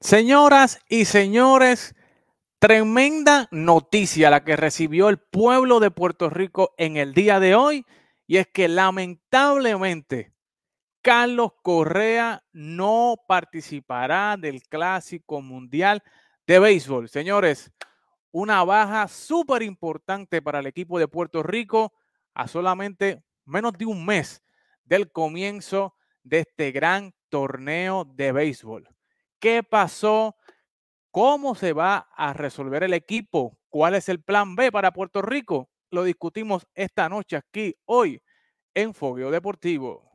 Señoras 0.00 0.78
y 0.88 1.06
señores, 1.06 1.96
tremenda 2.60 3.48
noticia 3.50 4.30
la 4.30 4.44
que 4.44 4.54
recibió 4.54 5.08
el 5.08 5.18
pueblo 5.18 5.80
de 5.80 5.90
Puerto 5.90 6.30
Rico 6.30 6.72
en 6.78 6.96
el 6.96 7.14
día 7.14 7.40
de 7.40 7.56
hoy 7.56 7.84
y 8.24 8.36
es 8.36 8.46
que 8.46 8.68
lamentablemente 8.68 10.32
Carlos 11.02 11.50
Correa 11.62 12.44
no 12.52 13.16
participará 13.26 14.36
del 14.36 14.62
Clásico 14.62 15.42
Mundial 15.42 16.04
de 16.46 16.60
Béisbol. 16.60 17.08
Señores, 17.08 17.72
una 18.30 18.62
baja 18.62 19.08
súper 19.08 19.62
importante 19.64 20.40
para 20.40 20.60
el 20.60 20.66
equipo 20.68 21.00
de 21.00 21.08
Puerto 21.08 21.42
Rico 21.42 21.92
a 22.34 22.46
solamente 22.46 23.24
menos 23.44 23.72
de 23.72 23.86
un 23.86 24.06
mes 24.06 24.44
del 24.84 25.10
comienzo 25.10 25.96
de 26.22 26.40
este 26.40 26.70
gran 26.70 27.12
torneo 27.30 28.04
de 28.04 28.30
béisbol. 28.30 28.88
¿Qué 29.40 29.62
pasó? 29.62 30.36
¿Cómo 31.12 31.54
se 31.54 31.72
va 31.72 32.08
a 32.16 32.32
resolver 32.34 32.84
el 32.84 32.94
equipo? 32.94 33.58
¿Cuál 33.68 33.94
es 33.94 34.08
el 34.08 34.22
plan 34.22 34.56
B 34.56 34.72
para 34.72 34.92
Puerto 34.92 35.22
Rico? 35.22 35.70
Lo 35.90 36.04
discutimos 36.04 36.66
esta 36.74 37.08
noche 37.08 37.36
aquí, 37.36 37.76
hoy, 37.86 38.22
en 38.74 38.94
Fogueo 38.94 39.30
Deportivo. 39.30 40.07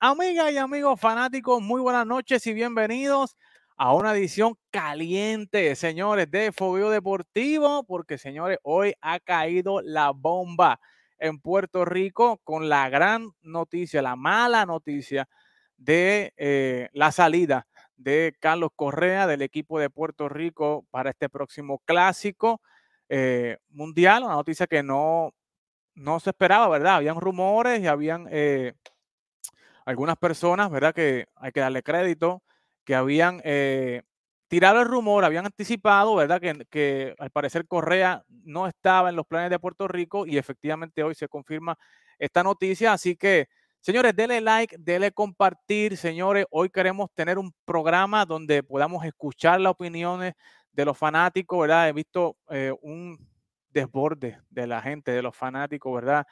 Amigas 0.00 0.52
y 0.52 0.58
amigos 0.58 1.00
fanáticos, 1.00 1.60
muy 1.60 1.80
buenas 1.80 2.06
noches 2.06 2.46
y 2.46 2.52
bienvenidos 2.52 3.36
a 3.76 3.92
una 3.94 4.12
edición 4.12 4.54
caliente, 4.70 5.74
señores, 5.74 6.30
de 6.30 6.52
Fogueo 6.52 6.90
Deportivo, 6.90 7.82
porque, 7.82 8.16
señores, 8.16 8.58
hoy 8.62 8.94
ha 9.00 9.18
caído 9.18 9.80
la 9.82 10.12
bomba 10.12 10.78
en 11.18 11.40
Puerto 11.40 11.84
Rico 11.84 12.38
con 12.44 12.68
la 12.68 12.88
gran 12.88 13.32
noticia, 13.42 14.00
la 14.00 14.14
mala 14.14 14.64
noticia 14.66 15.28
de 15.76 16.32
eh, 16.36 16.88
la 16.92 17.10
salida 17.10 17.66
de 17.96 18.36
Carlos 18.38 18.70
Correa 18.76 19.26
del 19.26 19.42
equipo 19.42 19.80
de 19.80 19.90
Puerto 19.90 20.28
Rico 20.28 20.86
para 20.92 21.10
este 21.10 21.28
próximo 21.28 21.82
clásico 21.84 22.60
eh, 23.08 23.58
mundial, 23.70 24.22
una 24.22 24.34
noticia 24.34 24.68
que 24.68 24.84
no, 24.84 25.34
no 25.96 26.20
se 26.20 26.30
esperaba, 26.30 26.68
¿verdad? 26.68 26.94
Habían 26.94 27.20
rumores 27.20 27.80
y 27.80 27.88
habían... 27.88 28.28
Eh, 28.30 28.74
algunas 29.88 30.18
personas, 30.18 30.70
¿verdad? 30.70 30.94
Que 30.94 31.28
hay 31.36 31.50
que 31.50 31.60
darle 31.60 31.82
crédito, 31.82 32.42
que 32.84 32.94
habían 32.94 33.40
eh, 33.42 34.02
tirado 34.46 34.82
el 34.82 34.86
rumor, 34.86 35.24
habían 35.24 35.46
anticipado, 35.46 36.14
¿verdad? 36.14 36.42
Que, 36.42 36.66
que, 36.68 37.14
al 37.18 37.30
parecer 37.30 37.66
Correa 37.66 38.22
no 38.28 38.66
estaba 38.66 39.08
en 39.08 39.16
los 39.16 39.26
planes 39.26 39.48
de 39.48 39.58
Puerto 39.58 39.88
Rico 39.88 40.26
y 40.26 40.36
efectivamente 40.36 41.02
hoy 41.02 41.14
se 41.14 41.26
confirma 41.26 41.78
esta 42.18 42.42
noticia. 42.42 42.92
Así 42.92 43.16
que, 43.16 43.48
señores, 43.80 44.14
denle 44.14 44.42
like, 44.42 44.76
denle 44.78 45.10
compartir, 45.10 45.96
señores. 45.96 46.44
Hoy 46.50 46.68
queremos 46.68 47.10
tener 47.14 47.38
un 47.38 47.54
programa 47.64 48.26
donde 48.26 48.62
podamos 48.62 49.06
escuchar 49.06 49.58
las 49.58 49.70
opiniones 49.70 50.34
de 50.70 50.84
los 50.84 50.98
fanáticos, 50.98 51.62
¿verdad? 51.62 51.88
He 51.88 51.94
visto 51.94 52.36
eh, 52.50 52.74
un 52.82 53.18
desborde 53.70 54.38
de 54.50 54.66
la 54.66 54.82
gente, 54.82 55.12
de 55.12 55.22
los 55.22 55.34
fanáticos, 55.34 55.94
¿verdad? 55.94 56.26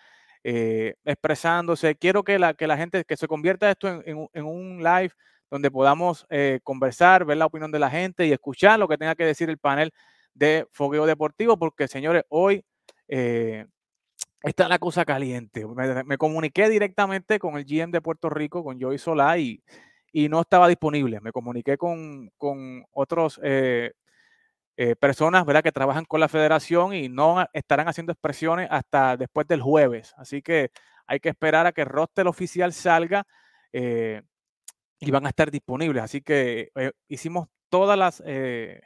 Eh, 0.49 0.95
expresándose. 1.05 1.97
Quiero 1.97 2.23
que 2.23 2.39
la, 2.39 2.55
que 2.55 2.69
la 2.69 2.77
gente, 2.77 3.05
que 3.05 3.17
se 3.17 3.27
convierta 3.27 3.69
esto 3.69 4.01
en, 4.05 4.45
un 4.45 4.79
live 4.81 5.11
donde 5.51 5.73
podamos 5.73 6.25
eh, 6.31 6.61
conversar, 6.63 7.25
ver 7.25 7.39
la 7.39 7.47
opinión 7.47 7.73
de 7.73 7.81
la 7.81 7.91
gente 7.91 8.25
y 8.25 8.31
escuchar 8.31 8.79
lo 8.79 8.87
que 8.87 8.97
tenga 8.97 9.17
que 9.17 9.25
decir 9.25 9.51
el 9.51 9.59
panel 9.59 9.93
de 10.35 10.69
Fogueo 10.71 11.05
Deportivo, 11.05 11.57
porque 11.59 11.89
señores, 11.89 12.23
hoy 12.29 12.65
eh, 13.09 13.67
está 14.41 14.69
la 14.69 14.79
cosa 14.79 15.05
caliente. 15.05 15.67
Me, 16.05 16.17
comuniqué 16.17 16.69
directamente 16.69 17.41
con 17.41 17.57
el 17.57 17.65
GM 17.65 17.91
de 17.91 18.01
Puerto 18.01 18.31
Rico, 18.31 18.63
con 18.63 18.81
Joey 18.81 18.99
Solá, 18.99 19.39
y, 19.39 19.65
y 20.13 20.29
no 20.29 20.43
estaba 20.43 20.69
disponible. 20.69 21.21
Me 21.23 21.33
comuniqué 21.33 21.77
con, 21.77 22.31
con 22.37 22.85
otros 22.93 23.41
eh, 23.43 23.95
personas 25.01 25.47
¿verdad? 25.47 25.63
que 25.63 25.73
trabajan 25.73 26.05
con 26.05 26.21
la 26.21 26.29
federación 26.29 26.93
y 26.93 27.09
no 27.09 27.47
estarán 27.53 27.89
haciendo 27.89 28.13
expresiones 28.13 28.69
hasta 28.71 29.17
después 29.17 29.47
del 29.47 29.63
jueves. 29.63 30.15
Así 30.19 30.43
que 30.43 30.71
hay 31.07 31.21
que 31.21 31.31
esperar 31.31 31.67
a 31.67 31.73
que 31.73 31.83
el 31.83 31.89
roster 31.89 32.27
oficial 32.27 32.73
salga 32.73 33.27
eh, 33.73 34.23
y 35.01 35.11
van 35.11 35.27
a 35.27 35.31
estar 35.31 35.51
disponibles. 35.51 36.03
Así 36.03 36.21
que 36.21 36.71
eh, 36.75 36.93
hicimos 37.09 37.49
todas 37.69 37.99
las 37.99 38.23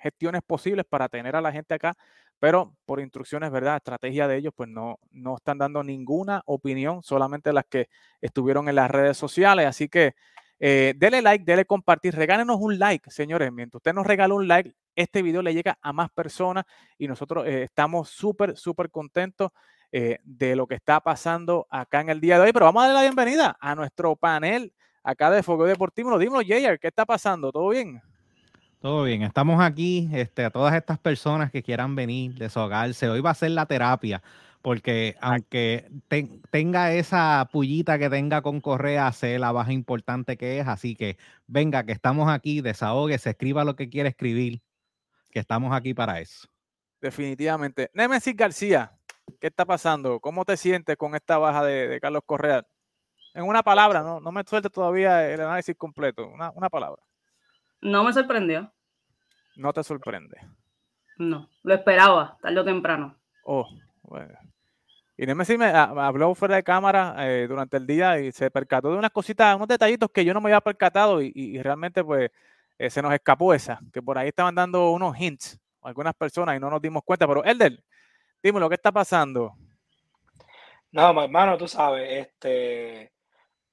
gestiones 0.01 0.43
posibles 0.47 0.87
para 0.89 1.09
tener 1.09 1.37
a 1.37 1.41
la 1.41 1.53
gente 1.53 1.75
acá, 1.75 1.95
pero 2.41 2.75
por 2.87 3.01
instrucciones, 3.01 3.51
¿verdad? 3.51 3.77
Estrategia 3.77 4.27
de 4.27 4.39
ellos, 4.39 4.53
pues 4.57 4.69
no, 4.69 4.99
no 5.11 5.37
están 5.37 5.59
dando 5.59 5.85
ninguna 5.85 6.43
opinión, 6.47 7.03
solamente 7.03 7.53
las 7.53 7.67
que 7.67 7.89
estuvieron 8.21 8.69
en 8.69 8.77
las 8.77 8.91
redes 8.91 9.19
sociales. 9.19 9.67
Así 9.67 9.89
que 9.89 10.15
dele 10.61 11.23
like, 11.23 11.45
dele 11.45 11.65
compartir, 11.65 12.15
regálenos 12.15 12.59
un 12.61 12.79
like, 12.79 13.11
señores. 13.11 13.51
Mientras 13.51 13.79
usted 13.79 13.95
nos 13.95 14.07
regala 14.07 14.35
un 14.35 14.47
like, 14.47 14.75
este 14.95 15.23
video 15.23 15.43
le 15.43 15.55
llega 15.55 15.79
a 15.81 15.93
más 15.93 16.11
personas 16.11 16.65
y 16.99 17.09
nosotros 17.09 17.47
eh, 17.47 17.65
estamos 17.65 18.11
súper, 18.11 18.57
súper 18.57 18.91
contentos 18.91 19.51
eh, 19.93 20.19
de 20.23 20.55
lo 20.55 20.67
que 20.67 20.75
está 20.75 21.01
pasando 21.01 21.67
acá 21.71 22.01
en 22.01 22.11
el 22.11 22.21
día 22.21 22.39
de 22.39 22.45
hoy. 22.45 22.53
Pero 22.53 22.67
vamos 22.67 22.83
a 22.83 22.87
darle 22.87 22.99
la 23.01 23.03
bienvenida 23.03 23.57
a 23.61 23.75
nuestro 23.75 24.15
panel 24.17 24.73
acá 25.03 25.31
de 25.31 25.43
Fuego 25.43 25.65
Deportivo. 25.65 26.19
Dímelo, 26.19 26.43
Jayer, 26.47 26.79
¿qué 26.79 26.89
está 26.89 27.05
pasando? 27.05 27.51
¿Todo 27.51 27.69
bien? 27.71 28.01
Todo 28.81 29.05
bien, 29.05 29.23
estamos 29.23 29.63
aquí, 29.63 30.09
este, 30.11 30.43
a 30.43 30.51
todas 30.51 30.75
estas 30.75 30.99
personas 30.99 31.51
que 31.51 31.63
quieran 31.63 31.95
venir, 31.95 32.35
deshogarse. 32.35 33.11
Hoy 33.11 33.21
va 33.21 33.31
a 33.31 33.35
ser 33.35 33.51
la 33.51 33.67
terapia, 33.67 34.23
porque 34.63 35.17
aunque 35.21 35.91
tenga 36.51 36.93
esa 36.93 37.49
pullita 37.51 37.99
que 37.99 38.11
tenga 38.11 38.43
con 38.43 38.61
Correa, 38.61 39.11
sé 39.13 39.39
la 39.39 39.53
baja 39.53 39.73
importante 39.73 40.37
que 40.37 40.61
es. 40.61 40.69
Así 40.69 40.97
que 40.97 41.17
venga, 41.47 41.85
que 41.85 41.93
estamos 41.93 42.31
aquí, 42.31 42.63
se 42.63 43.31
escriba 43.31 43.65
lo 43.65 43.77
que 43.77 43.89
quiere 43.89 44.11
escribir 44.11 44.63
que 45.31 45.39
estamos 45.39 45.73
aquí 45.75 45.95
para 45.95 46.21
eso. 46.21 46.49
Definitivamente. 47.01 47.91
Nemesis 47.95 48.37
García, 48.37 48.93
¿qué 49.41 49.47
está 49.47 49.65
pasando? 49.65 50.21
¿Cómo 50.21 50.45
te 50.45 50.57
sientes 50.57 50.97
con 50.97 51.15
esta 51.15 51.39
baja 51.39 51.65
de, 51.65 51.99
Carlos 52.01 52.23
Correa? 52.27 52.67
En 53.33 53.45
una 53.45 53.63
palabra, 53.63 54.03
no, 54.03 54.21
no 54.21 54.33
me 54.33 54.43
suelte 54.45 54.69
todavía 54.69 55.27
el 55.33 55.41
análisis 55.41 55.77
completo. 55.77 56.29
Una, 56.29 56.69
palabra. 56.69 57.01
No 57.81 58.05
me 58.05 58.13
sorprendió. 58.13 58.71
No 59.57 59.73
te 59.73 59.83
sorprende. 59.85 60.37
No, 61.17 61.49
lo 61.63 61.75
esperaba, 61.75 62.37
tarde 62.43 62.61
o 62.61 62.65
temprano. 62.65 63.17
Oh, 63.45 63.67
bueno. 64.03 64.50
Y 65.21 65.27
Nemesis 65.27 65.59
me 65.59 65.67
habló 65.67 66.35
fuera 66.35 66.57
de 66.57 66.63
cámara 66.63 67.15
eh, 67.19 67.47
durante 67.47 67.77
el 67.77 67.87
día 67.87 68.19
y 68.19 68.33
se 68.33 68.51
percató 68.51 68.91
de 68.91 68.97
unas 68.97 69.11
cositas, 69.11 69.55
unos 69.55 69.69
detallitos 69.69 70.11
que 70.11 70.25
yo 70.25 70.33
no 70.33 70.41
me 70.41 70.49
había 70.49 70.63
percatado 70.63 71.21
y 71.21 71.61
realmente 71.61 72.03
pues 72.03 72.31
eh, 72.79 72.89
se 72.89 73.03
nos 73.03 73.13
escapó 73.13 73.53
esa, 73.53 73.79
que 73.93 74.01
por 74.01 74.17
ahí 74.17 74.29
estaban 74.29 74.55
dando 74.55 74.91
unos 74.93 75.15
hints 75.21 75.61
algunas 75.83 76.15
personas 76.15 76.57
y 76.57 76.61
no 76.61 76.71
nos 76.71 76.81
dimos 76.81 77.03
cuenta. 77.05 77.27
Pero 77.29 77.45
Elder, 77.45 77.79
dime 78.43 78.59
lo 78.59 78.71
que 78.71 78.77
está 78.77 78.91
pasando. 78.91 79.53
No, 80.91 81.23
hermano, 81.23 81.59
tú 81.59 81.69
sabes, 81.69 82.27
este, 82.27 83.13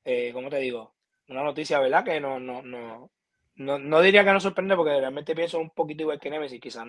eh, 0.03 0.31
¿cómo 0.33 0.49
te 0.49 0.57
digo? 0.57 0.95
Una 1.29 1.43
noticia, 1.43 1.79
¿verdad? 1.79 2.03
Que 2.03 2.19
no, 2.19 2.37
no, 2.37 2.61
no, 2.61 3.09
no, 3.55 4.01
diría 4.01 4.25
que 4.25 4.33
nos 4.33 4.43
sorprende 4.43 4.75
porque 4.75 4.99
realmente 4.99 5.33
pienso 5.33 5.59
un 5.59 5.69
poquito 5.69 6.03
igual 6.03 6.19
que 6.19 6.29
Nemesis, 6.29 6.59
quizás 6.59 6.85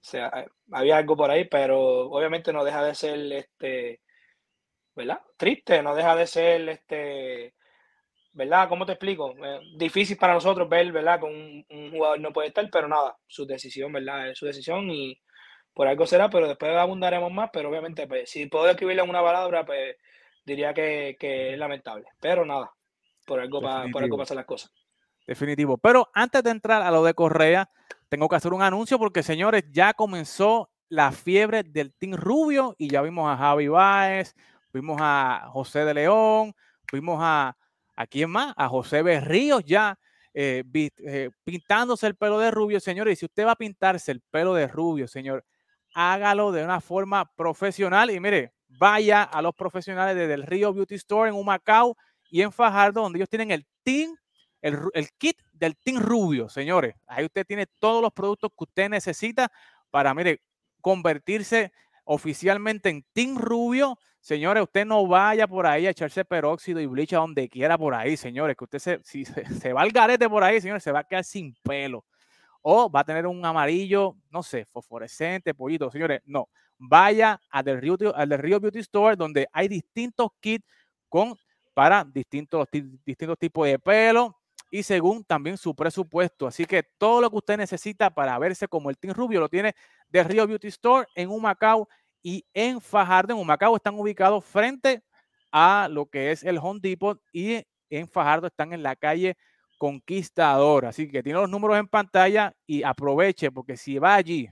sea, 0.00 0.46
había 0.72 0.96
algo 0.98 1.16
por 1.16 1.30
ahí, 1.30 1.44
pero 1.44 2.08
obviamente 2.10 2.52
no 2.52 2.64
deja 2.64 2.84
de 2.84 2.94
ser, 2.94 3.32
este, 3.32 4.00
¿verdad? 4.94 5.20
Triste, 5.36 5.82
no 5.82 5.94
deja 5.94 6.14
de 6.16 6.26
ser, 6.26 6.68
este, 6.68 7.54
¿verdad? 8.32 8.68
¿Cómo 8.68 8.86
te 8.86 8.92
explico? 8.92 9.34
Eh, 9.44 9.60
difícil 9.76 10.16
para 10.16 10.34
nosotros 10.34 10.68
ver, 10.68 10.92
¿verdad? 10.92 11.20
Con 11.20 11.32
un, 11.32 11.90
jugador 11.90 12.20
no 12.20 12.32
puede 12.32 12.48
estar, 12.48 12.68
pero 12.70 12.88
nada, 12.88 13.16
su 13.26 13.46
decisión, 13.46 13.92
¿verdad? 13.92 14.30
Es 14.30 14.38
su 14.38 14.46
decisión 14.46 14.90
y 14.90 15.20
por 15.72 15.88
algo 15.88 16.06
será, 16.06 16.30
pero 16.30 16.48
después 16.48 16.74
abundaremos 16.76 17.32
más, 17.32 17.50
pero 17.52 17.68
obviamente, 17.68 18.06
pues, 18.06 18.30
si 18.30 18.46
puedo 18.46 18.68
escribirle 18.68 19.02
una 19.02 19.22
palabra, 19.22 19.64
pues 19.64 19.96
diría 20.44 20.72
que, 20.72 21.16
es 21.20 21.58
lamentable, 21.58 22.06
pero 22.20 22.44
nada, 22.44 22.70
por 23.26 23.40
algo, 23.40 23.60
por 23.60 24.02
algo 24.02 24.16
pasan 24.18 24.36
las 24.36 24.46
cosas. 24.46 24.72
Definitivo. 25.26 25.76
Pero 25.78 26.08
antes 26.14 26.42
de 26.42 26.50
entrar 26.50 26.82
a 26.82 26.90
lo 26.90 27.02
de 27.02 27.14
Correa, 27.14 27.68
tengo 28.08 28.28
que 28.28 28.36
hacer 28.36 28.52
un 28.52 28.62
anuncio 28.62 28.98
porque, 28.98 29.22
señores, 29.22 29.64
ya 29.72 29.94
comenzó 29.94 30.70
la 30.88 31.12
fiebre 31.12 31.62
del 31.62 31.92
Team 31.94 32.14
Rubio 32.14 32.74
y 32.78 32.88
ya 32.88 33.02
vimos 33.02 33.28
a 33.28 33.36
Javi 33.36 33.68
Báez, 33.68 34.34
vimos 34.72 34.98
a 35.00 35.48
José 35.52 35.84
de 35.84 35.94
León, 35.94 36.54
vimos 36.92 37.18
a 37.20 37.56
¿A 37.96 38.06
quién 38.06 38.30
más? 38.30 38.52
A 38.56 38.68
José 38.68 39.02
Berríos 39.02 39.64
ya 39.64 39.98
eh, 40.34 40.62
eh, 40.74 41.30
pintándose 41.44 42.06
el 42.06 42.14
pelo 42.14 42.38
de 42.38 42.50
rubio, 42.50 42.78
señores. 42.78 43.14
Y 43.14 43.16
si 43.20 43.24
usted 43.24 43.46
va 43.46 43.52
a 43.52 43.56
pintarse 43.56 44.12
el 44.12 44.20
pelo 44.20 44.52
de 44.52 44.68
rubio, 44.68 45.08
señor, 45.08 45.44
hágalo 45.94 46.52
de 46.52 46.62
una 46.62 46.82
forma 46.82 47.24
profesional. 47.34 48.10
Y 48.10 48.20
mire, 48.20 48.52
vaya 48.68 49.22
a 49.22 49.40
los 49.40 49.54
profesionales 49.54 50.14
desde 50.14 50.34
el 50.34 50.42
Río 50.42 50.74
Beauty 50.74 50.96
Store 50.96 51.30
en 51.30 51.36
Humacao 51.36 51.96
y 52.30 52.42
en 52.42 52.52
Fajardo, 52.52 53.00
donde 53.00 53.18
ellos 53.18 53.30
tienen 53.30 53.50
el 53.50 53.66
team, 53.82 54.14
el, 54.66 55.08
kit 55.18 55.40
del 55.52 55.76
team 55.76 56.00
rubio, 56.00 56.48
señores. 56.48 56.94
Ahí 57.06 57.24
usted 57.24 57.46
tiene 57.46 57.66
todos 57.78 58.02
los 58.02 58.12
productos 58.12 58.50
que 58.50 58.64
usted 58.64 58.88
necesita 58.88 59.50
para, 59.90 60.12
mire, 60.14 60.40
convertirse 60.80 61.72
oficialmente 62.04 62.88
en 62.88 63.04
Team 63.12 63.38
Rubio. 63.38 63.98
Señores, 64.20 64.64
usted 64.64 64.84
no 64.84 65.06
vaya 65.06 65.46
por 65.46 65.66
ahí 65.66 65.86
a 65.86 65.90
echarse 65.90 66.24
peróxido 66.24 66.80
y 66.80 66.86
bleach 66.86 67.12
a 67.14 67.18
donde 67.18 67.48
quiera 67.48 67.78
por 67.78 67.94
ahí, 67.94 68.16
señores, 68.16 68.56
que 68.56 68.64
usted 68.64 68.78
se, 68.78 69.00
si 69.04 69.24
se, 69.60 69.72
va 69.72 69.82
al 69.82 69.90
garete 69.90 70.28
por 70.28 70.42
ahí, 70.42 70.60
señores, 70.60 70.82
se 70.82 70.92
va 70.92 71.00
a 71.00 71.04
quedar 71.04 71.24
sin 71.24 71.54
pelo. 71.62 72.04
O 72.62 72.90
va 72.90 73.00
a 73.00 73.04
tener 73.04 73.26
un 73.26 73.44
amarillo, 73.44 74.16
no 74.30 74.42
sé, 74.42 74.64
fosforescente, 74.64 75.54
pollito. 75.54 75.90
Señores, 75.90 76.22
no. 76.24 76.48
Vaya 76.78 77.40
del 77.64 77.80
Rio, 77.80 77.96
al 78.14 78.28
del 78.28 78.38
Rio 78.38 78.60
Beauty 78.60 78.80
Store, 78.80 79.16
donde 79.16 79.46
hay 79.52 79.68
distintos 79.68 80.30
kits 80.40 80.66
con, 81.08 81.36
para 81.72 82.04
distintos, 82.04 82.66
distintos 83.04 83.38
tipos 83.38 83.66
de 83.66 83.78
pelo 83.78 84.36
y 84.70 84.82
según 84.82 85.24
también 85.24 85.56
su 85.56 85.74
presupuesto. 85.74 86.46
Así 86.46 86.64
que 86.64 86.82
todo 86.82 87.20
lo 87.20 87.30
que 87.30 87.36
usted 87.36 87.56
necesita 87.56 88.10
para 88.10 88.38
verse 88.38 88.68
como 88.68 88.90
el 88.90 88.98
Team 88.98 89.14
Rubio 89.14 89.40
lo 89.40 89.48
tiene 89.48 89.74
de 90.08 90.24
Rio 90.24 90.46
Beauty 90.46 90.68
Store 90.68 91.06
en 91.14 91.30
Humacao 91.30 91.88
y 92.22 92.44
en 92.52 92.80
Fajardo. 92.80 93.34
En 93.34 93.40
Humacao 93.40 93.76
están 93.76 93.98
ubicados 93.98 94.44
frente 94.44 95.02
a 95.52 95.88
lo 95.90 96.06
que 96.06 96.32
es 96.32 96.42
el 96.42 96.58
Home 96.58 96.80
Depot 96.82 97.20
y 97.32 97.62
en 97.90 98.08
Fajardo 98.08 98.48
están 98.48 98.72
en 98.72 98.82
la 98.82 98.96
calle 98.96 99.36
Conquistador. 99.78 100.86
Así 100.86 101.08
que 101.08 101.22
tiene 101.22 101.38
los 101.38 101.50
números 101.50 101.78
en 101.78 101.88
pantalla 101.88 102.54
y 102.66 102.82
aproveche 102.82 103.50
porque 103.50 103.76
si 103.76 103.98
va 103.98 104.14
allí 104.14 104.48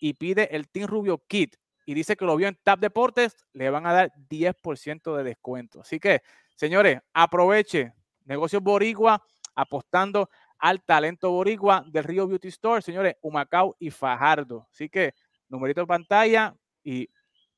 y 0.00 0.14
pide 0.14 0.54
el 0.54 0.68
Team 0.68 0.88
Rubio 0.88 1.22
Kit 1.26 1.56
y 1.84 1.94
dice 1.94 2.16
que 2.16 2.24
lo 2.24 2.36
vio 2.36 2.48
en 2.48 2.58
Tap 2.62 2.80
Deportes, 2.80 3.44
le 3.52 3.68
van 3.68 3.86
a 3.86 3.92
dar 3.92 4.12
10% 4.28 5.16
de 5.16 5.24
descuento. 5.24 5.80
Así 5.80 5.98
que, 5.98 6.22
señores, 6.54 7.00
aproveche. 7.12 7.92
Negocios 8.24 8.62
Boricua 8.62 9.20
apostando 9.60 10.30
al 10.58 10.82
talento 10.82 11.30
boricua 11.30 11.84
del 11.86 12.04
Río 12.04 12.26
Beauty 12.26 12.48
Store, 12.48 12.82
señores, 12.82 13.16
Humacao 13.22 13.76
y 13.78 13.90
Fajardo. 13.90 14.66
Así 14.70 14.88
que, 14.88 15.14
numerito 15.48 15.80
de 15.80 15.86
pantalla 15.86 16.54
y 16.84 17.08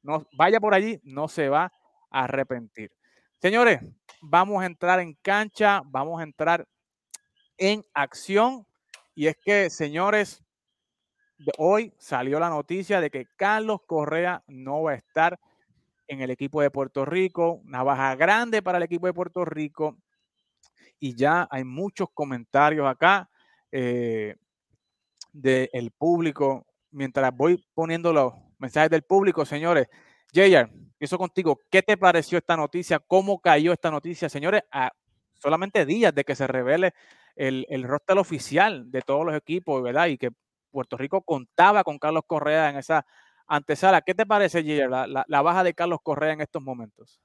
no, 0.02 0.26
vaya 0.32 0.60
por 0.60 0.74
allí, 0.74 1.00
no 1.02 1.28
se 1.28 1.48
va 1.48 1.72
a 2.10 2.24
arrepentir. 2.24 2.92
Señores, 3.40 3.80
vamos 4.20 4.62
a 4.62 4.66
entrar 4.66 5.00
en 5.00 5.14
cancha, 5.14 5.82
vamos 5.86 6.20
a 6.20 6.24
entrar 6.24 6.66
en 7.56 7.84
acción. 7.92 8.66
Y 9.14 9.26
es 9.26 9.36
que, 9.36 9.68
señores, 9.68 10.42
hoy 11.58 11.92
salió 11.98 12.38
la 12.38 12.48
noticia 12.48 13.00
de 13.00 13.10
que 13.10 13.26
Carlos 13.36 13.80
Correa 13.86 14.42
no 14.46 14.82
va 14.82 14.92
a 14.92 14.96
estar 14.96 15.40
en 16.06 16.20
el 16.20 16.30
equipo 16.30 16.62
de 16.62 16.70
Puerto 16.70 17.04
Rico. 17.04 17.60
Una 17.64 17.82
baja 17.82 18.14
grande 18.14 18.62
para 18.62 18.78
el 18.78 18.84
equipo 18.84 19.06
de 19.06 19.12
Puerto 19.12 19.44
Rico 19.44 19.96
y 21.02 21.16
ya 21.16 21.48
hay 21.50 21.64
muchos 21.64 22.10
comentarios 22.14 22.88
acá 22.88 23.28
eh, 23.72 24.36
del 25.32 25.90
público. 25.90 26.64
Mientras 26.92 27.36
voy 27.36 27.60
poniendo 27.74 28.12
los 28.12 28.32
mensajes 28.58 28.88
del 28.88 29.02
público, 29.02 29.44
señores, 29.44 29.88
Jayar, 30.32 30.70
eso 31.00 31.18
contigo, 31.18 31.58
¿qué 31.68 31.82
te 31.82 31.96
pareció 31.96 32.38
esta 32.38 32.56
noticia? 32.56 33.00
¿Cómo 33.00 33.40
cayó 33.40 33.72
esta 33.72 33.90
noticia, 33.90 34.28
señores? 34.28 34.62
A 34.70 34.92
solamente 35.34 35.84
días 35.84 36.14
de 36.14 36.22
que 36.22 36.36
se 36.36 36.46
revele 36.46 36.94
el, 37.34 37.66
el 37.68 37.82
roster 37.82 38.16
oficial 38.18 38.88
de 38.88 39.02
todos 39.02 39.26
los 39.26 39.34
equipos, 39.34 39.82
¿verdad? 39.82 40.06
Y 40.06 40.18
que 40.18 40.30
Puerto 40.70 40.96
Rico 40.96 41.20
contaba 41.22 41.82
con 41.82 41.98
Carlos 41.98 42.22
Correa 42.28 42.70
en 42.70 42.76
esa 42.76 43.04
antesala. 43.48 44.02
¿Qué 44.02 44.14
te 44.14 44.24
parece, 44.24 44.62
Jayar, 44.62 44.88
la, 44.88 45.24
la 45.26 45.42
baja 45.42 45.64
de 45.64 45.74
Carlos 45.74 45.98
Correa 46.00 46.34
en 46.34 46.42
estos 46.42 46.62
momentos? 46.62 47.20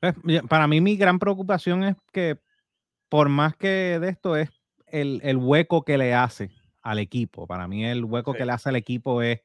Pues, 0.00 0.14
para 0.48 0.68
mí 0.68 0.80
mi 0.80 0.96
gran 0.96 1.18
preocupación 1.18 1.82
es 1.82 1.96
que 2.12 2.38
por 3.10 3.28
más 3.28 3.56
que 3.56 3.98
de 4.00 4.08
esto 4.08 4.36
es 4.36 4.48
el, 4.86 5.36
hueco 5.36 5.84
que 5.84 5.98
le 5.98 6.14
hace 6.14 6.50
al 6.80 6.98
equipo. 6.98 7.46
Para 7.46 7.68
mí 7.68 7.84
el 7.84 8.04
hueco 8.04 8.32
que 8.32 8.46
le 8.46 8.52
hace 8.52 8.70
al 8.70 8.76
equipo 8.76 9.20
es, 9.20 9.40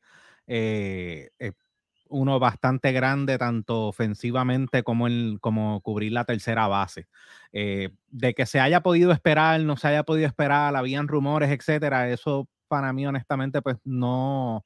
eh, 0.47 1.31
uno 2.07 2.39
bastante 2.39 2.91
grande, 2.91 3.37
tanto 3.39 3.87
ofensivamente 3.87 4.83
como, 4.83 5.07
como 5.41 5.81
cubrir 5.81 6.11
la 6.11 6.23
tercera 6.23 6.67
base. 6.67 7.07
Eh, 7.51 7.89
de 8.07 8.33
que 8.35 8.45
se 8.45 8.59
haya 8.59 8.81
podido 8.81 9.11
esperar, 9.11 9.59
no 9.61 9.75
se 9.75 9.87
haya 9.87 10.03
podido 10.03 10.27
esperar, 10.27 10.75
habían 10.75 11.07
rumores, 11.07 11.49
etcétera, 11.49 12.09
eso 12.09 12.47
para 12.67 12.93
mí 12.93 13.07
honestamente 13.07 13.61
pues 13.61 13.77
no, 13.83 14.65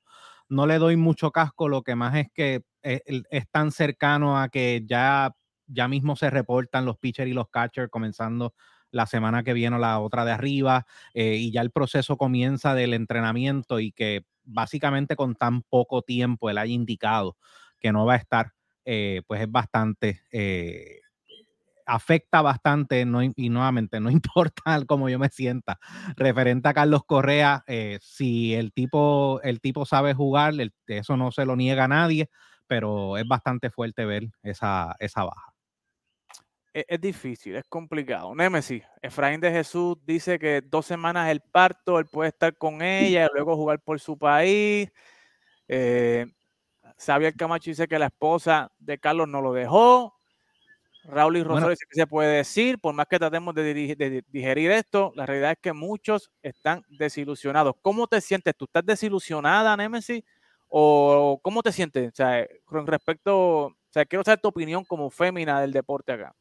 no 0.49 0.67
le 0.67 0.77
doy 0.77 0.97
mucho 0.97 1.31
casco, 1.31 1.69
lo 1.69 1.83
que 1.83 1.95
más 1.95 2.15
es 2.15 2.27
que 2.33 2.63
es, 2.81 3.01
es 3.05 3.49
tan 3.49 3.71
cercano 3.71 4.37
a 4.37 4.49
que 4.49 4.83
ya, 4.85 5.33
ya 5.67 5.87
mismo 5.87 6.17
se 6.17 6.29
reportan 6.29 6.85
los 6.85 6.97
pitchers 6.97 7.29
y 7.29 7.33
los 7.33 7.49
catchers 7.49 7.89
comenzando 7.89 8.53
la 8.91 9.05
semana 9.05 9.43
que 9.43 9.53
viene 9.53 9.77
la 9.79 9.99
otra 9.99 10.25
de 10.25 10.31
arriba, 10.31 10.85
eh, 11.13 11.35
y 11.35 11.51
ya 11.51 11.61
el 11.61 11.71
proceso 11.71 12.17
comienza 12.17 12.73
del 12.75 12.93
entrenamiento 12.93 13.79
y 13.79 13.91
que 13.91 14.23
básicamente 14.43 15.15
con 15.15 15.35
tan 15.35 15.61
poco 15.63 16.01
tiempo 16.01 16.49
él 16.49 16.57
haya 16.57 16.73
indicado 16.73 17.37
que 17.79 17.91
no 17.91 18.05
va 18.05 18.13
a 18.13 18.17
estar, 18.17 18.53
eh, 18.85 19.21
pues 19.27 19.41
es 19.41 19.51
bastante, 19.51 20.21
eh, 20.31 20.99
afecta 21.85 22.41
bastante, 22.41 23.05
no, 23.05 23.23
y 23.23 23.49
nuevamente, 23.49 23.99
no 23.99 24.09
importa 24.11 24.83
cómo 24.87 25.09
yo 25.09 25.19
me 25.19 25.29
sienta, 25.29 25.79
referente 26.17 26.69
a 26.69 26.73
Carlos 26.73 27.03
Correa, 27.05 27.63
si 28.01 28.53
el 28.55 28.71
tipo, 28.73 29.41
el 29.43 29.59
tipo 29.61 29.85
sabe 29.85 30.13
jugar, 30.13 30.53
eso 30.87 31.17
no 31.17 31.31
se 31.31 31.45
lo 31.45 31.55
niega 31.55 31.85
a 31.85 31.87
nadie, 31.87 32.29
pero 32.67 33.17
es 33.17 33.27
bastante 33.27 33.71
fuerte 33.71 34.05
ver 34.05 34.29
esa, 34.43 34.95
esa 34.99 35.23
baja. 35.23 35.48
E-, 36.73 36.85
es, 36.87 37.01
difícil, 37.01 37.55
es 37.55 37.65
complicado. 37.65 38.33
Némesis, 38.35 38.83
Efraín 39.01 39.41
de 39.41 39.51
Jesús 39.51 39.97
dice 40.05 40.39
que 40.39 40.61
dos 40.61 40.85
semanas 40.85 41.29
el 41.29 41.41
parto, 41.41 41.99
él 41.99 42.05
puede 42.05 42.29
estar 42.29 42.55
con 42.57 42.81
ella 42.81 43.25
y 43.25 43.29
luego 43.33 43.55
jugar 43.55 43.79
por 43.79 43.99
su 43.99 44.17
país. 44.17 44.89
Eh, 45.67 46.25
Xavier 46.97 47.35
Camacho 47.35 47.71
dice 47.71 47.87
que 47.87 47.99
la 47.99 48.07
esposa 48.07 48.71
de 48.79 48.97
Carlos 48.99 49.27
no 49.27 49.41
lo 49.41 49.53
dejó. 49.53 50.15
Raúl 51.05 51.37
y 51.37 51.43
Rosario 51.43 51.69
dice 51.69 51.85
que 51.89 51.99
se 51.99 52.07
puede 52.07 52.37
decir, 52.37 52.77
por 52.79 52.93
más 52.93 53.07
que 53.07 53.17
tratemos 53.17 53.55
de, 53.55 54.23
digerir 54.27 54.71
esto, 54.71 55.11
la 55.15 55.25
realidad 55.25 55.53
es 55.53 55.57
que 55.59 55.73
muchos 55.73 56.29
están 56.43 56.83
desilusionados. 56.89 57.75
¿Cómo 57.81 58.05
te 58.05 58.21
sientes? 58.21 58.53
¿Tú 58.55 58.65
estás 58.65 58.85
desilusionada, 58.85 59.75
Némesis? 59.75 60.23
¿O 60.67 61.39
cómo 61.41 61.63
te 61.63 61.71
sientes? 61.71 62.09
O 62.09 62.15
sea, 62.15 62.45
con 62.65 62.85
respecto, 62.85 63.37
o 63.67 63.75
sea, 63.89 64.05
quiero 64.05 64.23
saber 64.23 64.41
tu 64.41 64.49
opinión 64.49 64.83
como 64.85 65.09
fémina 65.09 65.61
del 65.61 65.71
deporte 65.71 66.11
acá. 66.11 66.35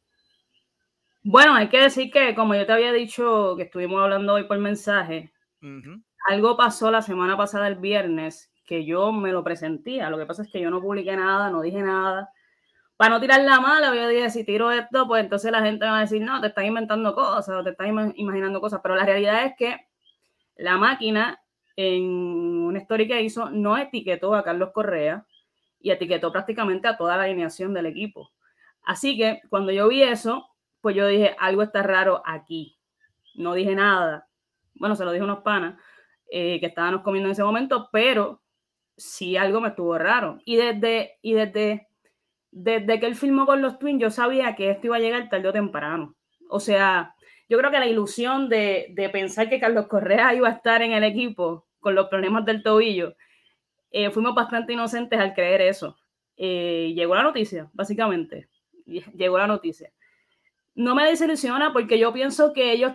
Bueno, 1.23 1.53
hay 1.53 1.67
que 1.67 1.81
decir 1.81 2.11
que, 2.11 2.33
como 2.33 2.55
yo 2.55 2.65
te 2.65 2.71
había 2.71 2.93
dicho, 2.93 3.55
que 3.57 3.63
estuvimos 3.63 4.01
hablando 4.01 4.33
hoy 4.33 4.45
por 4.45 4.57
mensaje, 4.57 5.33
algo 6.27 6.55
pasó 6.55 6.91
la 6.91 7.01
semana 7.01 7.35
pasada, 7.35 7.67
el 7.67 7.75
viernes, 7.75 8.51
que 8.65 8.85
yo 8.85 9.11
me 9.11 9.31
lo 9.31 9.43
presentía. 9.43 10.09
Lo 10.09 10.17
que 10.17 10.25
pasa 10.25 10.43
es 10.43 10.51
que 10.51 10.61
yo 10.61 10.69
no 10.69 10.81
publiqué 10.81 11.15
nada, 11.15 11.49
no 11.49 11.61
dije 11.61 11.81
nada. 11.81 12.29
Para 12.95 13.15
no 13.15 13.21
tirar 13.21 13.41
la 13.41 13.59
mala, 13.59 13.95
yo 13.95 14.07
dije, 14.07 14.29
si 14.29 14.45
tiro 14.45 14.71
esto, 14.71 15.07
pues 15.07 15.23
entonces 15.23 15.51
la 15.51 15.61
gente 15.61 15.85
va 15.85 15.97
a 15.97 16.01
decir, 16.01 16.21
no, 16.21 16.39
te 16.39 16.47
estás 16.47 16.65
inventando 16.65 17.15
cosas, 17.15 17.49
o 17.49 17.63
te 17.63 17.71
estás 17.71 17.87
imaginando 17.87 18.61
cosas. 18.61 18.79
Pero 18.83 18.95
la 18.95 19.05
realidad 19.05 19.45
es 19.45 19.53
que 19.57 19.77
la 20.55 20.77
máquina, 20.77 21.41
en 21.75 22.03
una 22.03 22.79
story 22.79 23.07
que 23.07 23.21
hizo, 23.21 23.49
no 23.49 23.77
etiquetó 23.77 24.35
a 24.35 24.43
Carlos 24.43 24.71
Correa 24.73 25.25
y 25.79 25.91
etiquetó 25.91 26.31
prácticamente 26.31 26.87
a 26.87 26.97
toda 26.97 27.17
la 27.17 27.23
alineación 27.23 27.73
del 27.73 27.87
equipo. 27.87 28.31
Así 28.83 29.17
que 29.17 29.41
cuando 29.49 29.71
yo 29.71 29.87
vi 29.87 30.03
eso, 30.03 30.47
pues 30.81 30.95
yo 30.95 31.07
dije, 31.07 31.35
algo 31.39 31.63
está 31.63 31.83
raro 31.83 32.21
aquí. 32.25 32.77
No 33.35 33.53
dije 33.53 33.75
nada. 33.75 34.27
Bueno, 34.75 34.95
se 34.95 35.05
lo 35.05 35.11
dije 35.11 35.21
a 35.21 35.25
unos 35.25 35.43
panas 35.43 35.79
eh, 36.29 36.59
que 36.59 36.67
estábamos 36.67 37.01
comiendo 37.01 37.27
en 37.27 37.33
ese 37.33 37.43
momento, 37.43 37.89
pero 37.91 38.41
sí 38.97 39.37
algo 39.37 39.61
me 39.61 39.69
estuvo 39.69 39.97
raro. 39.97 40.39
Y 40.45 40.55
desde, 40.55 41.17
y 41.21 41.33
desde, 41.33 41.87
desde 42.51 42.99
que 42.99 43.05
él 43.05 43.15
filmó 43.15 43.45
con 43.45 43.61
los 43.61 43.79
Twins, 43.79 44.01
yo 44.01 44.09
sabía 44.09 44.55
que 44.55 44.71
esto 44.71 44.87
iba 44.87 44.97
a 44.97 44.99
llegar 44.99 45.29
tarde 45.29 45.47
o 45.47 45.53
temprano. 45.53 46.15
O 46.49 46.59
sea, 46.59 47.15
yo 47.47 47.57
creo 47.57 47.71
que 47.71 47.79
la 47.79 47.87
ilusión 47.87 48.49
de, 48.49 48.93
pensar 49.11 49.49
que 49.49 49.59
Carlos 49.59 49.87
Correa 49.87 50.33
iba 50.33 50.47
a 50.47 50.53
estar 50.53 50.81
en 50.81 50.93
el 50.93 51.03
equipo 51.03 51.67
con 51.79 51.95
los 51.95 52.07
problemas 52.07 52.45
del 52.45 52.63
tobillo, 52.63 53.15
eh, 53.91 54.11
fuimos 54.11 54.35
bastante 54.35 54.73
inocentes 54.73 55.19
al 55.19 55.33
creer 55.33 55.61
eso. 55.61 55.97
Eh, 56.37 56.93
llegó 56.95 57.15
la 57.15 57.23
noticia, 57.23 57.69
básicamente. 57.73 58.49
Llegó 58.85 59.37
la 59.37 59.47
noticia 59.47 59.91
no 60.79 60.95
me 60.95 61.05
desilusiona 61.05 61.73
porque 61.73 61.99
yo 61.99 62.13
pienso 62.13 62.53
que 62.53 62.71
ellos, 62.71 62.93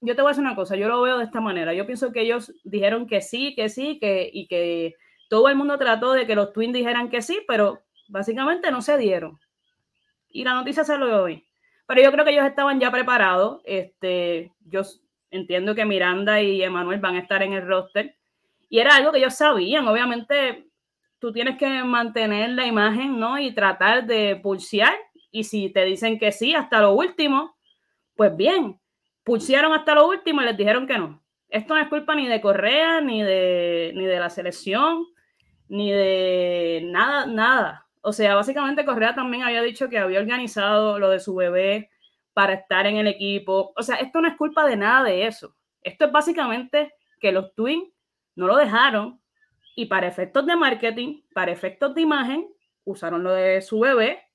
yo 0.00 0.14
te 0.14 0.22
voy 0.22 0.28
a 0.28 0.32
decir 0.32 0.44
una 0.44 0.54
cosa, 0.54 0.76
yo 0.76 0.86
lo 0.86 1.02
veo 1.02 1.18
de 1.18 1.24
esta 1.24 1.40
manera, 1.40 1.74
yo 1.74 1.84
pienso 1.84 2.12
que 2.12 2.20
ellos 2.20 2.52
dijeron 2.62 3.08
que 3.08 3.20
sí, 3.20 3.52
que 3.56 3.68
sí, 3.68 3.98
que, 3.98 4.30
y 4.32 4.46
que 4.46 4.94
todo 5.28 5.48
el 5.48 5.56
mundo 5.56 5.76
trató 5.76 6.12
de 6.12 6.24
que 6.24 6.36
los 6.36 6.52
Twins 6.52 6.72
dijeran 6.72 7.10
que 7.10 7.22
sí, 7.22 7.40
pero 7.48 7.82
básicamente 8.06 8.70
no 8.70 8.80
se 8.80 8.96
dieron. 8.96 9.40
Y 10.28 10.44
la 10.44 10.54
noticia 10.54 10.84
se 10.84 10.96
lo 10.98 11.08
doy. 11.08 11.44
Pero 11.88 12.00
yo 12.00 12.12
creo 12.12 12.24
que 12.24 12.30
ellos 12.30 12.46
estaban 12.46 12.78
ya 12.78 12.92
preparados. 12.92 13.60
Este, 13.64 14.52
yo 14.64 14.82
entiendo 15.32 15.74
que 15.74 15.84
Miranda 15.84 16.40
y 16.40 16.62
Emanuel 16.62 17.00
van 17.00 17.16
a 17.16 17.20
estar 17.20 17.42
en 17.42 17.54
el 17.54 17.66
roster. 17.66 18.14
Y 18.68 18.78
era 18.78 18.94
algo 18.94 19.10
que 19.10 19.18
ellos 19.18 19.34
sabían. 19.34 19.88
Obviamente, 19.88 20.68
tú 21.18 21.32
tienes 21.32 21.58
que 21.58 21.82
mantener 21.82 22.50
la 22.50 22.66
imagen, 22.66 23.18
¿no? 23.18 23.36
Y 23.36 23.52
tratar 23.52 24.06
de 24.06 24.36
pulsear. 24.36 24.94
Y 25.36 25.44
si 25.44 25.68
te 25.68 25.84
dicen 25.84 26.18
que 26.18 26.32
sí 26.32 26.54
hasta 26.54 26.80
lo 26.80 26.92
último, 26.92 27.58
pues 28.14 28.34
bien, 28.34 28.80
pulsearon 29.22 29.74
hasta 29.74 29.94
lo 29.94 30.08
último 30.08 30.40
y 30.40 30.46
les 30.46 30.56
dijeron 30.56 30.86
que 30.86 30.96
no. 30.96 31.22
Esto 31.50 31.74
no 31.74 31.80
es 31.82 31.88
culpa 31.88 32.14
ni 32.14 32.26
de 32.26 32.40
Correa, 32.40 33.02
ni 33.02 33.22
de, 33.22 33.92
ni 33.94 34.06
de 34.06 34.18
la 34.18 34.30
selección, 34.30 35.04
ni 35.68 35.92
de 35.92 36.80
nada, 36.86 37.26
nada. 37.26 37.86
O 38.00 38.14
sea, 38.14 38.34
básicamente 38.34 38.86
Correa 38.86 39.14
también 39.14 39.42
había 39.42 39.60
dicho 39.60 39.90
que 39.90 39.98
había 39.98 40.20
organizado 40.20 40.98
lo 40.98 41.10
de 41.10 41.20
su 41.20 41.34
bebé 41.34 41.90
para 42.32 42.54
estar 42.54 42.86
en 42.86 42.96
el 42.96 43.06
equipo. 43.06 43.74
O 43.76 43.82
sea, 43.82 43.96
esto 43.96 44.22
no 44.22 44.28
es 44.28 44.36
culpa 44.38 44.64
de 44.64 44.76
nada 44.76 45.04
de 45.04 45.26
eso. 45.26 45.54
Esto 45.82 46.06
es 46.06 46.12
básicamente 46.12 46.94
que 47.20 47.30
los 47.30 47.54
Twins 47.54 47.92
no 48.36 48.46
lo 48.46 48.56
dejaron 48.56 49.20
y 49.74 49.84
para 49.84 50.08
efectos 50.08 50.46
de 50.46 50.56
marketing, 50.56 51.20
para 51.34 51.52
efectos 51.52 51.94
de 51.94 52.00
imagen, 52.00 52.48
usaron 52.84 53.22
lo 53.22 53.32
de 53.32 53.60
su 53.60 53.80
bebé 53.80 54.25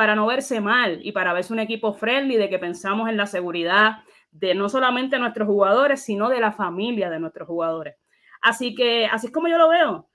para 0.00 0.14
no 0.14 0.24
verse 0.24 0.62
mal 0.62 0.98
y 1.02 1.12
para 1.12 1.34
verse 1.34 1.52
un 1.52 1.58
equipo 1.58 1.92
friendly, 1.92 2.38
de 2.38 2.48
que 2.48 2.58
pensamos 2.58 3.10
en 3.10 3.18
la 3.18 3.26
seguridad 3.26 3.98
de 4.30 4.54
no 4.54 4.70
solamente 4.70 5.18
nuestros 5.18 5.46
jugadores, 5.46 6.02
sino 6.02 6.30
de 6.30 6.40
la 6.40 6.52
familia 6.52 7.10
de 7.10 7.20
nuestros 7.20 7.46
jugadores. 7.46 7.96
Así 8.40 8.74
que 8.74 9.04
así 9.04 9.26
es 9.26 9.32
como 9.34 9.48
yo 9.48 9.58
lo 9.58 9.68
veo. 9.68 10.08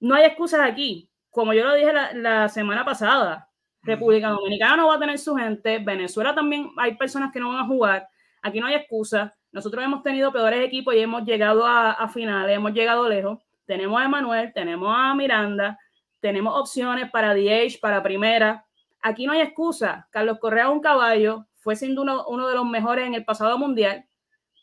No 0.00 0.14
hay 0.14 0.24
excusas 0.24 0.60
aquí. 0.60 1.10
Como 1.28 1.52
yo 1.52 1.66
lo 1.66 1.74
dije 1.74 1.92
la, 2.14 2.48
semana 2.48 2.82
pasada, 2.86 3.50
República 3.82 4.30
Dominicana 4.30 4.78
no 4.78 4.86
va 4.86 4.94
a 4.94 5.00
tener 5.00 5.18
su 5.18 5.36
gente, 5.36 5.80
Venezuela 5.80 6.34
también 6.34 6.70
hay 6.78 6.96
personas 6.96 7.30
que 7.30 7.38
no 7.38 7.50
van 7.50 7.58
a 7.58 7.66
jugar. 7.66 8.08
Aquí 8.40 8.58
no 8.58 8.68
hay 8.68 8.76
excusas. 8.76 9.38
Nosotros 9.52 9.84
hemos 9.84 10.02
tenido 10.02 10.32
peores 10.32 10.64
equipos 10.64 10.94
y 10.94 11.00
hemos 11.00 11.26
llegado 11.26 11.66
a, 11.66 11.92
a 11.92 12.08
finales, 12.08 12.56
hemos 12.56 12.72
llegado 12.72 13.06
lejos. 13.06 13.38
Tenemos 13.66 14.00
a 14.00 14.06
Emanuel, 14.06 14.54
tenemos 14.54 14.88
a 14.96 15.14
Miranda, 15.14 15.78
tenemos 16.20 16.58
opciones 16.58 17.10
para 17.10 17.34
DH, 17.34 17.80
para 17.82 18.02
primera. 18.02 18.65
Aquí 19.06 19.24
no 19.24 19.34
hay 19.34 19.40
excusa. 19.40 20.08
Carlos 20.10 20.40
Correa 20.40 20.64
es 20.64 20.72
un 20.72 20.80
caballo, 20.80 21.46
fue 21.54 21.76
siendo 21.76 22.02
uno, 22.02 22.26
uno 22.26 22.48
de 22.48 22.56
los 22.56 22.66
mejores 22.66 23.06
en 23.06 23.14
el 23.14 23.24
pasado 23.24 23.56
mundial, 23.56 24.04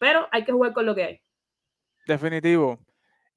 pero 0.02 0.28
hay 0.34 0.44
que 0.44 0.52
jugar 0.52 0.74
con 0.74 0.86
lo 0.86 0.94
que 0.94 1.04
hay. 1.06 1.22
Definitivo. 2.06 2.78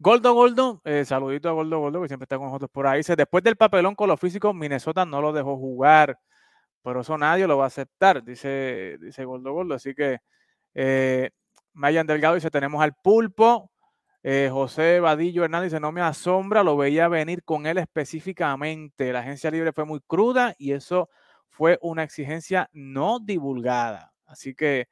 Goldo 0.01 0.35
Goldo, 0.35 0.83
eh, 0.85 1.05
saludito 1.05 1.49
a 1.49 1.53
Goldo 1.53 1.79
Goldo, 1.79 2.03
que 2.03 2.09
siempre 2.09 2.25
está 2.25 2.39
con 2.39 2.47
nosotros 2.47 2.69
por 2.73 2.89
ahí. 2.89 2.99
Dice, 2.99 3.15
después 3.15 3.45
del 3.45 3.55
papelón 3.55 3.95
con 3.95 4.09
los 4.09 4.19
físicos, 4.19 4.53
Minnesota 4.53 5.07
no 5.07 5.23
lo 5.23 5.33
dejó 5.33 5.57
jugar, 5.57 6.19
pero 6.83 7.03
eso 7.03 7.17
nadie 7.17 7.47
lo 7.47 7.57
va 7.57 7.65
a 7.65 7.69
aceptar, 7.69 8.25
dice, 8.25 8.99
dice 9.01 9.25
Goldo 9.25 9.53
Goldo. 9.53 9.77
Así 9.77 9.95
que 9.95 10.19
eh, 10.75 11.31
Mayan 11.73 12.09
Delgado 12.09 12.35
dice, 12.35 12.51
tenemos 12.51 12.83
al 12.83 12.95
pulpo. 12.97 13.71
Eh, 14.29 14.49
José 14.51 14.99
Vadillo 14.99 15.45
Hernández 15.45 15.73
no 15.81 15.93
me 15.93 16.01
asombra, 16.01 16.65
lo 16.65 16.77
veía 16.77 17.07
venir 17.07 17.45
con 17.45 17.65
él 17.65 17.79
específicamente. 17.79 19.13
La 19.13 19.21
agencia 19.21 19.53
libre 19.53 19.73
fue 19.73 19.85
muy 19.85 20.01
cruda 20.01 20.53
y 20.59 20.73
eso 20.73 21.09
fue 21.49 21.79
una 21.81 22.03
exigencia 22.03 22.69
no 22.73 23.21
divulgada. 23.21 24.13
Así 24.25 24.53
que, 24.53 24.89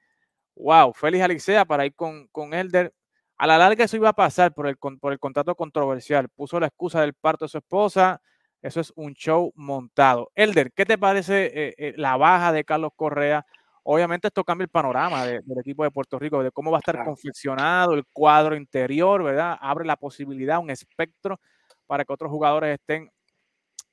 wow, 0.54 0.92
feliz 0.92 1.20
Alixea 1.20 1.64
para 1.64 1.84
ir 1.84 1.96
con, 1.96 2.28
con 2.28 2.54
Elder. 2.54 2.94
A 3.36 3.48
la 3.48 3.58
larga 3.58 3.86
eso 3.86 3.96
iba 3.96 4.10
a 4.10 4.12
pasar 4.12 4.54
por 4.54 4.68
el, 4.68 4.76
por 4.76 5.12
el 5.12 5.18
contrato 5.18 5.56
controversial. 5.56 6.28
Puso 6.28 6.60
la 6.60 6.68
excusa 6.68 7.00
del 7.00 7.14
parto 7.14 7.46
de 7.46 7.48
su 7.48 7.58
esposa. 7.58 8.22
Eso 8.62 8.80
es 8.80 8.92
un 8.94 9.14
show 9.14 9.52
montado. 9.56 10.30
Elder, 10.36 10.70
¿qué 10.72 10.86
te 10.86 10.96
parece 10.96 11.46
eh, 11.46 11.74
eh, 11.76 11.94
la 11.96 12.16
baja 12.16 12.52
de 12.52 12.62
Carlos 12.62 12.92
Correa? 12.94 13.44
Obviamente 13.86 14.28
esto 14.28 14.42
cambia 14.44 14.64
el 14.64 14.70
panorama 14.70 15.26
del 15.26 15.58
equipo 15.60 15.84
de 15.84 15.90
Puerto 15.90 16.18
Rico, 16.18 16.42
de 16.42 16.50
cómo 16.50 16.70
va 16.70 16.78
a 16.78 16.80
estar 16.80 17.04
confeccionado 17.04 17.92
el 17.92 18.04
cuadro 18.12 18.56
interior, 18.56 19.22
¿verdad? 19.22 19.58
Abre 19.60 19.84
la 19.84 19.96
posibilidad, 19.96 20.58
un 20.58 20.70
espectro 20.70 21.38
para 21.86 22.04
que 22.04 22.12
otros 22.12 22.30
jugadores 22.30 22.78
estén 22.80 23.10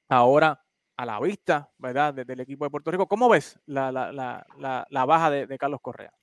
ahora 0.07 0.61
a 0.95 1.05
la 1.05 1.19
vista, 1.19 1.69
¿verdad? 1.77 2.13
Desde 2.13 2.33
el 2.33 2.39
equipo 2.39 2.63
de 2.63 2.71
Puerto 2.71 2.89
Rico. 2.89 3.07
¿Cómo 3.07 3.27
ves 3.27 3.59
la, 3.65 4.45
baja 5.05 5.29
de, 5.29 5.57
Carlos 5.57 5.81
Correa? 5.81 6.13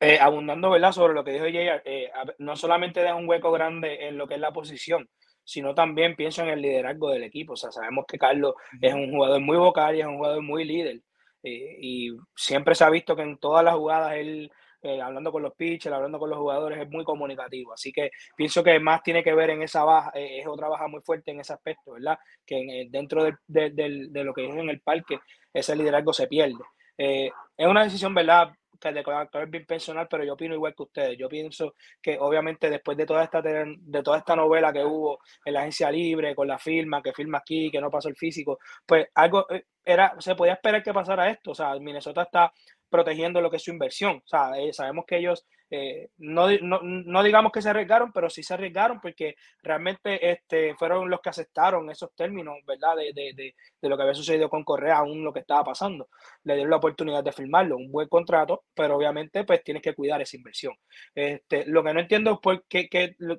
Eh, 0.00 0.18
abundando, 0.18 0.70
¿verdad? 0.70 0.90
Sobre 0.90 1.14
lo 1.14 1.22
que 1.22 1.32
dijo 1.32 1.44
Jay, 1.44 1.68
eh, 1.84 2.10
no 2.38 2.56
solamente 2.56 3.00
da 3.02 3.14
un 3.14 3.28
hueco 3.28 3.52
grande 3.52 4.08
en 4.08 4.18
lo 4.18 4.26
que 4.26 4.34
es 4.34 4.40
la 4.40 4.52
posición, 4.52 5.08
sino 5.44 5.72
también 5.72 6.16
pienso 6.16 6.42
en 6.42 6.48
el 6.48 6.60
liderazgo 6.60 7.10
del 7.10 7.22
equipo. 7.22 7.52
O 7.52 7.56
sea, 7.56 7.70
sabemos 7.70 8.06
que 8.08 8.18
Carlos 8.18 8.54
es 8.80 8.92
un 8.92 9.12
jugador 9.12 9.40
muy 9.40 9.56
vocal 9.56 9.94
y 9.94 10.00
es 10.00 10.06
un 10.06 10.16
jugador 10.16 10.42
muy 10.42 10.64
líder. 10.64 11.00
Eh, 11.48 11.78
y 11.80 12.10
siempre 12.34 12.74
se 12.74 12.82
ha 12.82 12.90
visto 12.90 13.14
que 13.14 13.22
en 13.22 13.38
todas 13.38 13.64
las 13.64 13.76
jugadas 13.76 14.14
él 14.14 14.50
eh, 14.82 15.00
hablando 15.00 15.30
con 15.30 15.42
los 15.44 15.54
pitchers, 15.54 15.94
hablando 15.94 16.18
con 16.18 16.28
los 16.28 16.40
jugadores, 16.40 16.80
es 16.80 16.90
muy 16.90 17.04
comunicativo. 17.04 17.72
Así 17.72 17.92
que 17.92 18.10
pienso 18.36 18.64
que 18.64 18.80
más 18.80 19.00
tiene 19.04 19.22
que 19.22 19.32
ver 19.32 19.50
en 19.50 19.62
esa 19.62 19.84
baja, 19.84 20.10
eh, 20.14 20.40
es 20.40 20.46
otra 20.48 20.68
baja 20.68 20.88
muy 20.88 21.02
fuerte 21.02 21.30
en 21.30 21.40
ese 21.40 21.52
aspecto, 21.52 21.92
¿verdad? 21.92 22.18
Que 22.44 22.88
dentro 22.90 23.22
de, 23.22 23.36
de, 23.46 24.24
lo 24.24 24.34
que 24.34 24.48
es 24.48 24.56
en 24.56 24.68
el 24.68 24.80
parque, 24.80 25.20
ese 25.54 25.76
liderazgo 25.76 26.12
se 26.12 26.26
pierde. 26.26 26.64
es 26.98 27.30
una 27.58 27.84
decisión, 27.84 28.12
¿verdad? 28.12 28.50
De 28.80 29.00
es 29.00 29.50
bien 29.50 29.66
personal, 29.66 30.06
pero 30.10 30.24
yo 30.24 30.34
opino 30.34 30.54
igual 30.54 30.74
que 30.74 30.82
ustedes. 30.82 31.18
Yo 31.18 31.28
pienso 31.28 31.74
que 32.00 32.18
obviamente 32.18 32.70
después 32.70 32.96
de 32.96 33.06
toda 33.06 33.24
esta 33.24 33.42
de 33.42 34.02
toda 34.02 34.18
esta 34.18 34.36
novela 34.36 34.72
que 34.72 34.84
hubo 34.84 35.18
en 35.44 35.54
la 35.54 35.60
agencia 35.60 35.90
libre, 35.90 36.34
con 36.34 36.48
la 36.48 36.58
firma, 36.58 37.02
que 37.02 37.12
firma 37.12 37.38
aquí, 37.38 37.70
que 37.70 37.80
no 37.80 37.90
pasó 37.90 38.08
el 38.08 38.16
físico, 38.16 38.58
pues 38.84 39.08
algo 39.14 39.46
era, 39.84 40.14
se 40.18 40.34
podía 40.34 40.54
esperar 40.54 40.82
que 40.82 40.92
pasara 40.92 41.30
esto. 41.30 41.52
O 41.52 41.54
sea, 41.54 41.74
Minnesota 41.78 42.22
está 42.22 42.52
protegiendo 42.88 43.40
lo 43.40 43.50
que 43.50 43.56
es 43.56 43.62
su 43.62 43.70
inversión. 43.70 44.16
O 44.24 44.28
sea, 44.28 44.58
eh, 44.58 44.72
sabemos 44.72 45.04
que 45.06 45.18
ellos 45.18 45.46
eh, 45.68 46.10
no, 46.18 46.46
no, 46.60 47.22
digamos 47.24 47.50
que 47.50 47.60
se 47.60 47.70
arriesgaron, 47.70 48.12
pero 48.12 48.30
sí 48.30 48.42
se 48.42 48.54
arriesgaron 48.54 49.00
porque 49.00 49.34
realmente 49.62 50.30
este, 50.30 50.76
fueron 50.76 51.10
los 51.10 51.20
que 51.20 51.30
aceptaron 51.30 51.90
esos 51.90 52.14
términos, 52.14 52.56
¿verdad? 52.64 52.96
De, 52.96 53.12
de, 53.12 53.32
de, 53.34 53.54
de, 53.80 53.88
lo 53.88 53.96
que 53.96 54.02
había 54.04 54.14
sucedido 54.14 54.48
con 54.48 54.62
Correa, 54.62 54.98
aún 54.98 55.24
lo 55.24 55.32
que 55.32 55.40
estaba 55.40 55.64
pasando. 55.64 56.08
Le 56.44 56.54
dieron 56.54 56.70
la 56.70 56.76
oportunidad 56.76 57.24
de 57.24 57.32
firmarlo, 57.32 57.76
un 57.76 57.90
buen 57.90 58.08
contrato, 58.08 58.64
pero 58.74 58.96
obviamente 58.96 59.44
pues 59.44 59.64
tienes 59.64 59.82
que 59.82 59.94
cuidar 59.94 60.22
esa 60.22 60.36
inversión. 60.36 60.74
Este, 61.14 61.66
lo 61.66 61.82
que 61.82 61.94
no 61.94 62.00
entiendo 62.00 62.34
es 62.34 62.38
por 62.38 62.64
qué, 62.68 62.88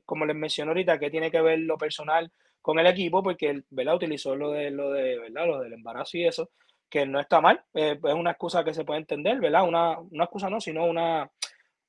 como 0.06 0.26
les 0.26 0.36
mencioné 0.36 0.72
ahorita, 0.72 1.00
que 1.00 1.10
tiene 1.10 1.32
que 1.32 1.42
ver 1.42 1.60
lo 1.60 1.78
personal 1.78 2.32
con 2.62 2.80
el 2.80 2.88
equipo, 2.88 3.24
porque 3.24 3.62
¿verdad? 3.70 3.96
utilizó 3.96 4.36
lo 4.36 4.52
de 4.52 4.72
lo 4.72 4.92
de 4.92 5.18
¿verdad? 5.18 5.48
lo 5.48 5.62
del 5.62 5.74
embarazo 5.74 6.18
y 6.18 6.26
eso, 6.26 6.50
que 6.90 7.06
no 7.06 7.20
está 7.20 7.42
mal, 7.42 7.64
eh, 7.74 8.00
es 8.02 8.14
una 8.14 8.32
excusa 8.32 8.64
que 8.64 8.74
se 8.74 8.86
puede 8.86 9.02
entender, 9.02 9.40
¿verdad? 9.40 9.68
Una, 9.68 10.00
una 10.00 10.24
excusa 10.26 10.50
no, 10.50 10.60
sino 10.60 10.86
una, 10.86 11.30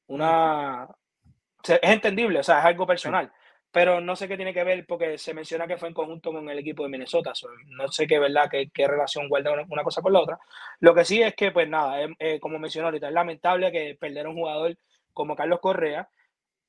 una... 0.08 0.88
Es 1.66 1.78
entendible, 1.82 2.40
o 2.40 2.42
sea, 2.42 2.60
es 2.60 2.64
algo 2.66 2.86
personal, 2.86 3.30
pero 3.70 4.00
no 4.00 4.16
sé 4.16 4.28
qué 4.28 4.36
tiene 4.36 4.54
que 4.54 4.64
ver 4.64 4.86
porque 4.86 5.18
se 5.18 5.34
menciona 5.34 5.66
que 5.66 5.76
fue 5.76 5.88
en 5.88 5.94
conjunto 5.94 6.32
con 6.32 6.48
el 6.48 6.58
equipo 6.58 6.82
de 6.82 6.88
Minnesota, 6.88 7.32
no 7.66 7.88
sé 7.88 8.06
qué, 8.06 8.18
¿verdad? 8.18 8.48
Qué, 8.50 8.70
qué 8.72 8.86
relación 8.86 9.28
guarda 9.28 9.52
una, 9.68 9.82
cosa 9.82 10.00
con 10.00 10.12
la 10.12 10.20
otra. 10.20 10.38
Lo 10.80 10.94
que 10.94 11.04
sí 11.04 11.22
es 11.22 11.34
que, 11.34 11.50
pues 11.52 11.68
nada, 11.68 12.00
eh, 12.18 12.40
como 12.40 12.58
mencionó 12.58 12.88
ahorita, 12.88 13.08
es 13.08 13.14
lamentable 13.14 13.70
que 13.70 13.96
perder 14.00 14.26
a 14.26 14.30
un 14.30 14.36
jugador 14.36 14.76
como 15.12 15.36
Carlos 15.36 15.60
Correa, 15.60 16.08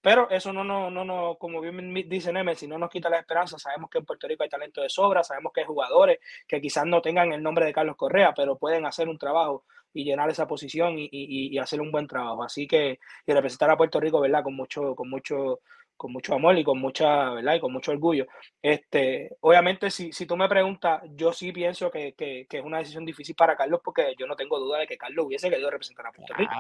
pero 0.02 0.30
eso 0.30 0.54
no, 0.54 0.64
no, 0.64 0.90
no, 0.90 1.04
no, 1.04 1.36
como 1.36 1.60
bien 1.60 1.94
dice 2.08 2.32
Nemes, 2.32 2.60
si 2.60 2.68
no 2.68 2.78
nos 2.78 2.90
quita 2.90 3.10
la 3.10 3.20
esperanza, 3.20 3.60
sabemos 3.60 3.90
que 3.90 3.98
en 3.98 4.06
Puerto 4.06 4.28
Rico 4.28 4.44
hay 4.44 4.50
talento 4.50 4.82
de 4.82 4.90
sobra, 4.90 5.24
sabemos 5.24 5.52
que 5.54 5.62
hay 5.62 5.68
jugadores 5.68 6.20
que 6.48 6.62
quizás 6.62 6.86
no 6.86 7.02
tengan 7.02 7.34
el 7.34 7.44
nombre 7.44 7.66
de 7.66 7.74
Carlos 7.74 7.98
Correa, 7.98 8.34
pero 8.34 8.58
pueden 8.58 8.86
hacer 8.86 9.10
un 9.10 9.18
trabajo 9.18 9.66
y 9.94 10.04
llenar 10.04 10.30
esa 10.30 10.48
posición 10.48 10.98
y, 10.98 11.10
y, 11.12 11.58
hacer 11.58 11.82
un 11.82 11.92
buen 11.92 12.08
trabajo. 12.08 12.44
Así 12.44 12.68
que 12.68 13.00
y 13.26 13.34
representar 13.34 13.72
a 13.72 13.78
Puerto 13.78 14.00
Rico, 14.00 14.22
¿verdad? 14.22 14.44
Con 14.44 14.56
mucho, 14.56 14.96
con 14.96 15.10
mucho, 15.10 15.62
con 15.98 16.14
mucho 16.14 16.36
amor 16.36 16.58
y 16.58 16.64
con 16.64 16.80
mucha, 16.80 17.32
¿verdad? 17.32 17.56
Y 17.56 17.60
con 17.60 17.74
mucho 17.74 17.92
orgullo. 17.92 18.28
Este, 18.62 19.36
obviamente, 19.42 19.90
si, 19.90 20.14
si 20.14 20.26
tú 20.26 20.38
me 20.38 20.48
preguntas, 20.48 21.02
yo 21.16 21.34
sí 21.34 21.52
pienso 21.52 21.90
que, 21.90 22.14
que, 22.14 22.46
que, 22.48 22.60
es 22.60 22.64
una 22.64 22.78
decisión 22.78 23.06
difícil 23.06 23.36
para 23.36 23.56
Carlos 23.56 23.82
porque 23.84 24.14
yo 24.18 24.28
no 24.28 24.36
tengo 24.36 24.60
duda 24.60 24.80
de 24.80 24.88
que 24.88 24.98
Carlos 24.98 25.26
hubiese 25.26 25.50
querido 25.50 25.70
representar 25.70 26.08
a 26.08 26.12
Puerto 26.12 26.34
Rico. 26.36 26.54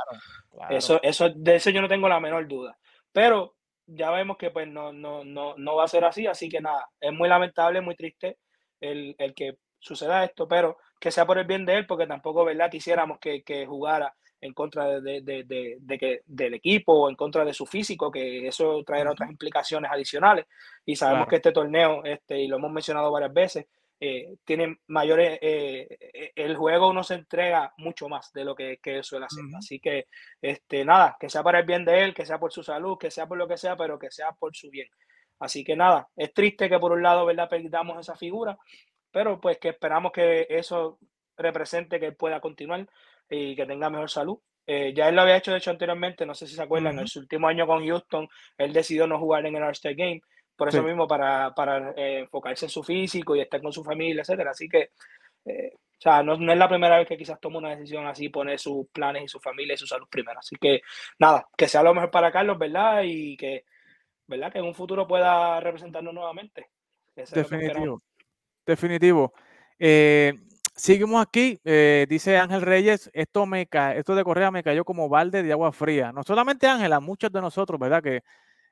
Eso, 0.69 0.99
eso, 1.03 1.29
de 1.29 1.55
eso 1.55 1.69
yo 1.69 1.81
no 1.81 1.87
tengo 1.87 2.09
la 2.09 2.19
menor 2.19 2.47
duda. 2.47 2.77
Pero 3.11 3.55
ya 3.85 4.11
vemos 4.11 4.37
que 4.37 4.51
pues 4.51 4.67
no, 4.67 4.93
no, 4.93 5.23
no, 5.23 5.55
no 5.57 5.75
va 5.75 5.85
a 5.85 5.87
ser 5.87 6.05
así, 6.05 6.27
así 6.27 6.49
que 6.49 6.61
nada, 6.61 6.87
es 6.99 7.11
muy 7.11 7.27
lamentable, 7.27 7.81
muy 7.81 7.95
triste 7.95 8.37
el, 8.79 9.15
el, 9.17 9.33
que 9.33 9.57
suceda 9.79 10.23
esto, 10.23 10.47
pero 10.47 10.77
que 10.99 11.11
sea 11.11 11.25
por 11.25 11.37
el 11.39 11.45
bien 11.45 11.65
de 11.65 11.77
él, 11.77 11.87
porque 11.87 12.07
tampoco, 12.07 12.45
¿verdad? 12.45 12.69
Quisiéramos 12.69 13.19
que, 13.19 13.43
que 13.43 13.65
jugara 13.65 14.13
en 14.41 14.53
contra 14.53 15.01
de, 15.01 15.21
de, 15.21 15.43
de, 15.43 15.77
de, 15.79 15.97
que, 15.97 16.21
del 16.25 16.53
equipo 16.53 16.93
o 16.93 17.09
en 17.09 17.15
contra 17.15 17.43
de 17.43 17.53
su 17.53 17.65
físico, 17.65 18.11
que 18.11 18.47
eso 18.47 18.83
traerá 18.85 19.11
otras 19.11 19.29
implicaciones 19.29 19.91
adicionales. 19.91 20.45
Y 20.85 20.95
sabemos 20.95 21.27
que 21.27 21.37
este 21.37 21.51
torneo, 21.51 22.03
este, 22.05 22.39
y 22.39 22.47
lo 22.47 22.57
hemos 22.57 22.71
mencionado 22.71 23.11
varias 23.11 23.33
veces, 23.33 23.65
eh, 23.99 24.35
tiene 24.45 24.77
mayores, 24.87 25.39
eh, 25.41 25.87
eh, 25.99 26.31
el 26.35 26.55
juego 26.55 26.93
no 26.93 27.03
se 27.03 27.15
entrega 27.15 27.73
mucho 27.77 28.07
más 28.07 28.31
de 28.33 28.45
lo 28.45 28.55
que, 28.55 28.77
que 28.81 29.03
suele 29.03 29.25
hacer. 29.25 29.43
Así 29.57 29.79
que, 29.79 30.05
este, 30.41 30.85
nada, 30.85 31.17
que 31.19 31.29
sea 31.29 31.43
para 31.43 31.59
el 31.59 31.65
bien 31.65 31.83
de 31.83 32.03
él, 32.03 32.13
que 32.13 32.25
sea 32.25 32.39
por 32.39 32.51
su 32.51 32.63
salud, 32.63 32.97
que 32.97 33.11
sea 33.11 33.27
por 33.27 33.37
lo 33.37 33.47
que 33.47 33.57
sea, 33.57 33.75
pero 33.75 33.99
que 33.99 34.11
sea 34.11 34.31
por 34.31 34.55
su 34.55 34.69
bien. 34.69 34.87
Así 35.39 35.63
que 35.63 35.75
nada, 35.75 36.09
es 36.15 36.33
triste 36.33 36.69
que 36.69 36.79
por 36.79 36.91
un 36.91 37.01
lado, 37.03 37.25
¿verdad?, 37.25 37.49
perdamos 37.49 37.99
esa 37.99 38.15
figura, 38.15 38.57
pero 39.11 39.39
pues 39.39 39.57
que 39.57 39.69
esperamos 39.69 40.11
que 40.11 40.47
eso 40.49 40.99
represente 41.37 41.99
que 41.99 42.11
pueda 42.11 42.41
continuar 42.41 42.87
y 43.29 43.55
que 43.55 43.65
tenga 43.65 43.89
mejor 43.89 44.09
salud. 44.09 44.39
Eh, 44.67 44.93
ya 44.93 45.09
él 45.09 45.15
lo 45.15 45.23
había 45.23 45.37
hecho, 45.37 45.51
de 45.51 45.57
hecho, 45.57 45.71
anteriormente, 45.71 46.25
no 46.25 46.35
sé 46.35 46.45
si 46.45 46.55
se 46.55 46.61
acuerdan, 46.61 46.99
en 46.99 47.07
su 47.07 47.19
último 47.19 47.47
año 47.47 47.65
con 47.65 47.83
Houston, 47.87 48.27
él 48.57 48.71
decidió 48.71 49.07
no 49.07 49.17
jugar 49.17 49.45
en 49.45 49.55
el 49.55 49.63
All-Star 49.63 49.95
Game, 49.95 50.21
por 50.59 50.67
eso 50.67 50.83
mismo, 50.83 51.07
para, 51.07 51.55
para 51.55 51.91
eh, 51.91 52.19
enfocarse 52.19 52.65
en 52.65 52.69
su 52.69 52.83
físico 52.83 53.35
y 53.35 53.39
estar 53.39 53.61
con 53.61 53.71
su 53.71 53.81
familia, 53.83 54.21
etcétera. 54.21 54.51
Así 54.51 54.67
que, 54.67 54.91
eh, 55.45 55.71
o 55.73 56.01
sea, 56.01 56.21
no, 56.21 56.35
no, 56.37 56.51
es 56.51 56.57
la 56.57 56.67
primera 56.67 56.97
vez 56.97 57.07
que 57.07 57.17
quizás 57.17 57.39
toma 57.39 57.59
una 57.59 57.69
decisión 57.69 58.05
así, 58.05 58.27
poner 58.27 58.59
sus 58.59 58.87
planes 58.89 59.23
y 59.23 59.27
su 59.29 59.39
familia 59.39 59.73
y 59.73 59.77
su 59.77 59.87
salud 59.87 60.07
primero. 60.09 60.37
Así 60.37 60.57
que, 60.57 60.81
nada, 61.17 61.47
que 61.57 61.69
sea 61.69 61.81
lo 61.81 61.93
mejor 61.93 62.11
para 62.11 62.31
Carlos, 62.31 62.59
¿verdad? 62.59 63.03
Y 63.05 63.37
que, 63.37 63.63
¿verdad? 64.27 64.51
Que 64.51 64.59
en 64.59 64.65
un 64.65 64.75
futuro 64.75 65.07
pueda 65.07 65.61
representarnos 65.61 66.13
nuevamente. 66.13 66.69
Definitivo. 67.15 68.01
Definitivo. 68.65 69.33
Eh, 69.79 70.33
seguimos 70.75 71.25
aquí, 71.25 71.57
eh, 71.63 72.05
dice 72.09 72.37
Ángel 72.37 72.61
Reyes, 72.61 73.09
esto, 73.13 73.45
me 73.45 73.67
esto 73.95 74.13
de 74.13 74.23
Correa 74.25 74.51
me 74.51 74.63
cayó 74.63 74.83
como 74.83 75.07
balde 75.07 75.41
de 75.41 75.53
agua 75.53 75.71
fría. 75.71 76.11
No 76.11 76.23
solamente 76.23 76.67
Ángel, 76.67 76.91
a 76.91 76.99
muchos 76.99 77.31
de 77.31 77.41
nosotros, 77.41 77.79
¿verdad? 77.79 78.03
Que 78.03 78.23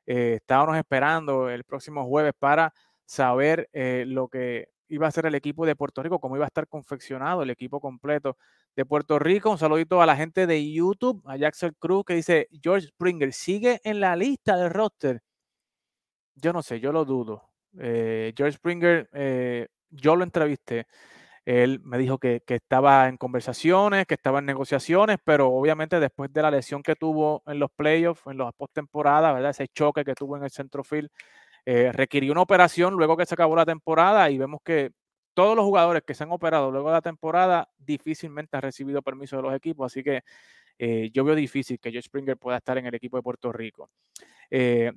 eh, 0.08 0.36
estábamos 0.38 0.78
esperando 0.78 1.50
el 1.50 1.64
próximo 1.64 2.06
jueves 2.06 2.34
para 2.40 2.74
saber 3.06 3.70
lo 3.74 4.28
que 4.28 4.70
iba 4.90 5.08
a 5.08 5.12
ser 5.12 5.26
el 5.28 5.36
equipo 5.36 5.66
de 5.66 5.76
Puerto 5.76 6.02
Rico, 6.02 6.20
cómo 6.20 6.36
iba 6.36 6.46
a 6.46 6.48
estar 6.48 6.68
confeccionado 6.68 7.44
el 7.44 7.50
equipo 7.52 7.80
completo 7.80 8.38
de 8.76 8.86
Puerto 8.86 9.20
Rico. 9.20 9.52
Un 9.52 9.58
saludito 9.58 10.02
a 10.02 10.06
la 10.06 10.16
gente 10.16 10.48
de 10.48 10.72
YouTube, 10.72 11.22
a 11.26 11.38
Jackson 11.38 11.76
Cruz, 11.78 12.04
que 12.06 12.16
dice, 12.16 12.48
George 12.62 12.88
Springer, 12.88 13.32
¿sigue 13.32 13.80
en 13.84 14.00
la 14.00 14.16
lista 14.16 14.58
del 14.58 14.72
roster? 14.72 15.22
Yo 16.36 16.52
no 16.52 16.64
sé, 16.64 16.80
yo 16.80 16.92
lo 16.92 17.06
dudo. 17.06 17.44
George 17.74 18.54
Springer, 18.54 19.10
yo 19.92 20.16
lo 20.16 20.24
entrevisté 20.24 20.88
él 21.48 21.80
me 21.86 21.98
dijo 21.98 22.18
que, 22.18 22.44
estaba 22.46 23.08
en 23.08 23.16
conversaciones, 23.16 24.06
que 24.06 24.16
estaba 24.16 24.40
en 24.40 24.46
negociaciones, 24.46 25.18
pero 25.24 25.48
obviamente 25.48 25.98
después 25.98 26.32
de 26.34 26.42
la 26.42 26.52
lesión 26.52 26.84
que 26.84 26.98
tuvo 26.98 27.42
en 27.48 27.58
los 27.58 27.72
playoffs, 27.72 28.22
en 28.28 28.38
las 28.38 28.54
postemporadas, 28.54 29.34
¿verdad? 29.34 29.52
Ese 29.52 29.70
choque 29.70 30.04
que 30.04 30.14
tuvo 30.14 30.36
en 30.36 30.44
el 30.44 30.52
centrofield, 30.52 31.10
eh, 31.66 31.94
requirió 31.94 32.34
una 32.34 32.42
operación 32.42 32.96
luego 32.96 33.16
que 33.16 33.26
se 33.26 33.34
acabó 33.34 33.56
la 33.56 33.66
temporada 33.66 34.30
y 34.30 34.38
vemos 34.38 34.60
que 34.62 34.92
todos 35.34 35.56
los 35.56 35.64
jugadores 35.64 36.04
que 36.06 36.14
se 36.16 36.26
han 36.26 36.34
operado 36.34 36.70
luego 36.70 36.90
de 36.90 36.96
la 36.96 37.02
temporada 37.02 37.70
difícilmente 37.78 38.58
han 38.58 38.64
recibido 38.64 39.02
permiso 39.02 39.38
de 39.38 39.44
los 39.44 39.56
equipos, 39.56 39.86
así 39.86 40.04
que 40.04 40.24
eh, 40.78 41.10
yo 41.14 41.24
veo 41.24 41.36
difícil 41.36 41.80
que 41.80 41.94
Joe 41.94 42.02
Springer 42.02 42.36
pueda 42.36 42.58
estar 42.58 42.78
en 42.78 42.88
el 42.88 42.96
equipo 42.96 43.16
de 43.16 43.24
Puerto 43.24 43.54
Rico. 43.54 43.90
Eh, 44.52 44.92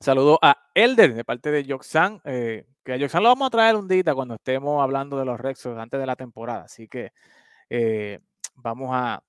Saludo 0.00 0.38
a 0.42 0.56
Elder 0.74 1.14
de 1.14 1.24
parte 1.24 1.50
de 1.50 1.64
Yoxan, 1.64 2.20
eh, 2.24 2.66
que 2.84 2.92
a 2.92 2.96
lo 2.96 3.28
vamos 3.28 3.46
a 3.46 3.50
traer 3.50 3.76
un 3.76 3.88
día 3.88 4.14
cuando 4.14 4.34
estemos 4.34 4.82
hablando 4.82 5.18
de 5.18 5.24
los 5.24 5.38
Rexos 5.38 5.76
antes 5.78 5.98
de 5.98 6.06
la 6.06 6.16
temporada. 6.16 6.64
Así 6.64 6.88
que 6.88 7.12
eh, 7.68 8.20
vamos, 8.54 8.90
a, 8.92 9.22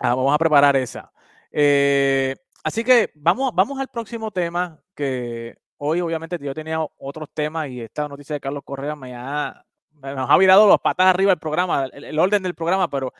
vamos 0.00 0.34
a 0.34 0.38
preparar 0.38 0.76
esa. 0.76 1.12
Eh, 1.50 2.34
así 2.62 2.84
que 2.84 3.12
vamos, 3.14 3.52
vamos 3.54 3.78
al 3.78 3.88
próximo 3.88 4.30
tema, 4.30 4.80
que 4.94 5.56
hoy 5.78 6.00
obviamente 6.00 6.38
yo 6.40 6.54
tenía 6.54 6.80
otros 6.98 7.28
temas 7.32 7.68
y 7.68 7.80
esta 7.80 8.08
noticia 8.08 8.34
de 8.34 8.40
Carlos 8.40 8.64
Correa 8.64 8.96
me 8.96 9.14
ha, 9.14 9.64
nos 9.92 10.30
ha 10.30 10.38
virado 10.38 10.66
los 10.66 10.80
patas 10.80 11.06
arriba 11.06 11.32
el 11.32 11.38
programa, 11.38 11.86
el 11.92 12.18
orden 12.18 12.42
del 12.42 12.54
programa, 12.54 12.88
pero 12.88 13.12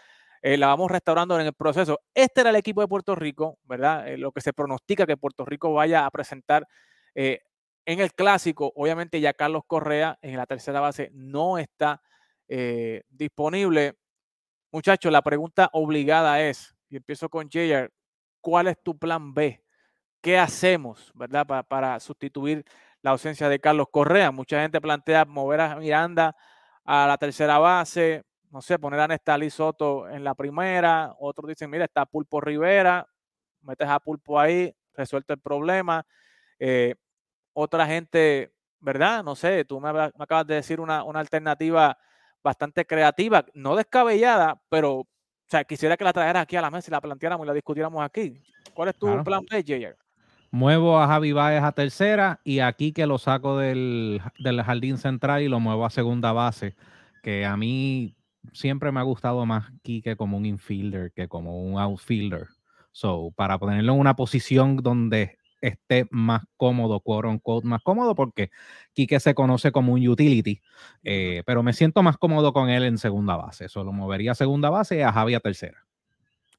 eh, 0.46 0.58
la 0.58 0.66
vamos 0.66 0.90
restaurando 0.90 1.40
en 1.40 1.46
el 1.46 1.54
proceso. 1.54 2.00
Este 2.12 2.42
era 2.42 2.50
el 2.50 2.56
equipo 2.56 2.82
de 2.82 2.86
Puerto 2.86 3.14
Rico, 3.14 3.58
¿verdad? 3.64 4.06
Eh, 4.06 4.18
lo 4.18 4.30
que 4.30 4.42
se 4.42 4.52
pronostica 4.52 5.06
que 5.06 5.16
Puerto 5.16 5.46
Rico 5.46 5.72
vaya 5.72 6.04
a 6.04 6.10
presentar 6.10 6.68
eh, 7.14 7.40
en 7.86 8.00
el 8.00 8.12
clásico. 8.12 8.70
Obviamente 8.76 9.22
ya 9.22 9.32
Carlos 9.32 9.62
Correa 9.66 10.18
en 10.20 10.36
la 10.36 10.44
tercera 10.44 10.80
base 10.80 11.10
no 11.14 11.56
está 11.56 12.02
disponible. 13.08 13.94
Muchachos, 14.70 15.10
la 15.10 15.22
pregunta 15.22 15.70
obligada 15.72 16.42
es, 16.42 16.76
y 16.90 16.96
empiezo 16.96 17.30
con 17.30 17.48
Jayer, 17.48 17.90
¿cuál 18.42 18.66
es 18.66 18.76
tu 18.82 18.98
plan 18.98 19.32
B? 19.32 19.64
¿Qué 20.20 20.38
hacemos, 20.38 21.10
verdad, 21.14 21.46
para, 21.46 21.62
para 21.62 21.98
sustituir 22.00 22.66
la 23.00 23.12
ausencia 23.12 23.48
de 23.48 23.60
Carlos 23.60 23.86
Correa? 23.90 24.30
Mucha 24.30 24.60
gente 24.60 24.78
plantea 24.82 25.24
mover 25.24 25.62
a 25.62 25.76
Miranda 25.76 26.36
a 26.84 27.06
la 27.06 27.16
tercera 27.16 27.58
base, 27.58 28.24
no 28.54 28.62
sé, 28.62 28.78
poner 28.78 29.00
a 29.00 29.08
Nestalí 29.08 29.50
Soto 29.50 30.08
en 30.08 30.22
la 30.22 30.36
primera, 30.36 31.12
otros 31.18 31.48
dicen, 31.48 31.68
mira, 31.68 31.86
está 31.86 32.06
Pulpo 32.06 32.40
Rivera, 32.40 33.04
metes 33.62 33.88
a 33.88 33.98
Pulpo 33.98 34.38
ahí, 34.38 34.72
resuelto 34.94 35.32
el 35.32 35.40
problema. 35.40 36.06
Eh, 36.60 36.94
otra 37.52 37.84
gente, 37.84 38.54
¿verdad? 38.78 39.24
No 39.24 39.34
sé, 39.34 39.64
tú 39.64 39.80
me, 39.80 39.88
acabas 39.88 40.46
de 40.46 40.54
decir 40.54 40.78
una, 40.78 41.00
alternativa 41.00 41.98
bastante 42.44 42.86
creativa, 42.86 43.44
no 43.54 43.74
descabellada, 43.74 44.62
pero 44.68 45.00
o 45.00 45.08
sea, 45.48 45.64
quisiera 45.64 45.96
que 45.96 46.04
la 46.04 46.12
trajeras 46.12 46.44
aquí 46.44 46.54
a 46.54 46.62
la 46.62 46.70
mesa 46.70 46.90
y 46.90 46.92
la 46.92 47.00
planteáramos 47.00 47.44
y 47.44 47.48
la 47.48 47.54
discutiéramos 47.54 48.04
aquí. 48.04 48.40
¿Cuál 48.72 48.90
es 48.90 48.96
tu 48.96 49.24
plan 49.24 49.44
B, 49.50 49.64
Jayer? 49.66 49.96
Muevo 50.52 51.00
a 51.00 51.08
Javi 51.08 51.32
Baez 51.32 51.64
a 51.64 51.72
tercera 51.72 52.40
y 52.44 52.60
aquí 52.60 52.92
que 52.92 53.06
lo 53.06 53.18
saco 53.18 53.58
del, 53.58 54.22
del 54.38 54.62
jardín 54.62 54.96
central 54.96 55.42
y 55.42 55.48
lo 55.48 55.58
muevo 55.58 55.84
a 55.84 55.90
segunda 55.90 56.30
base, 56.30 56.76
que 57.20 57.44
a 57.44 57.56
mí 57.56 58.14
siempre 58.52 58.92
me 58.92 59.00
ha 59.00 59.02
gustado 59.04 59.44
más 59.46 59.70
Kike 59.82 60.16
como 60.16 60.36
un 60.36 60.46
infielder 60.46 61.12
que 61.12 61.28
como 61.28 61.60
un 61.60 61.78
outfielder. 61.78 62.48
So, 62.92 63.32
para 63.36 63.58
ponerlo 63.58 63.94
en 63.94 64.00
una 64.00 64.14
posición 64.14 64.76
donde 64.76 65.38
esté 65.60 66.06
más 66.10 66.42
cómodo, 66.56 67.00
quote 67.00 67.28
unquote, 67.28 67.66
más 67.66 67.82
cómodo, 67.82 68.14
porque 68.14 68.50
Quique 68.92 69.18
se 69.20 69.34
conoce 69.34 69.72
como 69.72 69.94
un 69.94 70.06
utility, 70.06 70.60
eh, 71.02 71.42
pero 71.46 71.62
me 71.62 71.72
siento 71.72 72.02
más 72.02 72.18
cómodo 72.18 72.52
con 72.52 72.68
él 72.68 72.84
en 72.84 72.98
segunda 72.98 73.36
base. 73.36 73.68
Solo 73.68 73.92
movería 73.92 74.32
a 74.32 74.34
segunda 74.34 74.70
base 74.70 74.98
y 74.98 75.00
a 75.00 75.12
Javi 75.12 75.34
a 75.34 75.40
tercera. 75.40 75.83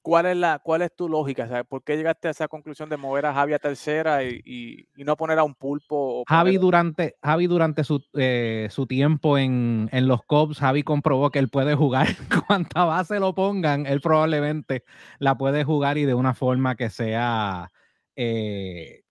¿Cuál 0.05 0.27
es, 0.27 0.37
la, 0.37 0.59
¿Cuál 0.59 0.83
es 0.83 0.95
tu 0.95 1.09
lógica? 1.09 1.63
¿Por 1.63 1.83
qué 1.83 1.97
llegaste 1.97 2.27
a 2.27 2.31
esa 2.31 2.47
conclusión 2.47 2.89
de 2.89 2.95
mover 2.95 3.25
a 3.25 3.33
Javi 3.33 3.53
a 3.53 3.57
tercera 3.57 4.23
y, 4.23 4.87
no 4.97 5.17
poner 5.17 5.39
a 5.39 5.43
un 5.43 5.55
pulpo? 5.55 6.23
Javi, 6.27 6.57
durante, 6.57 7.15
Javi 7.23 7.47
durante 7.47 7.83
su, 7.83 8.05
eh, 8.13 8.67
su 8.69 8.85
tiempo 8.85 9.39
en, 9.39 9.89
los 9.91 10.21
Cubs, 10.21 10.59
Javi 10.59 10.83
comprobó 10.83 11.31
que 11.31 11.39
él 11.39 11.49
puede 11.49 11.73
jugar 11.73 12.05
cuanta 12.47 12.85
base 12.85 13.19
lo 13.19 13.33
pongan, 13.33 13.87
él 13.87 13.99
probablemente 13.99 14.83
la 15.17 15.39
puede 15.39 15.63
jugar 15.63 15.97
y 15.97 16.05
de 16.05 16.13
una 16.13 16.35
forma 16.35 16.75
que 16.75 16.91
sea 16.91 17.71
eh, 18.15 19.05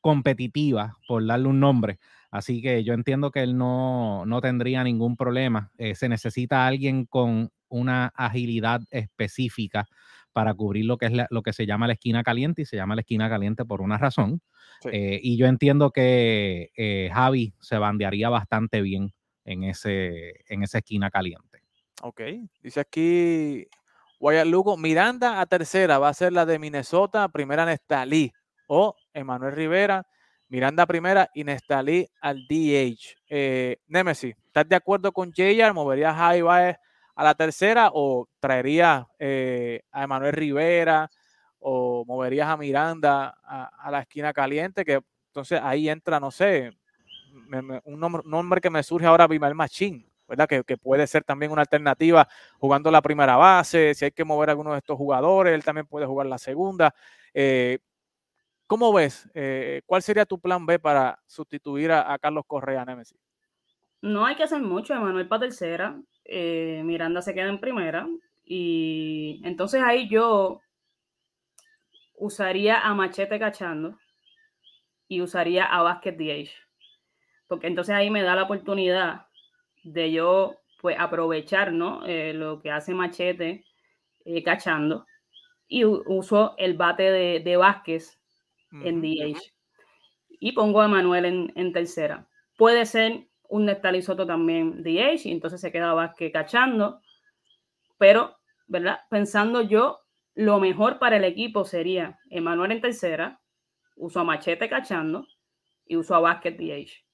competitiva, 0.00 0.98
por 1.06 1.24
darle 1.24 1.46
un 1.46 1.60
nombre. 1.60 2.00
Así 2.32 2.62
que 2.62 2.82
yo 2.82 2.94
entiendo 2.94 3.30
que 3.30 3.44
él 3.44 3.56
no, 3.56 4.26
tendría 4.42 4.82
ningún 4.82 5.16
problema. 5.16 5.70
Eh, 5.78 5.94
se 5.94 6.08
necesita 6.08 6.66
alguien 6.66 7.04
con 7.04 7.52
una 7.70 8.12
agilidad 8.14 8.80
específica 8.90 9.86
para 10.32 10.54
cubrir 10.54 10.84
lo 10.84 10.96
que 10.96 11.06
es 11.06 11.12
lo 11.30 11.42
que 11.42 11.52
se 11.52 11.66
llama 11.66 11.86
la 11.86 11.94
esquina 11.94 12.22
caliente 12.22 12.62
y 12.62 12.66
se 12.66 12.76
llama 12.76 12.94
la 12.94 13.00
esquina 13.00 13.28
caliente 13.28 13.64
por 13.64 13.80
una 13.80 13.98
razón. 13.98 14.40
Eh, 14.84 15.20
y 15.22 15.36
yo 15.36 15.46
entiendo 15.46 15.90
que 15.90 16.70
eh, 16.76 17.10
Javi 17.12 17.52
se 17.60 17.76
bandearía 17.78 18.28
bastante 18.28 18.80
bien 18.80 19.12
en, 19.44 19.64
ese, 19.64 20.44
en 20.48 20.62
esa 20.62 20.78
esquina 20.78 21.10
caliente. 21.10 21.62
Ok, 22.02 22.22
dice 22.62 22.80
aquí 22.80 23.66
Wyatt 24.20 24.46
Lugo, 24.46 24.76
Miranda 24.76 25.40
a 25.40 25.46
tercera 25.46 25.98
va 25.98 26.08
a 26.08 26.14
ser 26.14 26.32
la 26.32 26.46
de 26.46 26.58
Minnesota, 26.58 27.28
primera 27.28 27.66
Nestalí 27.66 28.32
o 28.68 28.94
Emanuel 29.12 29.54
Rivera, 29.54 30.06
Miranda 30.48 30.86
primera 30.86 31.30
y 31.34 31.44
Nestalí 31.44 32.08
al 32.20 32.46
DH. 32.48 33.16
Eh, 33.28 33.76
Nemesis, 33.86 34.34
¿estás 34.46 34.68
de 34.68 34.76
acuerdo 34.76 35.12
con 35.12 35.32
JR? 35.32 35.72
¿Moverías 35.74 36.14
a 36.14 36.18
Javi 36.18 36.42
Baez 36.42 36.76
a 37.20 37.24
la 37.24 37.34
tercera 37.34 37.90
o 37.92 38.28
traerías 38.40 39.04
eh, 39.18 39.82
a 39.92 40.04
Emanuel 40.04 40.32
Rivera 40.32 41.10
o 41.58 42.02
moverías 42.06 42.48
a 42.48 42.56
Miranda 42.56 43.36
a, 43.44 43.90
la 43.90 44.00
esquina 44.00 44.32
caliente? 44.32 44.86
Que 44.86 45.00
entonces 45.26 45.60
ahí 45.62 45.90
entra, 45.90 46.18
no 46.18 46.30
sé, 46.30 46.72
un 47.84 48.00
nombre, 48.24 48.60
que 48.62 48.70
me 48.70 48.82
surge 48.82 49.06
ahora, 49.06 49.26
Bimal 49.26 49.54
Machín. 49.54 50.10
¿verdad? 50.26 50.48
Que, 50.48 50.78
puede 50.78 51.06
ser 51.06 51.22
también 51.24 51.52
una 51.52 51.60
alternativa 51.60 52.26
jugando 52.58 52.90
la 52.90 53.02
primera 53.02 53.36
base, 53.36 53.94
si 53.94 54.06
hay 54.06 54.12
que 54.12 54.24
mover 54.24 54.48
a 54.48 54.52
alguno 54.52 54.72
de 54.72 54.78
estos 54.78 54.96
jugadores, 54.96 55.52
él 55.52 55.64
también 55.64 55.86
puede 55.86 56.06
jugar 56.06 56.26
la 56.26 56.38
segunda. 56.38 56.94
Eh, 57.34 57.80
¿Cómo 58.66 58.94
ves? 58.94 59.28
Eh, 59.34 59.82
¿Cuál 59.84 60.02
sería 60.02 60.24
tu 60.24 60.38
plan 60.40 60.64
B 60.64 60.78
para 60.78 61.20
sustituir 61.26 61.92
a, 61.92 62.16
Carlos 62.18 62.44
Correa, 62.46 62.84
Nemesis? 62.86 63.18
No 64.02 64.24
hay 64.24 64.34
que 64.36 64.44
hacer 64.44 64.62
mucho, 64.62 64.94
Emanuel 64.94 65.28
para 65.28 65.40
tercera, 65.40 66.00
eh, 66.24 66.82
Miranda 66.84 67.22
se 67.22 67.34
queda 67.34 67.48
en 67.48 67.60
primera 67.60 68.08
y 68.44 69.40
entonces 69.44 69.82
ahí 69.82 70.08
yo 70.08 70.60
usaría 72.14 72.80
a 72.80 72.94
Machete 72.94 73.38
cachando 73.38 73.98
y 75.08 75.20
usaría 75.20 75.64
a 75.64 75.82
Vázquez 75.82 76.16
DH, 76.16 76.50
porque 77.46 77.66
entonces 77.66 77.94
ahí 77.94 78.10
me 78.10 78.22
da 78.22 78.36
la 78.36 78.44
oportunidad 78.44 79.26
de 79.82 80.12
yo 80.12 80.56
pues 80.80 80.96
aprovechar 80.98 81.72
¿no? 81.72 82.06
Eh, 82.06 82.32
lo 82.32 82.60
que 82.60 82.70
hace 82.70 82.94
Machete 82.94 83.64
cachando 84.44 85.06
y 85.70 85.84
uso 85.84 86.54
el 86.58 86.74
bate 86.74 87.04
de, 87.04 87.40
de 87.40 87.56
Vázquez 87.56 88.18
en 88.72 89.00
DH. 89.00 89.40
Y 90.28 90.52
pongo 90.52 90.80
a 90.80 90.88
Manuel 90.88 91.52
en, 91.54 91.72
tercera. 91.72 92.28
Puede 92.56 92.86
ser 92.86 93.28
un 93.50 93.66
Nestalí 93.66 94.00
Soto 94.00 94.26
también 94.26 94.82
DH, 94.82 95.26
y 95.26 95.32
entonces 95.32 95.60
se 95.60 95.70
queda 95.72 95.92
Vázquez 95.92 96.32
cachando. 96.32 97.02
Pero, 97.98 98.36
¿verdad? 98.66 99.00
Pensando 99.10 99.60
yo 99.60 100.00
lo 100.34 100.58
mejor 100.60 100.98
para 100.98 101.16
el 101.16 101.24
equipo 101.24 101.64
sería 101.64 102.18
Emanuel 102.30 102.72
en 102.72 102.80
tercera, 102.80 103.40
uso 103.96 104.20
a 104.20 104.24
Machete 104.24 104.68
cachando 104.68 105.26
y 105.84 105.96
uso 105.96 106.14
a 106.14 106.20
Basket 106.20 106.52
DH. 106.52 107.04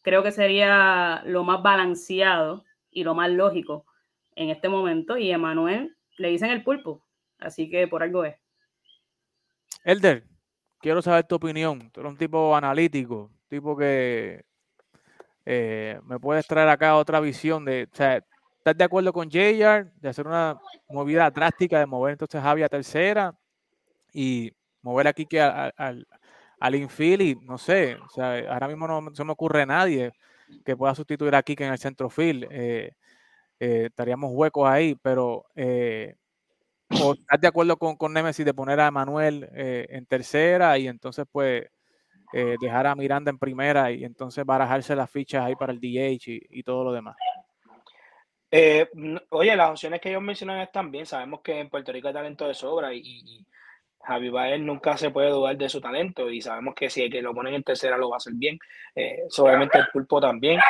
Creo 0.00 0.22
que 0.22 0.32
sería 0.32 1.22
lo 1.26 1.44
más 1.44 1.62
balanceado 1.62 2.64
y 2.90 3.04
lo 3.04 3.14
más 3.14 3.30
lógico 3.30 3.86
en 4.34 4.48
este 4.48 4.68
momento. 4.68 5.16
Y 5.16 5.30
Emanuel 5.30 5.96
le 6.16 6.28
dicen 6.28 6.50
el 6.50 6.64
pulpo, 6.64 7.04
así 7.38 7.70
que 7.70 7.86
por 7.86 8.02
algo 8.02 8.24
es. 8.24 8.36
Elder, 9.84 10.24
quiero 10.80 11.02
saber 11.02 11.26
tu 11.26 11.34
opinión. 11.34 11.90
Tú 11.90 12.00
eres 12.00 12.12
un 12.12 12.18
tipo 12.18 12.56
analítico, 12.56 13.30
tipo 13.48 13.76
que 13.76 14.44
eh, 15.46 16.00
me 16.04 16.18
puedes 16.18 16.46
traer 16.46 16.68
acá 16.68 16.96
otra 16.96 17.20
visión 17.20 17.64
de, 17.64 17.88
o 17.92 17.96
sea, 17.96 18.22
¿estás 18.58 18.76
de 18.76 18.84
acuerdo 18.84 19.12
con 19.12 19.28
JR 19.30 19.90
de 20.00 20.08
hacer 20.08 20.26
una 20.26 20.58
movida 20.88 21.30
drástica 21.30 21.78
de 21.78 21.86
mover 21.86 22.12
entonces 22.12 22.40
a 22.40 22.44
Javi 22.44 22.62
a 22.62 22.68
tercera 22.68 23.34
y 24.12 24.52
mover 24.82 25.08
aquí 25.08 25.26
que 25.26 25.40
al, 25.40 26.06
al 26.62 26.74
infield 26.76 27.22
y 27.22 27.34
no 27.34 27.58
sé, 27.58 27.96
o 27.96 28.08
sea, 28.08 28.38
ahora 28.52 28.68
mismo 28.68 28.86
no 28.86 29.14
se 29.14 29.24
me 29.24 29.32
ocurre 29.32 29.66
nadie 29.66 30.12
que 30.64 30.76
pueda 30.76 30.94
sustituir 30.94 31.34
a 31.34 31.42
Kike 31.42 31.64
en 31.64 31.72
el 31.72 31.78
centro 31.78 32.08
field. 32.10 32.46
Eh, 32.50 32.92
eh, 33.58 33.86
estaríamos 33.86 34.30
huecos 34.32 34.68
ahí, 34.68 34.94
pero 35.02 35.46
eh, 35.56 36.14
o 37.02 37.14
estás 37.14 37.40
de 37.40 37.48
acuerdo 37.48 37.76
con, 37.76 37.96
con 37.96 38.12
Nemesis 38.12 38.44
de 38.44 38.54
poner 38.54 38.80
a 38.80 38.90
Manuel 38.90 39.48
en 39.54 40.06
tercera 40.06 40.78
y 40.78 40.88
entonces 40.88 41.24
pues 41.32 41.64
dejar 42.32 42.86
a 42.86 42.94
Miranda 42.94 43.30
en 43.30 43.38
primera 43.38 43.90
y 43.90 44.04
entonces 44.04 44.44
barajarse 44.44 44.96
las 44.96 45.10
fichas 45.10 45.44
ahí 45.44 45.54
para 45.54 45.72
el 45.72 45.80
DH 45.80 46.40
y, 46.50 46.62
todo 46.62 46.84
lo 46.84 46.92
demás. 46.92 47.16
oye, 49.30 49.56
las 49.56 49.70
opciones 49.70 50.00
que 50.00 50.10
ellos 50.10 50.22
mencionan 50.22 50.60
están 50.60 50.90
bien. 50.90 51.06
Sabemos 51.06 51.40
que 51.40 51.60
en 51.60 51.68
Puerto 51.68 51.92
Rico 51.92 52.08
hay 52.08 52.14
talento 52.14 52.48
de 52.48 52.54
sobra 52.54 52.92
y, 52.94 53.44
Javi 54.04 54.30
Baez 54.30 54.60
nunca 54.60 54.96
se 54.96 55.10
puede 55.10 55.30
dudar 55.30 55.56
de 55.56 55.68
su 55.68 55.80
talento 55.80 56.28
y 56.28 56.40
sabemos 56.40 56.74
que 56.74 56.90
si 56.90 57.08
que 57.08 57.22
lo 57.22 57.32
ponen 57.32 57.54
en 57.54 57.62
tercera 57.62 57.96
lo 57.96 58.10
va 58.10 58.16
a 58.16 58.18
hacer 58.18 58.32
bien. 58.34 58.58
Eh, 58.94 59.22
el 59.28 59.86
pulpo 59.92 60.20
también, 60.20 60.60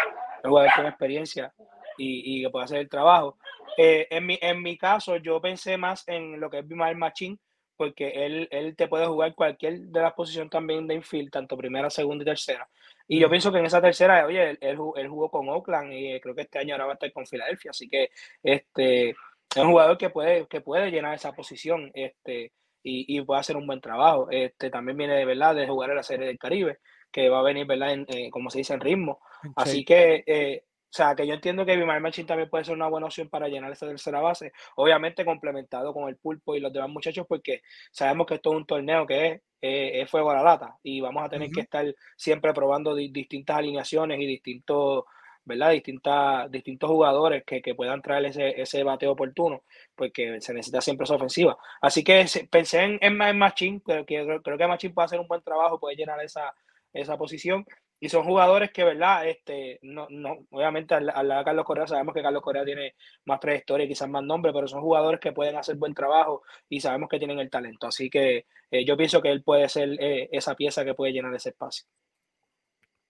un 0.45 0.51
jugador 0.51 0.71
con 0.77 0.87
experiencia 0.87 1.53
y, 1.97 2.39
y, 2.39 2.43
que 2.43 2.51
puede 2.51 2.65
hacer 2.67 2.79
el 2.81 2.89
trabajo. 2.89 3.39
Eh, 3.77 4.07
en, 4.11 4.27
mi, 4.27 4.39
en 4.41 4.63
mi 4.63 4.77
caso, 4.77 5.17
yo 5.17 5.41
pensé 5.41 5.77
más 5.77 6.07
en 6.09 6.39
lo 6.39 6.51
que 6.51 6.59
es 6.59 6.69
Bimael 6.69 6.97
Machín, 6.97 7.39
porque 7.83 8.13
él, 8.27 8.47
él 8.53 8.77
te 8.77 8.87
puede 8.87 9.07
jugar 9.07 9.35
cualquier 9.35 9.81
de 9.81 10.01
las 10.01 10.13
posiciones 10.13 10.51
también 10.51 10.87
de 10.87 10.95
infield, 10.95 11.33
tanto 11.33 11.57
primera, 11.57 11.91
segunda 11.91 12.23
y 12.23 12.27
tercera. 12.27 12.69
Y 13.09 13.19
yo 13.19 13.29
pienso 13.29 13.51
que 13.51 13.59
en 13.59 13.67
esa 13.67 13.83
tercera, 13.83 14.25
oye, 14.25 14.51
él, 14.51 14.59
él, 14.61 15.09
jugó 15.09 15.29
con 15.29 15.49
Oakland 15.49 15.93
y 15.93 16.21
creo 16.21 16.35
que 16.35 16.43
este 16.43 16.61
año 16.61 16.75
ahora 16.75 16.87
va 16.87 16.93
a 16.93 16.95
estar 16.95 17.13
con 17.13 17.27
Filadelfia, 17.27 17.73
así 17.73 17.89
que 17.89 18.11
este 18.41 19.11
es 19.11 19.17
un 19.57 19.71
jugador 19.71 19.99
que 19.99 20.11
puede, 20.11 20.47
que 20.47 20.61
puede 20.61 20.93
llenar 20.93 21.15
esa 21.15 21.33
posición. 21.33 21.91
Este, 21.93 22.53
y, 22.85 23.19
y 23.19 23.21
puede 23.23 23.41
hacer 23.41 23.57
un 23.57 23.67
buen 23.67 23.81
trabajo. 23.81 24.29
Este, 24.31 24.71
también 24.71 24.97
viene 24.97 25.15
de 25.15 25.25
verdad 25.25 25.55
de 25.55 25.67
jugar 25.67 25.91
en 25.91 25.97
la 25.97 26.03
Serie 26.03 26.27
del 26.27 26.39
Caribe, 26.39 26.79
que 27.11 27.29
va 27.29 27.41
a 27.41 27.43
venir, 27.43 27.67
¿verdad? 27.67 27.93
En, 27.93 28.07
eh, 28.09 28.31
como 28.31 28.51
se 28.51 28.59
dice, 28.59 28.75
en 28.75 28.81
ritmo. 28.81 29.21
Así 29.57 29.85
que, 29.85 30.25
eh, 30.27 30.65
o 30.93 30.95
sea, 30.95 31.15
que 31.15 31.27
yo 31.27 31.33
entiendo 31.33 31.65
que 31.65 31.75
Bimar 31.75 32.03
Machín 32.03 32.27
también 32.27 32.51
puede 32.51 32.65
ser 32.65 32.75
una 32.75 32.87
buena 32.87 33.07
opción 33.07 33.31
para 33.31 33.49
llenar 33.49 33.73
esa 33.73 33.87
tercera 33.87 34.21
base, 34.21 34.53
obviamente 34.77 35.25
complementado 35.25 35.95
con 35.95 36.07
el 36.11 36.19
pulpo 36.19 36.55
y 36.55 36.61
los 36.61 36.71
demás 36.71 36.91
muchachos, 36.91 37.25
porque 37.27 37.63
sabemos 37.91 38.27
que 38.27 38.35
esto 38.35 38.51
es 38.51 38.57
un 38.57 38.67
torneo 38.67 39.07
que 39.07 39.27
es, 39.27 39.41
es 39.63 40.11
fuego 40.11 40.31
a 40.33 40.35
la 40.35 40.43
lata 40.43 40.77
y 40.83 41.01
vamos 41.01 41.25
a 41.25 41.31
tener 41.31 41.51
que 41.51 41.63
estar 41.63 41.95
siempre 42.15 42.53
probando 42.53 42.95
distintas 42.95 43.57
alineaciones 43.57 44.21
y 44.21 44.27
distintos 44.27 45.05
¿verdad? 45.45 45.71
Distintas, 45.73 46.51
distintos 46.51 46.89
jugadores 46.91 47.43
que, 47.45 47.63
que 47.63 47.75
puedan 47.75 48.03
traer 48.03 48.27
ese, 48.27 48.61
ese 48.61 48.85
bateo 48.85 49.13
oportuno, 49.13 49.65
porque 49.95 50.41
se 50.41 50.55
necesita 50.55 50.81
siempre 50.81 51.05
esa 51.05 51.15
ofensiva. 51.15 51.59
Así 51.81 52.05
que 52.05 52.27
pensé 52.51 52.83
en, 52.83 52.99
en, 53.01 53.39
Machín, 53.39 53.83
pero 53.85 54.07
que, 54.07 54.25
creo, 54.45 54.59
que 54.59 54.67
Machín 54.69 54.95
puede 54.95 55.07
hacer 55.07 55.21
un 55.21 55.27
buen 55.27 55.43
trabajo, 55.43 55.81
puede 55.81 55.97
llenar 55.97 56.23
esa, 56.23 56.55
esa 56.93 57.17
posición. 57.17 57.65
Y 58.03 58.09
son 58.09 58.25
jugadores 58.25 58.73
que, 58.73 58.83
¿verdad? 58.83 59.29
Este, 59.29 59.79
no, 59.83 60.09
no, 60.11 60.45
obviamente 60.51 60.93
al, 60.93 61.07
lado 61.07 61.39
de 61.39 61.45
Carlos 61.45 61.65
Correa 61.65 61.87
sabemos 61.87 62.13
que 62.13 62.21
Carlos 62.21 62.43
Correa 62.43 62.65
tiene 62.65 62.97
más 63.27 63.39
trayectoria 63.39 63.87
y 63.87 63.89
quizás 63.89 64.09
más 64.09 64.25
nombre, 64.25 64.53
pero 64.53 64.67
son 64.67 64.81
jugadores 64.81 65.21
que 65.21 65.31
pueden 65.31 65.55
hacer 65.55 65.77
buen 65.77 65.95
trabajo 65.95 66.43
y 66.69 66.81
sabemos 66.81 67.09
que 67.09 67.21
tienen 67.21 67.39
el 67.39 67.49
talento. 67.49 67.87
Así 67.87 68.11
que 68.11 68.47
eh, 68.73 68.85
yo 68.85 68.97
pienso 68.97 69.23
que 69.23 69.31
él 69.31 69.45
puede 69.45 69.69
ser 69.69 69.91
eh, 70.01 70.29
esa 70.33 70.57
pieza 70.57 70.85
que 70.85 70.95
puede 70.95 71.13
llenar 71.13 71.33
ese 71.33 71.51
espacio. 71.51 71.87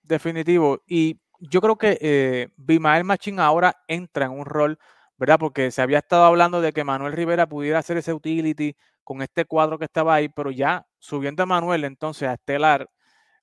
Definitivo. 0.03 0.83
Y 0.87 1.19
yo 1.41 1.63
creo 1.63 1.79
que 1.79 1.97
eh, 1.99 2.49
Bimael 2.59 3.05
Machín 3.05 3.41
ahora 3.41 3.75
entra 3.89 4.27
en 4.27 4.33
un 4.33 4.45
rol, 4.45 4.79
¿verdad? 5.17 5.39
Porque 5.39 5.71
se 5.71 5.81
había 5.81 6.01
estado 6.01 6.27
hablando 6.27 6.61
de 6.61 6.75
que 6.75 6.85
Manuel 6.85 7.15
Rivera 7.15 7.47
pudiera 7.47 7.79
hacer 7.79 7.97
ese 7.97 8.13
utility 8.13 8.77
con 9.05 9.23
este 9.23 9.47
cuadro 9.47 9.79
que 9.79 9.87
estaba 9.87 10.15
ahí, 10.15 10.29
pero 10.29 10.51
ya 10.51 10.87
subiendo 10.99 11.45
a 11.45 11.47
Manuel 11.47 11.85
entonces 11.85 12.29
a 12.29 12.35
Estelar, 12.35 12.91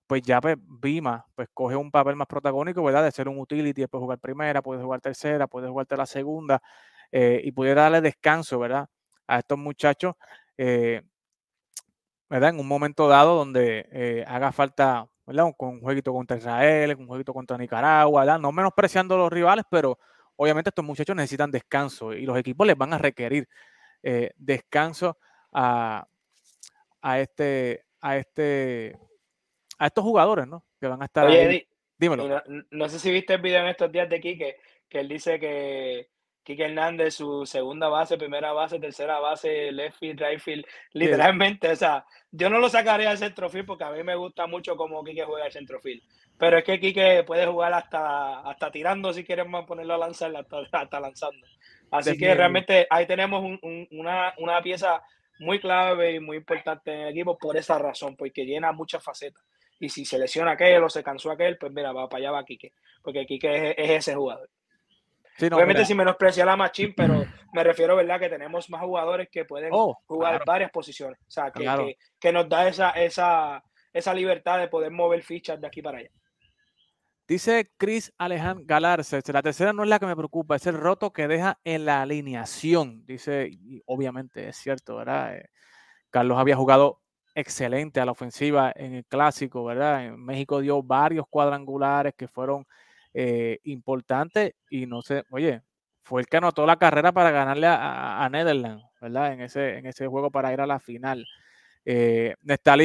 pues 0.10 0.24
ya 0.24 0.41
pues, 0.41 0.58
Bima 0.60 1.24
pues 1.36 1.50
coge 1.54 1.76
un 1.76 1.91
papel 1.91 2.15
más 2.15 2.26
protagónico, 2.26 2.84
¿verdad? 2.84 3.04
De 3.04 3.12
ser 3.12 3.30
un 3.30 3.38
utility, 3.38 3.82
después 3.82 4.02
jugar 4.02 4.17
primera, 4.17 4.63
puede 4.63 4.82
jugar 4.82 5.02
tercera, 5.02 5.45
puede 5.45 5.69
jugar 5.69 5.86
la 5.91 6.08
segunda 6.08 6.63
eh, 7.12 7.39
y 7.43 7.52
pudiera 7.52 7.84
darle 7.84 8.02
descanso, 8.02 8.58
¿verdad? 8.58 8.89
A 9.28 9.38
estos 9.38 9.60
muchachos, 9.60 10.15
eh, 10.58 11.04
¿verdad? 12.28 12.50
En 12.50 12.60
un 12.60 12.67
momento 12.67 13.08
dado 13.08 13.36
donde 13.36 13.88
eh, 13.91 14.26
haga 14.28 14.52
falta 14.52 15.06
con 15.56 15.69
un 15.76 15.82
jueguito 15.82 16.12
contra 16.12 16.38
Israel, 16.38 16.95
un 16.98 17.06
jueguito 17.06 17.32
contra 17.32 17.56
Nicaragua, 17.56 18.22
¿verdad? 18.22 18.39
no 18.39 18.52
menospreciando 18.52 19.13
a 19.13 19.19
los 19.19 19.32
rivales, 19.32 19.63
pero 19.69 20.00
obviamente 20.38 20.69
estos 20.69 20.84
muchachos 20.84 21.15
necesitan 21.15 21.52
descanso 21.52 22.13
y 22.13 22.26
los 22.26 22.36
equipos 22.36 22.65
les 22.65 22.76
van 22.76 22.93
a 22.93 22.98
requerir 22.98 23.48
descanso 24.38 25.19
a, 25.54 26.08
este, 27.19 27.86
a 28.02 28.17
este, 28.17 28.98
a 29.80 29.88
estos 29.88 30.04
jugadores, 30.04 30.46
¿no? 30.46 30.63
Que 30.80 30.88
van 30.88 31.02
a 31.02 31.06
estar 31.06 31.26
ahí. 31.26 31.65
Dímelo. 31.98 32.42
No, 32.72 32.88
sé 32.88 33.00
si 33.00 33.12
viste 33.12 33.34
el 33.34 33.42
video 33.42 33.62
en 33.62 33.68
estos 33.68 33.92
días 33.92 34.08
de 34.08 34.22
Quique, 34.22 34.58
que 34.88 35.00
él 35.00 35.08
dice 35.08 35.39
que 35.39 36.10
Quique 36.44 36.65
Hernández, 36.65 37.15
su 37.15 37.46
segunda 37.46 37.89
base, 37.89 38.18
primera 38.18 38.54
base, 38.54 38.80
tercera 38.80 39.20
base, 39.20 39.72
left 39.72 40.00
field, 40.00 40.20
right 40.22 40.39
field, 40.39 40.65
literalmente, 40.94 41.70
o 41.70 41.76
sea, 41.76 42.06
yo 42.32 42.50
no 42.50 42.60
lo 42.60 42.70
sacaría 42.70 43.12
al 43.12 43.18
centrofield 43.18 43.65
porque 43.65 43.84
a 43.84 43.92
mí 43.92 44.02
me 44.04 44.15
gusta 44.15 44.48
mucho 44.48 44.78
cómo 44.78 45.04
Quique 45.04 45.26
juega 45.26 45.46
al 45.46 45.52
centrofield, 45.52 46.02
pero 46.38 46.58
es 46.58 46.63
que 46.63 46.80
Quique 46.80 47.24
puede 47.28 47.46
jugar 47.46 47.74
hasta, 47.74 48.39
hasta 48.39 48.72
tirando 48.72 49.12
si 49.12 49.26
queremos 49.26 49.65
ponerlo 49.65 49.96
a 49.96 49.98
lanzar, 49.98 50.32
hasta, 50.72 51.00
lanzando. 51.02 51.46
Así 51.92 52.18
que 52.18 52.34
realmente 52.34 52.88
ahí 52.89 53.06
tenemos 53.06 53.44
una, 53.92 54.34
una 54.38 54.62
pieza 54.62 55.04
muy 55.39 55.60
clave 55.60 56.13
y 56.13 56.20
muy 56.20 56.38
importante 56.38 56.94
en 56.94 57.00
el 57.02 57.10
equipo 57.10 57.38
por 57.38 57.58
esa 57.58 57.78
razón, 57.78 58.15
porque 58.15 58.46
llena 58.46 58.72
muchas 58.72 59.04
facetas. 59.04 59.44
Y 59.80 59.89
si 59.89 60.06
se 60.06 60.20
lesiona 60.20 60.52
aquel 60.52 60.84
o 60.84 60.89
se 60.89 61.04
cansó 61.04 61.32
aquel, 61.32 61.58
pues 61.58 61.72
mira, 61.72 61.92
va 61.94 62.10
para 62.10 62.20
allá 62.22 62.32
va 62.32 62.46
Quique, 62.46 62.74
porque 63.02 63.26
Quique 63.26 63.76
es 63.78 63.89
ese 63.89 64.15
jugador. 64.15 64.50
Obviamente 65.42 65.86
sin 65.86 65.98
menospreciar 65.98 66.48
la 66.48 66.58
Machín, 66.58 66.94
pero 66.96 67.26
me 67.54 67.63
refiero, 67.63 67.96
¿verdad? 67.96 68.20
Que 68.20 68.30
tenemos 68.30 68.70
más 68.70 68.82
jugadores 68.82 69.30
que 69.32 69.46
pueden 69.46 69.70
oh, 69.72 69.98
jugar 70.06 70.44
varias 70.46 70.70
posiciones. 70.72 71.18
O 71.22 71.32
sea, 71.32 71.52
que, 71.52 71.96
que, 72.20 72.32
nos 72.34 72.50
da 72.50 72.68
esa, 72.68 72.89
esa, 72.92 73.63
esa 73.94 74.13
libertad 74.13 74.60
de 74.60 74.68
poder 74.68 74.92
mover 74.92 75.24
fichas 75.24 75.60
de 75.62 75.68
aquí 75.68 75.82
para 75.82 76.00
allá. 76.00 76.10
Dice 77.28 77.72
Chris 77.78 78.12
Alejandro 78.18 78.65
Galarce, 78.68 79.22
la 79.32 79.44
tercera 79.44 79.72
no 79.72 79.84
es 79.84 79.89
la 79.89 80.00
que 80.00 80.08
me 80.08 80.15
preocupa, 80.15 80.56
es 80.56 80.65
el 80.65 80.76
roto 80.76 81.13
que 81.13 81.28
deja 81.28 81.60
en 81.63 81.86
la 81.86 82.02
alineación. 82.02 83.06
Dice, 83.06 83.50
y 83.52 83.82
obviamente 83.86 84.50
es 84.50 84.58
cierto, 84.58 84.96
¿verdad? 84.96 85.38
Eh, 85.38 85.50
Carlos 86.10 86.39
había 86.39 86.56
jugado 86.56 87.02
excelente 87.36 88.00
a 88.00 88.06
la 88.06 88.12
ofensiva 88.12 88.72
en 88.76 88.96
el 88.96 89.06
clásico, 89.06 89.63
¿verdad? 89.63 90.06
En 90.06 90.24
México 90.24 90.60
dio 90.62 90.84
varios 90.84 91.26
cuadrangulares 91.30 92.13
que 92.15 92.28
fueron 92.28 92.65
eh, 93.13 93.60
importante 93.63 94.56
y 94.70 94.86
no 94.86 95.02
sé, 95.02 95.24
oye, 95.32 95.62
fue 96.04 96.22
el 96.22 96.28
que 96.28 96.38
anotó 96.38 96.65
la 96.65 96.78
carrera 96.78 97.12
para 97.12 97.32
ganarle 97.32 97.68
a, 97.68 98.24
a 98.24 98.30
Netherlands, 98.30 98.84
¿verdad? 99.00 99.34
En 99.34 99.42
ese, 99.42 99.78
en 99.78 99.86
ese 99.86 100.08
juego 100.08 100.32
para 100.32 100.52
ir 100.54 100.62
a 100.62 100.68
la 100.68 100.80
final. 100.80 101.26
Eh, 101.86 102.36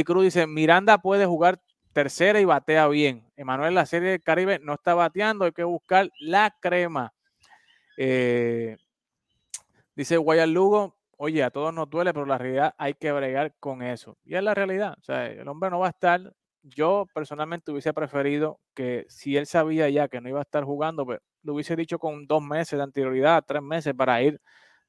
Cruz 0.05 0.25
dice, 0.25 0.47
Miranda 0.47 0.99
puede 0.99 1.27
jugar 1.27 1.61
tercera 1.93 2.41
y 2.41 2.45
batea 2.45 2.89
bien. 2.89 3.31
Emanuel, 3.37 3.75
la 3.75 3.87
serie 3.87 4.11
del 4.11 4.23
Caribe 4.23 4.59
no 4.61 4.75
está 4.75 4.95
bateando, 4.95 5.45
hay 5.45 5.53
que 5.53 5.65
buscar 5.65 6.11
la 6.19 6.55
crema. 6.61 7.13
Eh, 7.97 8.77
dice 9.95 10.17
Guayal 10.17 10.53
Lugo, 10.53 10.97
oye, 11.19 11.43
a 11.43 11.51
todos 11.51 11.73
nos 11.73 11.89
duele, 11.89 12.13
pero 12.13 12.27
la 12.27 12.39
realidad 12.39 12.75
hay 12.79 12.95
que 12.95 13.13
bregar 13.13 13.55
con 13.61 13.83
eso. 13.83 14.17
Y 14.25 14.35
es 14.35 14.43
la 14.43 14.55
realidad, 14.55 14.97
o 14.99 15.03
sea, 15.03 15.27
el 15.27 15.47
hombre 15.49 15.71
no 15.71 15.81
va 15.81 15.87
a 15.89 15.91
estar 15.91 16.33
yo 16.65 17.07
personalmente 17.13 17.71
hubiese 17.71 17.93
preferido 17.93 18.59
que 18.75 19.05
si 19.09 19.37
él 19.37 19.47
sabía 19.47 19.89
ya 19.91 20.09
que 20.09 20.21
no 20.21 20.29
iba 20.29 20.39
a 20.39 20.43
estar 20.43 20.65
jugando, 20.65 21.05
pues 21.05 21.21
lo 21.43 21.55
hubiese 21.55 21.77
dicho 21.77 21.99
con 21.99 22.27
dos 22.27 22.43
meses 22.43 22.79
de 22.79 22.83
anterioridad, 22.83 23.45
tres 23.47 23.63
meses 23.63 23.95
para 23.95 24.23
ir, 24.23 24.41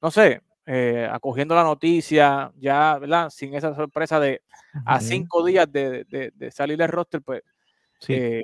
no 0.02 0.10
sé, 0.10 0.42
eh, 0.66 1.08
acogiendo 1.12 1.54
la 1.54 1.64
noticia, 1.64 2.52
ya, 2.56 2.98
¿verdad? 2.98 3.30
Sin 3.30 3.54
esa 3.54 3.76
sorpresa 3.76 4.20
de 4.20 4.42
a 4.86 5.00
cinco 5.02 5.44
días 5.44 5.70
de, 5.72 6.06
de, 6.06 6.52
salir 6.52 6.78
del 6.78 6.88
roster, 6.88 7.22
pues. 7.22 7.44
Sí. 8.00 8.14
Eh, 8.14 8.44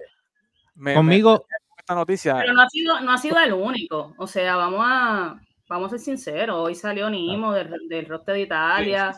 Conmigo. 0.76 1.46
esta 1.78 1.96
noticia. 1.96 2.36
Pero 2.36 2.54
no 2.54 2.62
ha 2.62 2.70
sido, 2.70 3.00
no 3.00 3.12
ha 3.12 3.18
sido 3.18 3.40
el 3.40 3.54
único. 3.54 4.14
O 4.18 4.28
sea, 4.28 4.56
vamos 4.58 4.82
a, 4.84 5.42
vamos 5.72 5.88
a 5.88 5.98
ser 5.98 6.00
sinceros. 6.00 6.58
Hoy 6.58 6.76
salió 6.76 7.10
Nimo 7.10 7.54
del, 7.54 7.88
del 7.88 8.06
roster 8.06 8.36
de 8.36 8.42
Italia. 8.42 9.16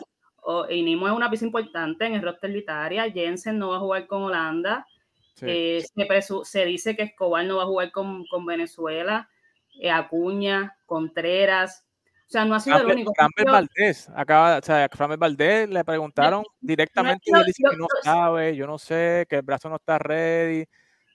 y 0.70 0.82
Nimo 0.82 1.08
es 1.08 1.12
una 1.12 1.28
pieza 1.28 1.44
importante 1.44 2.06
en 2.06 2.14
el 2.14 2.22
roster 2.22 2.52
de 2.52 2.58
Italia. 2.58 3.10
Jensen 3.10 3.58
no 3.58 3.70
va 3.70 3.76
a 3.76 3.80
jugar 3.80 4.06
con 4.06 4.22
Holanda. 4.22 4.86
Eh, 5.42 5.84
se, 6.44 6.64
dice 6.64 6.94
que 6.94 7.02
Escobar 7.02 7.44
no 7.44 7.56
va 7.56 7.64
a 7.64 7.66
jugar 7.66 7.90
con, 7.90 8.24
Venezuela. 8.46 9.28
Eh, 9.80 9.90
Acuña, 9.90 10.76
Contreras. 10.86 11.84
O 12.28 12.30
sea, 12.30 12.44
no 12.44 12.54
ha 12.54 12.60
sido 12.60 12.78
el 12.78 12.86
único. 12.86 13.12
Framber 13.14 13.46
Valdés, 13.46 14.08
acaba, 14.14 14.58
o 14.58 14.62
sea, 14.62 14.88
Framber 14.92 15.18
Valdés 15.18 15.68
le 15.68 15.84
preguntaron 15.84 16.44
directamente 16.60 17.24
y 17.26 17.36
él 17.36 17.44
dice 17.46 17.64
que 17.68 17.76
no 17.76 17.88
sabe, 18.02 18.54
yo 18.54 18.66
no 18.68 18.78
sé, 18.78 19.26
que 19.28 19.36
el 19.36 19.42
brazo 19.42 19.68
no 19.68 19.76
está 19.76 19.98
ready. 19.98 20.64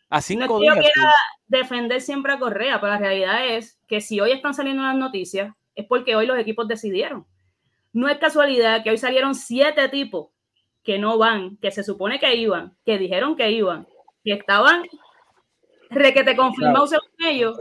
A 0.09 0.21
cinco 0.21 0.47
no 0.47 0.59
días. 0.59 0.75
Yo 0.75 0.81
quiera 0.81 1.13
defender 1.47 2.01
siempre 2.01 2.33
a 2.33 2.39
Correa, 2.39 2.79
pero 2.81 2.93
la 2.93 2.99
realidad 2.99 3.47
es 3.47 3.79
que 3.87 4.01
si 4.01 4.19
hoy 4.19 4.31
están 4.31 4.53
saliendo 4.53 4.83
las 4.83 4.95
noticias, 4.95 5.53
es 5.75 5.85
porque 5.85 6.15
hoy 6.15 6.25
los 6.25 6.37
equipos 6.37 6.67
decidieron. 6.67 7.25
No 7.93 8.07
es 8.09 8.17
casualidad 8.17 8.83
que 8.83 8.91
hoy 8.91 8.97
salieron 8.97 9.35
siete 9.35 9.87
tipos 9.89 10.29
que 10.83 10.99
no 10.99 11.17
van, 11.17 11.57
que 11.57 11.71
se 11.71 11.83
supone 11.83 12.19
que 12.19 12.35
iban, 12.35 12.75
que 12.85 12.97
dijeron 12.97 13.35
que 13.35 13.51
iban, 13.51 13.87
que 14.23 14.33
estaban 14.33 14.83
requete 15.89 16.35
confirmados 16.35 16.91
según 16.91 17.09
ellos, 17.19 17.57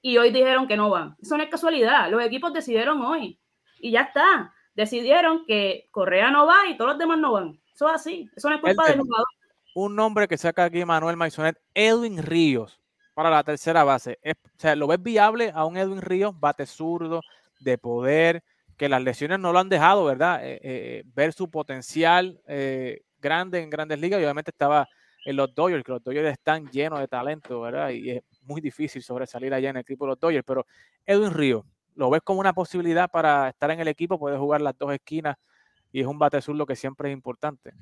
y 0.00 0.18
hoy 0.18 0.30
dijeron 0.30 0.66
que 0.66 0.76
no 0.76 0.90
van. 0.90 1.16
Eso 1.20 1.36
no 1.36 1.42
es 1.42 1.50
casualidad. 1.50 2.10
Los 2.10 2.22
equipos 2.24 2.52
decidieron 2.52 3.00
hoy 3.02 3.38
y 3.78 3.92
ya 3.92 4.02
está. 4.02 4.52
Decidieron 4.74 5.44
que 5.46 5.88
Correa 5.90 6.30
no 6.30 6.46
va 6.46 6.66
y 6.68 6.76
todos 6.76 6.92
los 6.92 6.98
demás 6.98 7.18
no 7.18 7.32
van. 7.32 7.60
Eso 7.74 7.88
es 7.88 7.94
así. 7.94 8.30
Eso 8.34 8.48
no 8.48 8.56
es 8.56 8.60
culpa 8.60 8.86
del 8.88 9.00
jugador. 9.00 9.26
Un 9.74 9.96
nombre 9.96 10.28
que 10.28 10.36
saca 10.36 10.64
aquí 10.64 10.84
Manuel 10.84 11.16
Maisonet, 11.16 11.58
Edwin 11.74 12.22
Ríos, 12.22 12.80
para 13.14 13.30
la 13.30 13.42
tercera 13.42 13.84
base. 13.84 14.18
o 14.24 14.58
sea, 14.58 14.76
¿lo 14.76 14.86
ves 14.86 15.02
viable 15.02 15.50
a 15.54 15.64
un 15.64 15.76
Edwin 15.76 16.02
Ríos, 16.02 16.38
bate 16.38 16.66
zurdo, 16.66 17.22
de 17.60 17.78
poder, 17.78 18.42
que 18.76 18.88
las 18.88 19.02
lesiones 19.02 19.38
no 19.38 19.52
lo 19.52 19.58
han 19.58 19.68
dejado, 19.68 20.04
¿verdad? 20.04 20.44
Eh, 20.44 20.60
eh, 20.62 21.02
ver 21.14 21.32
su 21.32 21.50
potencial 21.50 22.40
eh, 22.46 23.02
grande 23.20 23.60
en 23.60 23.70
grandes 23.70 23.98
ligas 24.00 24.20
y 24.20 24.24
obviamente 24.24 24.50
estaba 24.50 24.88
en 25.24 25.36
los 25.36 25.54
Dodgers, 25.54 25.84
que 25.84 25.92
los 25.92 26.02
Dodgers 26.02 26.32
están 26.32 26.68
llenos 26.70 26.98
de 26.98 27.06
talento, 27.06 27.60
¿verdad? 27.60 27.90
Y 27.90 28.10
es 28.10 28.22
muy 28.42 28.60
difícil 28.60 29.02
sobresalir 29.02 29.54
allá 29.54 29.70
en 29.70 29.76
el 29.76 29.82
equipo 29.82 30.04
de 30.04 30.10
los 30.10 30.20
Dodgers, 30.20 30.44
pero 30.44 30.66
Edwin 31.06 31.32
Río, 31.32 31.64
¿lo 31.94 32.10
ves 32.10 32.22
como 32.22 32.40
una 32.40 32.52
posibilidad 32.52 33.08
para 33.10 33.50
estar 33.50 33.70
en 33.70 33.80
el 33.80 33.88
equipo? 33.88 34.18
Puede 34.18 34.36
jugar 34.36 34.60
las 34.60 34.76
dos 34.76 34.92
esquinas 34.92 35.36
y 35.92 36.00
es 36.00 36.06
un 36.06 36.18
bate 36.18 36.40
lo 36.48 36.66
que 36.66 36.74
siempre 36.74 37.10
es 37.10 37.12
importante. 37.12 37.72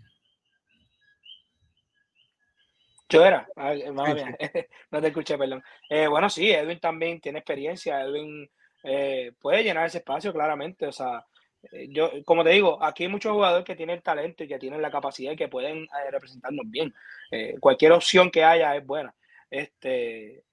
Yo 3.10 3.24
era, 3.24 3.46
no 4.90 5.00
te 5.00 5.06
escuché, 5.08 5.36
perdón. 5.36 5.62
bueno, 6.08 6.30
sí, 6.30 6.50
Edwin 6.50 6.78
también 6.78 7.20
tiene 7.20 7.40
experiencia, 7.40 8.00
Edwin 8.00 8.48
eh, 8.82 9.32
puede 9.40 9.62
llenar 9.62 9.86
ese 9.86 9.98
espacio 9.98 10.32
claramente. 10.32 10.86
O 10.86 10.92
sea, 10.92 11.24
eh, 11.72 11.88
yo, 11.90 12.10
como 12.24 12.44
te 12.44 12.50
digo, 12.50 12.82
aquí 12.82 13.04
hay 13.04 13.08
muchos 13.08 13.32
jugadores 13.32 13.64
que 13.64 13.76
tienen 13.76 14.00
talento 14.02 14.44
y 14.44 14.48
que 14.48 14.58
tienen 14.58 14.82
la 14.82 14.90
capacidad 14.90 15.32
y 15.32 15.36
que 15.36 15.48
pueden 15.48 15.84
eh, 15.84 16.10
representarnos 16.10 16.64
bien. 16.68 16.94
cualquier 17.60 17.92
opción 17.92 18.30
que 18.30 18.44
haya 18.44 18.76
es 18.76 18.86
buena. 18.86 19.14
Este, 19.50 20.44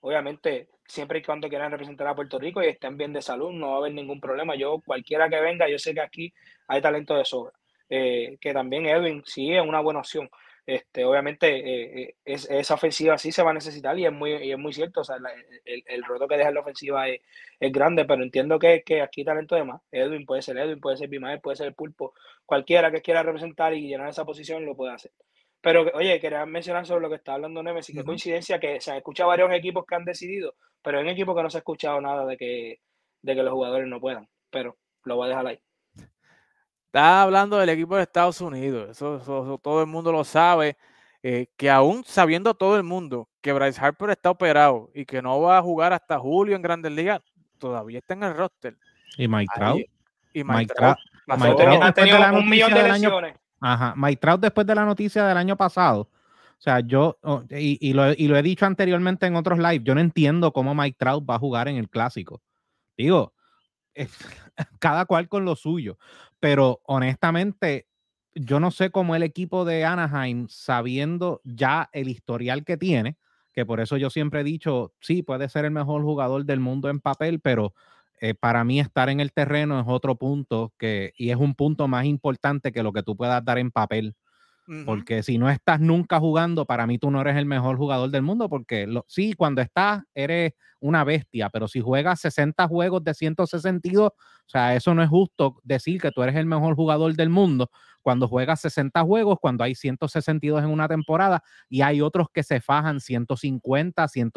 obviamente, 0.00 0.68
siempre 0.86 1.18
y 1.20 1.22
cuando 1.22 1.48
quieran 1.48 1.70
representar 1.70 2.06
a 2.08 2.14
Puerto 2.14 2.38
Rico 2.38 2.62
y 2.62 2.68
estén 2.68 2.96
bien 2.96 3.12
de 3.12 3.22
salud, 3.22 3.52
no 3.52 3.68
va 3.70 3.74
a 3.74 3.78
haber 3.78 3.92
ningún 3.92 4.20
problema. 4.20 4.56
Yo, 4.56 4.80
cualquiera 4.84 5.28
que 5.28 5.40
venga, 5.40 5.68
yo 5.68 5.78
sé 5.78 5.94
que 5.94 6.00
aquí 6.00 6.32
hay 6.66 6.80
talento 6.80 7.14
de 7.16 7.24
sobra. 7.24 7.52
que 7.88 8.52
también 8.52 8.86
Edwin 8.86 9.22
sí 9.26 9.54
es 9.54 9.62
una 9.62 9.80
buena 9.80 10.00
opción. 10.00 10.28
Este, 10.68 11.02
obviamente 11.02 11.46
eh, 11.48 12.02
eh, 12.02 12.14
es, 12.26 12.46
esa 12.50 12.74
ofensiva 12.74 13.16
sí 13.16 13.32
se 13.32 13.42
va 13.42 13.52
a 13.52 13.54
necesitar 13.54 13.98
y 13.98 14.04
es 14.04 14.12
muy, 14.12 14.32
y 14.32 14.52
es 14.52 14.58
muy 14.58 14.74
cierto, 14.74 15.00
o 15.00 15.04
sea, 15.04 15.16
el, 15.64 15.82
el, 15.86 16.04
roto 16.04 16.28
que 16.28 16.36
deja 16.36 16.50
la 16.50 16.60
ofensiva 16.60 17.08
es, 17.08 17.22
grande, 17.58 18.04
pero 18.04 18.22
entiendo 18.22 18.58
que, 18.58 18.82
que, 18.84 19.00
aquí 19.00 19.24
talento 19.24 19.54
de 19.54 19.64
más. 19.64 19.80
Edwin 19.90 20.26
puede 20.26 20.42
ser 20.42 20.58
Edwin, 20.58 20.78
puede 20.78 20.98
ser 20.98 21.08
Bimael, 21.08 21.40
puede 21.40 21.56
ser 21.56 21.68
el 21.68 21.74
Pulpo, 21.74 22.12
cualquiera 22.44 22.90
que 22.90 23.00
quiera 23.00 23.22
representar 23.22 23.72
y 23.72 23.88
llenar 23.88 24.10
esa 24.10 24.26
posición 24.26 24.66
lo 24.66 24.76
puede 24.76 24.92
hacer. 24.92 25.10
Pero 25.62 25.90
oye, 25.94 26.20
quería 26.20 26.44
mencionar 26.44 26.84
sobre 26.84 27.00
lo 27.00 27.08
que 27.08 27.16
está 27.16 27.32
hablando 27.32 27.62
Nemesis, 27.62 27.96
que 27.96 28.04
coincidencia 28.04 28.60
que 28.60 28.78
se 28.82 28.90
han 28.90 28.98
escuchado 28.98 29.30
varios 29.30 29.50
equipos 29.52 29.86
que 29.86 29.94
han 29.94 30.04
decidido, 30.04 30.54
pero 30.82 30.98
hay 30.98 31.04
un 31.04 31.10
equipo 31.10 31.34
que 31.34 31.42
no 31.42 31.48
se 31.48 31.56
ha 31.56 31.60
escuchado 31.60 31.98
nada 32.02 32.26
de 32.26 32.36
que, 32.36 32.80
de 33.22 33.34
que 33.34 33.42
los 33.42 33.54
jugadores 33.54 33.88
no 33.88 34.00
puedan, 34.00 34.28
pero 34.50 34.76
lo 35.04 35.16
voy 35.16 35.28
a 35.28 35.28
dejar 35.30 35.46
ahí. 35.46 35.60
Está 36.88 37.20
hablando 37.20 37.58
del 37.58 37.68
equipo 37.68 37.96
de 37.96 38.02
Estados 38.02 38.40
Unidos, 38.40 38.88
eso, 38.88 39.60
todo 39.62 39.82
el 39.82 39.86
mundo 39.86 40.10
lo 40.10 40.24
sabe, 40.24 40.78
eh, 41.22 41.48
que 41.58 41.68
aún 41.68 42.02
sabiendo 42.02 42.54
todo 42.54 42.78
el 42.78 42.82
mundo 42.82 43.28
que 43.42 43.52
Bryce 43.52 43.78
Harper 43.78 44.08
está 44.08 44.30
operado 44.30 44.88
y 44.94 45.04
que 45.04 45.20
no 45.20 45.38
va 45.38 45.58
a 45.58 45.62
jugar 45.62 45.92
hasta 45.92 46.18
julio 46.18 46.56
en 46.56 46.62
Grandes 46.62 46.90
Ligas, 46.90 47.20
todavía 47.58 47.98
está 47.98 48.14
en 48.14 48.22
el 48.22 48.34
roster. 48.34 48.78
Y 49.18 49.28
Mike 49.28 49.52
Trout. 49.54 49.82
Y 50.32 50.42
Mike, 50.42 50.72
Trout. 50.74 50.96
ha 51.28 51.92
tenido 51.92 52.18
un 52.32 52.48
millón 52.48 52.72
de 52.72 52.82
lesiones. 52.82 53.34
Ajá, 53.60 53.92
Mike 53.94 54.16
Trout 54.18 54.40
después 54.40 54.66
de 54.66 54.74
la 54.74 54.86
noticia 54.86 55.26
del 55.26 55.36
año 55.36 55.58
pasado. 55.58 56.08
O 56.58 56.60
sea, 56.60 56.80
yo, 56.80 57.18
oh, 57.22 57.42
y, 57.50 57.92
lo, 57.92 58.14
y 58.14 58.28
lo 58.28 58.36
he 58.38 58.42
dicho 58.42 58.64
anteriormente 58.64 59.26
en 59.26 59.36
otros 59.36 59.58
lives, 59.58 59.82
yo 59.84 59.94
no 59.94 60.00
entiendo 60.00 60.54
cómo 60.54 60.74
Mike 60.74 60.96
Trout 60.98 61.28
va 61.28 61.34
a 61.34 61.38
jugar 61.38 61.68
en 61.68 61.76
el 61.76 61.90
clásico. 61.90 62.40
Digo, 62.96 63.34
cada 64.78 65.06
cual 65.06 65.28
con 65.28 65.44
lo 65.44 65.56
suyo. 65.56 65.98
Pero 66.40 66.80
honestamente, 66.84 67.88
yo 68.34 68.60
no 68.60 68.70
sé 68.70 68.90
cómo 68.90 69.16
el 69.16 69.22
equipo 69.22 69.64
de 69.64 69.84
Anaheim, 69.84 70.46
sabiendo 70.48 71.40
ya 71.44 71.88
el 71.92 72.08
historial 72.08 72.64
que 72.64 72.76
tiene, 72.76 73.16
que 73.52 73.66
por 73.66 73.80
eso 73.80 73.96
yo 73.96 74.10
siempre 74.10 74.40
he 74.40 74.44
dicho, 74.44 74.94
sí, 75.00 75.22
puede 75.22 75.48
ser 75.48 75.64
el 75.64 75.72
mejor 75.72 76.02
jugador 76.02 76.44
del 76.44 76.60
mundo 76.60 76.88
en 76.88 77.00
papel, 77.00 77.40
pero 77.40 77.74
eh, 78.20 78.34
para 78.34 78.64
mí 78.64 78.80
estar 78.80 79.08
en 79.08 79.20
el 79.20 79.32
terreno 79.32 79.80
es 79.80 79.86
otro 79.88 80.16
punto 80.16 80.72
que, 80.78 81.12
y 81.16 81.30
es 81.30 81.36
un 81.36 81.54
punto 81.54 81.88
más 81.88 82.04
importante 82.04 82.72
que 82.72 82.82
lo 82.82 82.92
que 82.92 83.02
tú 83.02 83.16
puedas 83.16 83.44
dar 83.44 83.58
en 83.58 83.70
papel. 83.70 84.14
Porque 84.84 85.22
si 85.22 85.38
no 85.38 85.48
estás 85.50 85.80
nunca 85.80 86.20
jugando, 86.20 86.66
para 86.66 86.86
mí 86.86 86.98
tú 86.98 87.10
no 87.10 87.20
eres 87.20 87.36
el 87.36 87.46
mejor 87.46 87.76
jugador 87.76 88.10
del 88.10 88.22
mundo, 88.22 88.48
porque 88.48 88.86
sí, 89.06 89.32
cuando 89.32 89.60
estás 89.62 90.02
eres 90.14 90.52
una 90.80 91.04
bestia, 91.04 91.50
pero 91.50 91.68
si 91.68 91.80
juegas 91.80 92.20
60 92.20 92.68
juegos 92.68 93.02
de 93.04 93.14
162, 93.14 94.08
o 94.10 94.14
sea, 94.46 94.74
eso 94.76 94.94
no 94.94 95.02
es 95.02 95.08
justo 95.08 95.56
decir 95.64 96.00
que 96.00 96.10
tú 96.10 96.22
eres 96.22 96.36
el 96.36 96.46
mejor 96.46 96.74
jugador 96.74 97.14
del 97.14 97.30
mundo 97.30 97.70
cuando 98.02 98.28
juegas 98.28 98.60
60 98.60 99.02
juegos, 99.02 99.38
cuando 99.40 99.64
hay 99.64 99.74
162 99.74 100.62
en 100.62 100.70
una 100.70 100.88
temporada 100.88 101.42
y 101.68 101.82
hay 101.82 102.00
otros 102.00 102.28
que 102.32 102.42
se 102.42 102.60
fajan 102.60 103.00
150, 103.00 104.08
100, 104.08 104.30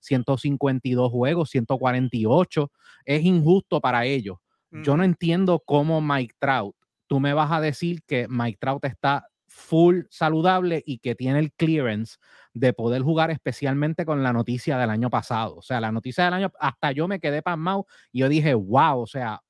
152 0.00 1.10
juegos, 1.10 1.50
148, 1.50 2.70
es 3.04 3.22
injusto 3.24 3.80
para 3.80 4.04
ellos. 4.04 4.38
Yo 4.70 4.96
no 4.96 5.04
entiendo 5.04 5.62
cómo 5.64 6.00
Mike 6.02 6.34
Trout, 6.38 6.74
tú 7.06 7.20
me 7.20 7.32
vas 7.32 7.50
a 7.52 7.60
decir 7.60 8.02
que 8.06 8.26
Mike 8.28 8.58
Trout 8.60 8.84
está 8.84 9.26
full 9.56 10.02
saludable 10.10 10.82
y 10.86 10.98
que 10.98 11.14
tiene 11.14 11.38
el 11.38 11.52
clearance 11.52 12.18
de 12.52 12.72
poder 12.74 13.02
jugar 13.02 13.30
especialmente 13.30 14.04
con 14.04 14.22
la 14.22 14.32
noticia 14.32 14.76
del 14.76 14.90
año 14.90 15.08
pasado. 15.08 15.56
O 15.56 15.62
sea, 15.62 15.80
la 15.80 15.90
noticia 15.90 16.24
del 16.26 16.34
año, 16.34 16.52
hasta 16.60 16.92
yo 16.92 17.08
me 17.08 17.18
quedé 17.18 17.42
pasmado 17.42 17.86
y 18.12 18.20
yo 18.20 18.28
dije, 18.28 18.54
wow, 18.54 19.00
o 19.00 19.06
sea, 19.06 19.40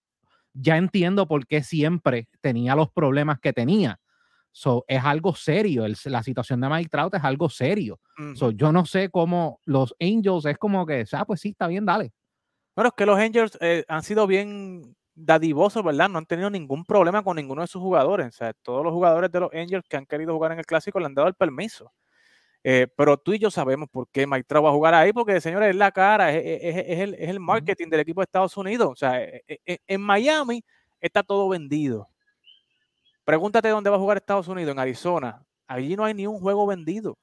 ya 0.55 0.77
entiendo 0.77 1.27
por 1.27 1.47
qué 1.47 1.63
siempre 1.63 2.29
tenía 2.41 2.77
los 2.77 2.91
problemas 2.91 3.41
que 3.41 3.53
tenía. 3.53 3.99
So, 4.53 4.85
es 4.89 5.05
algo 5.05 5.35
serio, 5.35 5.85
la 6.05 6.23
situación 6.23 6.61
de 6.61 6.69
Mike 6.71 6.89
Trout 6.89 7.15
es 7.15 7.25
algo 7.25 7.51
serio. 7.51 8.01
so, 8.35 8.53
yo 8.53 8.73
no 8.73 8.87
sé 8.87 9.11
cómo 9.11 9.61
los 9.67 9.95
Angels 10.01 10.47
es 10.47 10.57
como 10.57 10.87
que, 10.87 11.05
ah, 11.13 11.27
pues 11.27 11.41
sí, 11.41 11.51
está 11.51 11.67
bien, 11.67 11.85
dale. 11.85 12.13
Bueno, 12.75 12.89
es 12.89 12.95
que 12.97 13.07
los 13.07 13.19
Angels 13.19 13.59
eh, 13.61 13.85
han 13.89 14.03
sido 14.03 14.27
bien 14.27 14.97
dadivosos, 15.17 15.83
¿verdad? 15.83 16.09
No 16.09 16.19
han 16.19 16.27
tenido 16.27 16.51
ningún 16.51 16.85
problema 16.85 17.25
con 17.25 17.37
ninguno 17.37 17.63
de 17.63 17.69
sus 17.69 17.83
jugadores. 17.83 18.29
O 18.29 18.33
sea, 18.33 18.53
todos 18.53 18.85
los 18.85 18.93
jugadores 18.93 19.33
de 19.33 19.41
los 19.41 19.53
Angels 19.53 19.85
que 19.89 19.97
han 19.97 20.07
querido 20.07 20.35
jugar 20.35 20.53
en 20.53 20.59
el 20.59 20.67
clásico 20.67 21.01
le 21.01 21.07
han 21.07 21.15
dado 21.15 21.27
el 21.27 21.35
permiso. 21.35 21.93
Eh, 22.63 22.89
pero 22.97 23.17
tú 23.17 23.33
y 23.33 23.39
yo 23.39 23.51
sabemos 23.51 23.89
por 23.89 24.09
qué 24.11 24.27
Mike 24.27 24.45
Trout 24.45 24.67
va 24.67 24.71
a 24.71 24.73
jugar 24.73 24.95
ahí, 24.95 25.13
porque, 25.13 25.41
señores, 25.41 25.71
es 25.71 25.77
la 25.77 25.93
cara, 25.93 26.35
es, 26.35 27.19
el, 27.21 27.41
marketing 27.41 27.89
del 27.89 28.01
equipo 28.01 28.21
de 28.21 28.25
Estados 28.25 28.57
Unidos. 28.57 28.89
O 28.91 28.97
sea, 28.97 29.23
e, 29.23 29.43
e, 29.49 29.61
e, 29.65 29.79
en 29.87 30.01
Miami 30.01 30.63
está 31.01 31.23
todo 31.23 31.49
vendido. 31.49 32.09
Pregúntate 33.25 33.69
dónde 33.69 33.91
va 33.91 33.97
a 33.97 34.01
jugar 34.01 34.17
Estados 34.19 34.49
Unidos, 34.49 34.73
en 34.73 34.79
Arizona. 34.79 35.45
Allí 35.67 35.97
no 35.97 36.05
hay 36.05 36.15
ni 36.15 36.27
un 36.27 36.41
juego 36.41 36.67
vendido. 36.67 37.17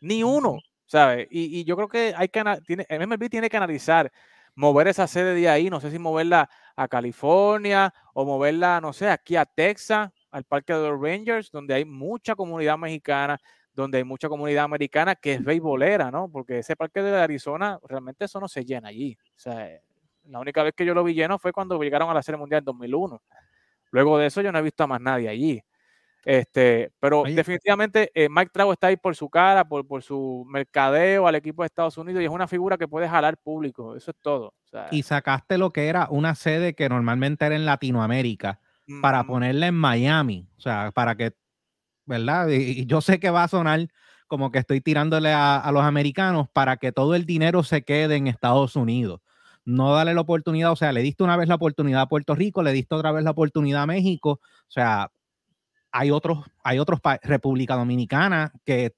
Ni 0.00 0.22
uno, 0.22 0.58
¿sabes? 0.86 1.26
Y, 1.30 1.64
yo 1.64 1.76
creo 1.76 1.88
que 1.88 2.14
hay 2.16 2.28
que, 2.28 2.42
tiene, 2.66 2.86
MLB 2.88 3.28
tiene 3.28 3.50
que 3.50 3.56
analizar 3.56 4.10
mover 4.56 4.88
esa 4.88 5.06
sede 5.06 5.34
de 5.34 5.48
ahí, 5.48 5.70
no 5.70 5.80
sé 5.80 5.90
si 5.90 5.98
moverla 5.98 6.48
a 6.74 6.88
California 6.88 7.92
o 8.14 8.24
moverla, 8.24 8.80
no 8.80 8.92
sé, 8.92 9.08
aquí 9.08 9.36
a 9.36 9.44
Texas, 9.44 10.10
al 10.30 10.44
Parque 10.44 10.72
de 10.72 10.88
los 10.88 11.00
Rangers, 11.00 11.50
donde 11.50 11.74
hay 11.74 11.84
mucha 11.84 12.34
comunidad 12.34 12.76
mexicana, 12.78 13.38
donde 13.74 13.98
hay 13.98 14.04
mucha 14.04 14.28
comunidad 14.28 14.64
americana 14.64 15.14
que 15.14 15.34
es 15.34 15.44
beisbolera, 15.44 16.10
¿no? 16.10 16.28
Porque 16.30 16.58
ese 16.58 16.74
parque 16.74 17.02
de 17.02 17.16
Arizona, 17.16 17.78
realmente 17.86 18.24
eso 18.24 18.40
no 18.40 18.48
se 18.48 18.64
llena 18.64 18.88
allí. 18.88 19.16
O 19.36 19.38
sea, 19.38 19.68
la 20.24 20.40
única 20.40 20.62
vez 20.62 20.72
que 20.74 20.84
yo 20.84 20.94
lo 20.94 21.04
vi 21.04 21.14
lleno 21.14 21.38
fue 21.38 21.52
cuando 21.52 21.80
llegaron 21.80 22.08
a 22.10 22.14
la 22.14 22.22
Serie 22.22 22.38
Mundial 22.38 22.60
en 22.60 22.64
2001. 22.64 23.22
Luego 23.90 24.18
de 24.18 24.26
eso 24.26 24.40
yo 24.40 24.50
no 24.50 24.58
he 24.58 24.62
visto 24.62 24.82
a 24.84 24.86
más 24.86 25.00
nadie 25.00 25.28
allí. 25.28 25.62
Este, 26.26 26.90
pero 26.98 27.22
definitivamente 27.22 28.10
eh, 28.12 28.28
Mike 28.28 28.50
Trout 28.52 28.72
está 28.72 28.88
ahí 28.88 28.96
por 28.96 29.14
su 29.14 29.30
cara, 29.30 29.64
por, 29.64 29.86
por, 29.86 30.02
su 30.02 30.44
mercadeo 30.48 31.28
al 31.28 31.36
equipo 31.36 31.62
de 31.62 31.66
Estados 31.66 31.96
Unidos 31.98 32.20
y 32.20 32.24
es 32.24 32.32
una 32.32 32.48
figura 32.48 32.76
que 32.76 32.88
puede 32.88 33.08
jalar 33.08 33.36
público. 33.36 33.94
Eso 33.94 34.10
es 34.10 34.16
todo. 34.20 34.52
y 34.90 35.04
sacaste 35.04 35.56
lo 35.56 35.70
que 35.70 35.86
era 35.86 36.08
una 36.10 36.34
sede 36.34 36.74
que 36.74 36.88
normalmente 36.88 37.46
era 37.46 37.54
en 37.54 37.64
Latinoamérica 37.64 38.58
para 39.00 39.22
ponerla 39.22 39.68
en 39.68 39.76
Miami. 39.76 40.48
O 40.58 40.60
sea, 40.60 40.90
para 40.92 41.14
que, 41.14 41.32
¿verdad? 42.06 42.48
Y, 42.48 42.86
yo 42.86 43.00
sé 43.00 43.20
que 43.20 43.30
va 43.30 43.44
a 43.44 43.48
sonar 43.48 43.86
como 44.26 44.50
que 44.50 44.58
estoy 44.58 44.80
tirándole 44.80 45.32
a, 45.32 45.70
los 45.72 45.84
americanos 45.84 46.48
para 46.52 46.76
que 46.76 46.90
todo 46.90 47.14
el 47.14 47.24
dinero 47.24 47.62
se 47.62 47.82
quede 47.82 48.16
en 48.16 48.26
Estados 48.26 48.74
Unidos. 48.74 49.20
No 49.64 49.94
darle 49.94 50.12
la 50.12 50.22
oportunidad, 50.22 50.72
o 50.72 50.76
sea, 50.76 50.90
le 50.90 51.02
diste 51.02 51.22
una 51.22 51.36
vez 51.36 51.46
la 51.46 51.54
oportunidad 51.54 52.00
a 52.00 52.08
Puerto 52.08 52.34
Rico, 52.34 52.64
le 52.64 52.72
diste 52.72 52.96
otra 52.96 53.12
vez 53.12 53.22
la 53.22 53.30
oportunidad 53.30 53.82
a 53.82 53.86
México. 53.86 54.40
O 54.40 54.70
sea, 54.70 55.12
hay 55.96 56.10
otros, 56.10 56.44
hay 56.62 56.78
otros 56.78 57.00
República 57.22 57.74
Dominicana 57.74 58.52
que 58.64 58.94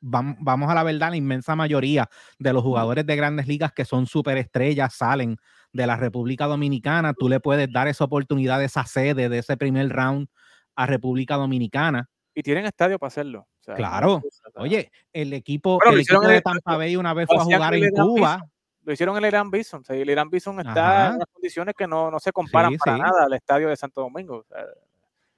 vamos, 0.00 0.70
a 0.70 0.74
la 0.74 0.82
verdad, 0.82 1.10
la 1.10 1.16
inmensa 1.16 1.54
mayoría 1.54 2.08
de 2.38 2.52
los 2.54 2.62
jugadores 2.62 3.04
de 3.04 3.14
grandes 3.14 3.46
ligas 3.46 3.72
que 3.72 3.84
son 3.84 4.06
superestrellas 4.06 4.94
salen 4.94 5.36
de 5.72 5.86
la 5.86 5.96
República 5.96 6.46
Dominicana. 6.46 7.12
Tú 7.12 7.28
le 7.28 7.40
puedes 7.40 7.70
dar 7.70 7.88
esa 7.88 8.04
oportunidad, 8.04 8.62
esa 8.64 8.84
sede, 8.84 9.28
de 9.28 9.38
ese 9.38 9.58
primer 9.58 9.90
round 9.90 10.28
a 10.76 10.86
República 10.86 11.36
Dominicana. 11.36 12.08
Y 12.34 12.42
tienen 12.42 12.64
estadio 12.64 12.98
para 12.98 13.08
hacerlo. 13.08 13.46
claro. 13.76 14.22
Oye, 14.54 14.90
el 15.12 15.34
equipo, 15.34 15.78
el 15.84 16.00
equipo 16.00 16.26
de 16.26 16.40
Tampa 16.40 16.78
Bay 16.78 16.96
una 16.96 17.12
vez 17.12 17.26
fue 17.26 17.36
a 17.36 17.44
jugar 17.44 17.74
en 17.74 17.90
Cuba. 17.90 18.42
Lo 18.82 18.94
hicieron 18.94 19.14
en 19.18 19.24
el 19.24 19.28
Irán 19.28 19.50
Bison. 19.50 19.82
el 19.88 20.08
Irán 20.08 20.30
Bison 20.30 20.58
está 20.58 21.08
en 21.08 21.14
unas 21.16 21.28
condiciones 21.30 21.74
que 21.76 21.86
no, 21.86 22.18
se 22.18 22.32
comparan 22.32 22.74
para 22.76 22.96
nada 22.96 23.24
al 23.24 23.32
estadio 23.34 23.68
de 23.68 23.76
Santo 23.76 24.00
Domingo. 24.00 24.46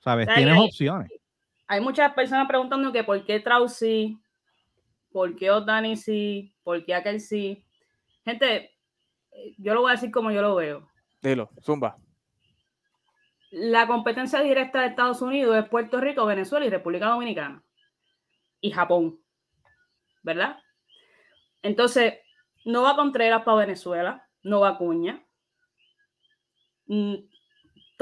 ¿Sabes? 0.03 0.29
Tienes 0.35 0.59
opciones. 0.59 1.11
Hay 1.67 1.81
muchas 1.81 2.13
personas 2.13 2.47
preguntando 2.49 2.93
que 2.93 3.05
por 3.05 3.25
qué 3.25 3.41
Trausi 3.41 4.19
¿Por 5.13 5.37
qué 5.37 5.51
Otani 5.51 5.97
sí? 5.97 6.55
¿Por 6.65 6.85
qué 6.85 6.95
aquel 6.95 7.21
sí? 7.21 7.65
Gente, 8.25 8.75
yo 9.59 9.75
lo 9.75 9.83
voy 9.83 9.91
a 9.91 9.95
decir 9.95 10.11
como 10.11 10.31
yo 10.31 10.41
lo 10.41 10.55
veo. 10.55 10.89
Dilo, 11.21 11.51
zumba. 11.61 11.99
La 13.51 13.87
competencia 13.87 14.41
directa 14.41 14.81
de 14.81 14.87
Estados 14.89 15.21
Unidos 15.21 15.57
es 15.57 15.69
Puerto 15.69 16.01
Rico, 16.01 16.25
Venezuela 16.25 16.65
y 16.65 16.71
República 16.71 17.09
Dominicana. 17.09 17.63
Y 18.61 18.71
Japón. 18.71 19.21
¿Verdad? 20.23 20.57
Entonces, 21.61 22.15
no 22.65 22.83
va 22.83 22.97
Contreras 22.97 23.43
para 23.43 23.59
Venezuela, 23.59 24.27
no 24.43 24.61
va 24.61 24.79
Cuña. 24.79 25.23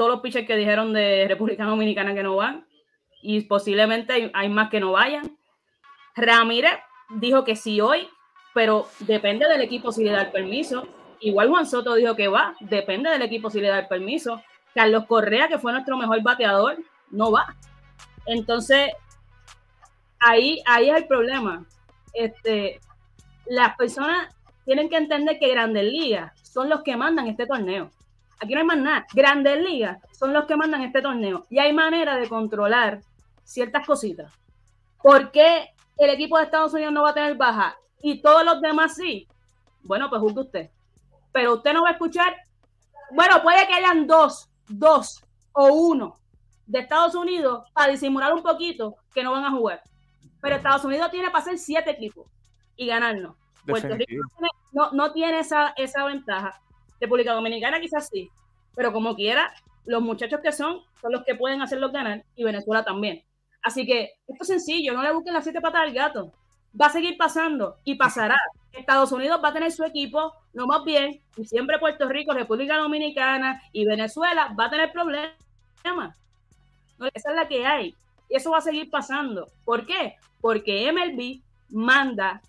Todos 0.01 0.13
los 0.13 0.21
pitchers 0.21 0.47
que 0.47 0.55
dijeron 0.55 0.93
de 0.93 1.27
República 1.27 1.63
Dominicana 1.63 2.15
que 2.15 2.23
no 2.23 2.35
van, 2.35 2.65
y 3.21 3.41
posiblemente 3.41 4.31
hay 4.33 4.49
más 4.49 4.71
que 4.71 4.79
no 4.79 4.93
vayan. 4.93 5.37
Ramírez 6.15 6.71
dijo 7.11 7.43
que 7.43 7.55
sí 7.55 7.79
hoy, 7.81 8.09
pero 8.51 8.87
depende 9.01 9.47
del 9.47 9.61
equipo 9.61 9.91
si 9.91 10.03
le 10.03 10.09
da 10.09 10.23
el 10.23 10.31
permiso. 10.31 10.87
Igual 11.19 11.49
Juan 11.49 11.67
Soto 11.67 11.93
dijo 11.93 12.15
que 12.15 12.29
va, 12.29 12.55
depende 12.61 13.11
del 13.11 13.21
equipo 13.21 13.51
si 13.51 13.61
le 13.61 13.67
da 13.67 13.77
el 13.77 13.87
permiso. 13.87 14.41
Carlos 14.73 15.05
Correa, 15.05 15.47
que 15.47 15.59
fue 15.59 15.71
nuestro 15.71 15.95
mejor 15.97 16.23
bateador, 16.23 16.79
no 17.11 17.31
va. 17.31 17.55
Entonces, 18.25 18.89
ahí, 20.19 20.63
ahí 20.65 20.89
es 20.89 20.97
el 20.97 21.05
problema. 21.05 21.63
Este, 22.13 22.79
las 23.45 23.75
personas 23.75 24.35
tienen 24.65 24.89
que 24.89 24.97
entender 24.97 25.37
que 25.37 25.51
Grandes 25.51 25.83
Ligas 25.83 26.31
son 26.41 26.69
los 26.69 26.81
que 26.81 26.97
mandan 26.97 27.27
este 27.27 27.45
torneo. 27.45 27.91
Aquí 28.41 28.53
no 28.53 28.61
hay 28.61 28.65
más 28.65 28.77
nada. 28.77 29.05
Grandes 29.13 29.63
Ligas 29.63 29.99
son 30.11 30.33
los 30.33 30.45
que 30.45 30.55
mandan 30.55 30.81
este 30.81 31.01
torneo. 31.01 31.45
Y 31.49 31.59
hay 31.59 31.71
manera 31.73 32.17
de 32.17 32.27
controlar 32.27 33.01
ciertas 33.43 33.85
cositas. 33.85 34.31
¿Por 35.01 35.31
qué 35.31 35.69
el 35.97 36.09
equipo 36.09 36.37
de 36.37 36.45
Estados 36.45 36.73
Unidos 36.73 36.93
no 36.93 37.03
va 37.03 37.11
a 37.11 37.13
tener 37.13 37.35
baja 37.35 37.77
y 38.01 38.21
todos 38.21 38.43
los 38.43 38.61
demás 38.61 38.95
sí, 38.95 39.27
bueno, 39.83 40.09
pues 40.09 40.21
juzgue 40.21 40.41
usted. 40.41 40.69
Pero 41.31 41.55
usted 41.55 41.73
no 41.73 41.83
va 41.83 41.89
a 41.89 41.93
escuchar, 41.93 42.35
bueno, 43.11 43.41
puede 43.41 43.67
que 43.67 43.73
hayan 43.73 44.07
dos, 44.07 44.49
dos 44.67 45.23
o 45.53 45.65
uno 45.67 46.17
de 46.65 46.79
Estados 46.79 47.15
Unidos 47.15 47.69
para 47.73 47.91
disimular 47.91 48.33
un 48.33 48.41
poquito 48.41 48.95
que 49.13 49.23
no 49.23 49.31
van 49.31 49.45
a 49.45 49.51
jugar. 49.51 49.81
Pero 50.41 50.55
Estados 50.55 50.83
Unidos 50.85 51.11
tiene 51.11 51.29
para 51.29 51.43
ser 51.43 51.57
siete 51.57 51.91
equipos 51.91 52.27
y 52.75 52.87
ganarnos. 52.87 53.35
Puerto 53.65 53.95
Rico 53.95 54.23
no 54.91 55.11
tiene, 55.11 55.39
esa, 55.39 55.73
esa 55.77 56.03
ventaja. 56.05 56.59
República 57.01 57.33
Dominicana 57.33 57.81
quizás 57.81 58.07
sí, 58.07 58.29
pero 58.75 58.93
como 58.93 59.15
quiera, 59.15 59.53
los 59.85 60.01
muchachos 60.01 60.39
que 60.41 60.51
son 60.51 60.81
son 61.01 61.11
los 61.11 61.23
que 61.23 61.35
pueden 61.35 61.61
hacerlos 61.61 61.91
ganar 61.91 62.23
y 62.35 62.43
Venezuela 62.43 62.85
también. 62.85 63.23
Así 63.63 63.85
que 63.85 64.13
esto 64.27 64.43
es 64.43 64.47
sencillo, 64.47 64.93
no 64.93 65.03
le 65.03 65.11
busquen 65.11 65.33
las 65.33 65.43
siete 65.43 65.61
patas 65.61 65.81
al 65.81 65.93
gato. 65.93 66.31
Va 66.79 66.85
a 66.85 66.89
seguir 66.89 67.17
pasando 67.17 67.77
y 67.83 67.95
pasará. 67.95 68.37
Estados 68.71 69.11
Unidos 69.11 69.41
va 69.43 69.49
a 69.49 69.53
tener 69.53 69.71
su 69.71 69.83
equipo, 69.83 70.33
no 70.53 70.65
más 70.65 70.85
bien, 70.85 71.21
y 71.35 71.45
siempre 71.45 71.77
Puerto 71.79 72.07
Rico, 72.07 72.33
República 72.33 72.77
Dominicana 72.77 73.61
y 73.73 73.85
Venezuela 73.85 74.55
va 74.57 74.65
a 74.65 74.69
tener 74.69 74.91
problemas. 74.93 75.33
esa 77.13 77.29
es 77.31 77.35
la 77.35 77.47
que 77.47 77.65
hay. 77.65 77.95
Y 78.29 78.35
eso 78.37 78.51
va 78.51 78.59
a 78.59 78.61
seguir 78.61 78.89
pasando. 78.89 79.49
¿Por 79.65 79.85
qué? 79.85 80.15
Porque 80.39 80.89
MLB 80.91 81.41
manda 81.69 82.41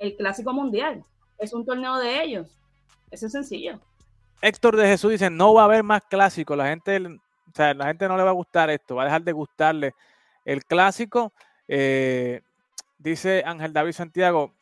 el 0.00 0.16
Clásico 0.16 0.52
Mundial. 0.52 1.04
Es 1.38 1.52
un 1.52 1.64
torneo 1.64 1.96
de 1.98 2.24
ellos. 2.24 2.55
Eso 3.10 3.26
es 3.26 3.32
sencillo. 3.32 3.80
Héctor 4.42 4.76
de 4.76 4.86
Jesús 4.86 5.12
dice, 5.12 5.30
no 5.30 5.54
va 5.54 5.62
a 5.62 5.64
haber 5.66 5.82
más 5.82 6.02
clásicos. 6.02 6.56
La 6.56 6.68
gente, 6.68 6.98
o 6.98 7.54
sea, 7.54 7.74
la 7.74 7.86
gente 7.86 8.08
no 8.08 8.16
le 8.16 8.22
va 8.22 8.30
a 8.30 8.34
gustar 8.34 8.70
esto, 8.70 8.96
va 8.96 9.02
a 9.02 9.06
dejar 9.06 9.22
de 9.22 9.32
gustarle 9.32 9.94
el 10.44 10.64
clásico. 10.64 11.32
Eh, 11.68 12.42
dice 12.98 13.42
Ángel 13.46 13.72
David 13.72 13.92
Santiago, 13.92 14.52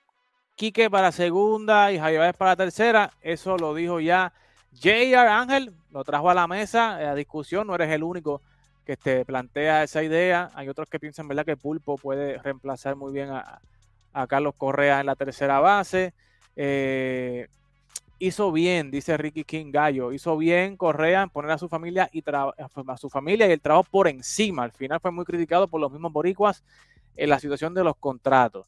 Quique 0.57 0.89
para 0.89 1.11
segunda 1.11 1.91
y 1.91 1.99
Javier 1.99 2.35
para 2.35 2.55
tercera. 2.55 3.11
Eso 3.21 3.57
lo 3.59 3.75
dijo 3.75 3.99
ya 3.99 4.33
JR 4.73 5.29
Ángel, 5.29 5.75
lo 5.91 6.05
trajo 6.05 6.31
a 6.31 6.35
la 6.35 6.47
mesa, 6.47 6.97
a 6.97 7.15
discusión. 7.15 7.67
No 7.67 7.75
eres 7.75 7.91
el 7.91 8.05
único 8.05 8.41
que 8.85 8.97
te 8.97 9.25
plantea 9.25 9.83
esa 9.83 10.03
idea. 10.03 10.51
Hay 10.55 10.69
otros 10.69 10.89
que 10.89 11.01
piensan, 11.01 11.27
¿verdad?, 11.27 11.45
que 11.45 11.57
Pulpo 11.57 11.97
puede 11.97 12.39
reemplazar 12.39 12.97
muy 12.97 13.13
bien 13.13 13.31
a, 13.31 13.61
Carlos 14.29 14.55
Correa 14.57 15.01
en 15.01 15.07
la 15.07 15.17
tercera 15.17 15.59
base. 15.59 16.15
Eh, 16.55 17.49
hizo 18.27 18.51
bien, 18.53 18.91
dice 18.91 19.17
Ricky 19.17 19.45
King 19.45 19.71
Gallo, 19.71 20.13
hizo 20.13 20.37
bien 20.37 20.77
Correa 20.77 21.23
en 21.23 21.31
poner 21.31 21.51
a 21.51 21.59
su 21.59 21.69
familia 21.69 22.09
y 22.13 22.23
a 22.29 22.97
su 22.97 23.11
familia 23.11 23.47
y 23.47 23.53
el 23.53 23.61
trabajo 23.61 23.87
por 23.91 24.09
encima. 24.09 24.65
Al 24.65 24.73
final 24.73 25.01
fue 25.01 25.11
muy 25.11 25.25
criticado 25.25 25.69
por 25.69 25.81
los 25.81 25.91
mismos 25.91 26.13
boricuas 26.13 26.65
en 27.17 27.31
la 27.31 27.39
situación 27.39 27.75
de 27.75 27.85
los 27.85 27.97
contratos. 27.97 28.67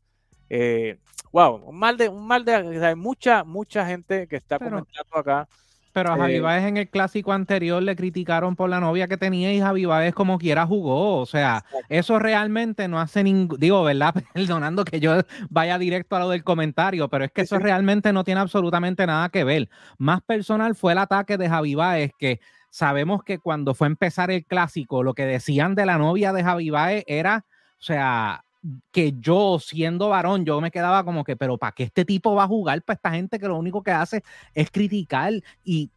Eh, 0.49 0.99
wow, 1.33 1.57
un 1.57 1.79
mal 1.79 1.97
de, 1.97 2.09
un 2.09 2.27
mal 2.27 2.45
de, 2.45 2.55
hay 2.55 2.95
mucha, 2.95 3.45
mucha 3.45 3.87
gente 3.87 4.27
que 4.29 4.37
está 4.37 4.59
comentando 4.59 5.17
acá 5.17 5.49
pero 5.97 6.13
a 6.13 6.19
Javi 6.19 6.35
eh, 6.35 6.69
en 6.69 6.77
el 6.77 6.91
clásico 6.91 7.33
anterior 7.33 7.83
le 7.83 7.97
criticaron 7.97 8.55
por 8.55 8.69
la 8.69 8.81
novia 8.81 9.09
que 9.09 9.17
tenía 9.17 9.55
y 9.55 9.61
Javi 9.61 9.87
Baez 9.87 10.15
como 10.15 10.37
quiera 10.37 10.67
jugó. 10.67 11.17
O 11.17 11.25
sea, 11.25 11.65
eso 11.89 12.19
realmente 12.19 12.87
no 12.87 13.01
hace 13.01 13.25
ningún. 13.25 13.59
Digo, 13.59 13.83
¿verdad? 13.83 14.13
Perdonando 14.35 14.85
que 14.85 15.01
yo 15.01 15.23
vaya 15.49 15.79
directo 15.79 16.15
a 16.15 16.19
lo 16.19 16.29
del 16.29 16.45
comentario, 16.45 17.09
pero 17.09 17.25
es 17.25 17.33
que 17.33 17.41
eso 17.41 17.59
realmente 17.59 18.13
no 18.13 18.25
tiene 18.25 18.43
absolutamente 18.43 19.07
nada 19.07 19.31
que 19.31 19.43
ver. 19.43 19.71
Más 19.97 20.21
personal 20.21 20.75
fue 20.75 20.93
el 20.93 20.99
ataque 20.99 21.39
de 21.39 21.49
Javi 21.49 21.75
Baez 21.75 22.13
que 22.19 22.41
sabemos 22.69 23.25
que 23.25 23.39
cuando 23.39 23.73
fue 23.73 23.87
a 23.87 23.89
empezar 23.89 24.31
el 24.31 24.45
clásico, 24.45 25.03
lo 25.03 25.15
que 25.15 25.25
decían 25.25 25.75
de 25.75 25.87
la 25.87 25.97
novia 25.97 26.35
de 26.35 26.45
Javi 26.45 26.69
Baez 26.69 27.05
era, 27.07 27.47
o 27.79 27.83
sea, 27.83 28.45
que 28.91 29.15
yo 29.21 29.59
siendo 29.61 30.09
varón, 30.09 30.45
yo 30.45 30.61
me 30.61 30.71
quedaba 30.71 31.05
como 31.05 31.25
que, 31.25 31.37
pero 31.37 31.59
¿para 31.59 31.73
qué 31.73 31.85
este 31.85 32.05
tipo 32.05 32.35
va 32.35 32.45
a 32.45 32.49
jugar 32.49 32.83
para 32.83 32.97
esta 32.97 33.11
gente 33.11 33.39
que 33.39 33.49
lo 33.49 33.57
único 33.57 33.83
que 33.83 33.91
hace 33.91 34.23
es 34.55 34.71
criticar 34.71 35.33
y, 35.65 35.91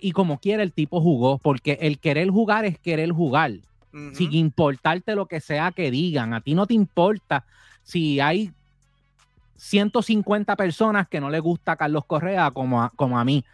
y 0.00 0.12
como 0.12 0.38
quiere 0.38 0.62
el 0.62 0.72
tipo 0.72 1.00
jugó, 1.00 1.38
porque 1.38 1.78
el 1.80 1.98
querer 1.98 2.30
jugar 2.30 2.64
es 2.64 2.78
querer 2.78 3.10
jugar, 3.12 3.52
sin 4.12 4.34
importarte 4.34 5.14
lo 5.14 5.26
que 5.26 5.40
sea 5.40 5.72
que 5.72 5.90
digan, 5.90 6.34
a 6.34 6.42
ti 6.42 6.54
no 6.54 6.66
te 6.66 6.74
importa 6.74 7.46
si 7.82 8.20
hay 8.20 8.52
150 9.56 10.54
personas 10.56 11.08
que 11.08 11.20
no 11.20 11.30
le 11.30 11.40
gusta 11.40 11.72
a 11.72 11.76
Carlos 11.76 12.04
Correa 12.04 12.50
como 12.50 12.82
a, 12.82 12.90
como 12.90 13.18
a 13.18 13.24
mí. 13.24 13.44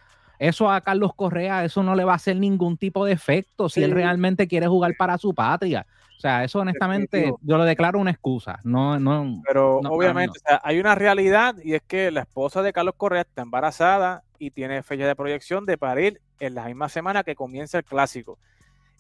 Eso 0.42 0.68
a 0.68 0.80
Carlos 0.80 1.14
Correa, 1.14 1.64
eso 1.64 1.84
no 1.84 1.94
le 1.94 2.02
va 2.02 2.14
a 2.14 2.16
hacer 2.16 2.34
ningún 2.34 2.76
tipo 2.76 3.04
de 3.04 3.12
efecto 3.12 3.68
si 3.68 3.80
él 3.80 3.92
realmente 3.92 4.48
quiere 4.48 4.66
jugar 4.66 4.96
para 4.98 5.16
su 5.16 5.32
patria. 5.32 5.86
O 6.16 6.20
sea, 6.20 6.42
eso 6.42 6.58
honestamente 6.58 7.32
yo 7.42 7.56
lo 7.56 7.62
declaro 7.62 8.00
una 8.00 8.10
excusa. 8.10 8.58
No, 8.64 8.98
no. 8.98 9.40
Pero 9.46 9.76
obviamente 9.76 10.40
hay 10.64 10.80
una 10.80 10.96
realidad 10.96 11.54
y 11.62 11.74
es 11.74 11.82
que 11.82 12.10
la 12.10 12.22
esposa 12.22 12.60
de 12.60 12.72
Carlos 12.72 12.96
Correa 12.96 13.20
está 13.20 13.42
embarazada 13.42 14.24
y 14.36 14.50
tiene 14.50 14.82
fecha 14.82 15.06
de 15.06 15.14
proyección 15.14 15.64
de 15.64 15.78
parir 15.78 16.20
en 16.40 16.56
la 16.56 16.64
misma 16.64 16.88
semana 16.88 17.22
que 17.22 17.36
comienza 17.36 17.78
el 17.78 17.84
clásico. 17.84 18.36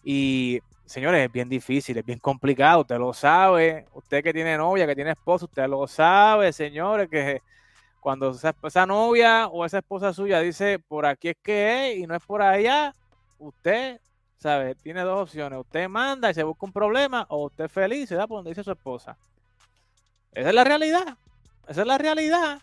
Y 0.04 0.60
señores, 0.84 1.26
es 1.26 1.32
bien 1.32 1.48
difícil, 1.48 1.98
es 1.98 2.06
bien 2.06 2.20
complicado, 2.20 2.82
usted 2.82 2.98
lo 2.98 3.12
sabe. 3.12 3.86
Usted 3.94 4.22
que 4.22 4.32
tiene 4.32 4.56
novia, 4.56 4.86
que 4.86 4.94
tiene 4.94 5.10
esposo, 5.10 5.46
usted 5.46 5.66
lo 5.66 5.88
sabe, 5.88 6.52
señores, 6.52 7.08
que 7.10 7.42
cuando 8.02 8.30
esa, 8.30 8.84
novia 8.84 9.46
o 9.46 9.64
esa 9.64 9.78
esposa 9.78 10.12
suya 10.12 10.40
dice 10.40 10.80
por 10.80 11.06
aquí 11.06 11.28
es 11.28 11.36
que 11.40 11.92
es 11.92 11.98
y 11.98 12.06
no 12.06 12.16
es 12.16 12.22
por 12.24 12.42
allá, 12.42 12.92
usted 13.38 14.00
¿sabe? 14.42 14.74
Tiene 14.74 15.02
dos 15.02 15.22
opciones. 15.22 15.60
Usted 15.60 15.88
manda 15.88 16.28
y 16.28 16.34
se 16.34 16.42
busca 16.42 16.66
un 16.66 16.72
problema 16.72 17.24
o 17.28 17.44
usted 17.44 17.68
feliz 17.68 18.08
se 18.08 18.16
da 18.16 18.26
por 18.26 18.38
donde 18.38 18.50
dice 18.50 18.64
su 18.64 18.72
esposa. 18.72 19.16
Esa 20.32 20.48
es 20.48 20.54
la 20.54 20.64
realidad. 20.64 21.16
Esa 21.68 21.82
es 21.82 21.86
la 21.86 21.96
realidad. 21.96 22.60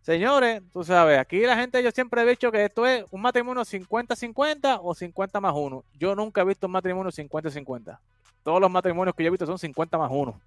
Señores, 0.00 0.62
tú 0.72 0.82
sabes, 0.82 1.20
aquí 1.20 1.38
la 1.42 1.56
gente, 1.56 1.80
yo 1.80 1.92
siempre 1.92 2.22
he 2.22 2.26
dicho 2.26 2.50
que 2.50 2.64
esto 2.64 2.84
es 2.84 3.04
un 3.12 3.22
matrimonio 3.22 3.62
50-50 3.62 4.80
o 4.82 4.94
50 4.96 5.40
más 5.40 5.54
1. 5.54 5.84
Yo 5.96 6.16
nunca 6.16 6.40
he 6.40 6.44
visto 6.44 6.66
un 6.66 6.72
matrimonio 6.72 7.12
50-50. 7.12 7.98
Todos 8.42 8.60
los 8.60 8.68
matrimonios 8.68 9.14
que 9.14 9.22
yo 9.22 9.28
he 9.28 9.30
visto 9.30 9.46
son 9.46 9.60
50 9.60 9.96
más 9.96 10.10
1. 10.10 10.40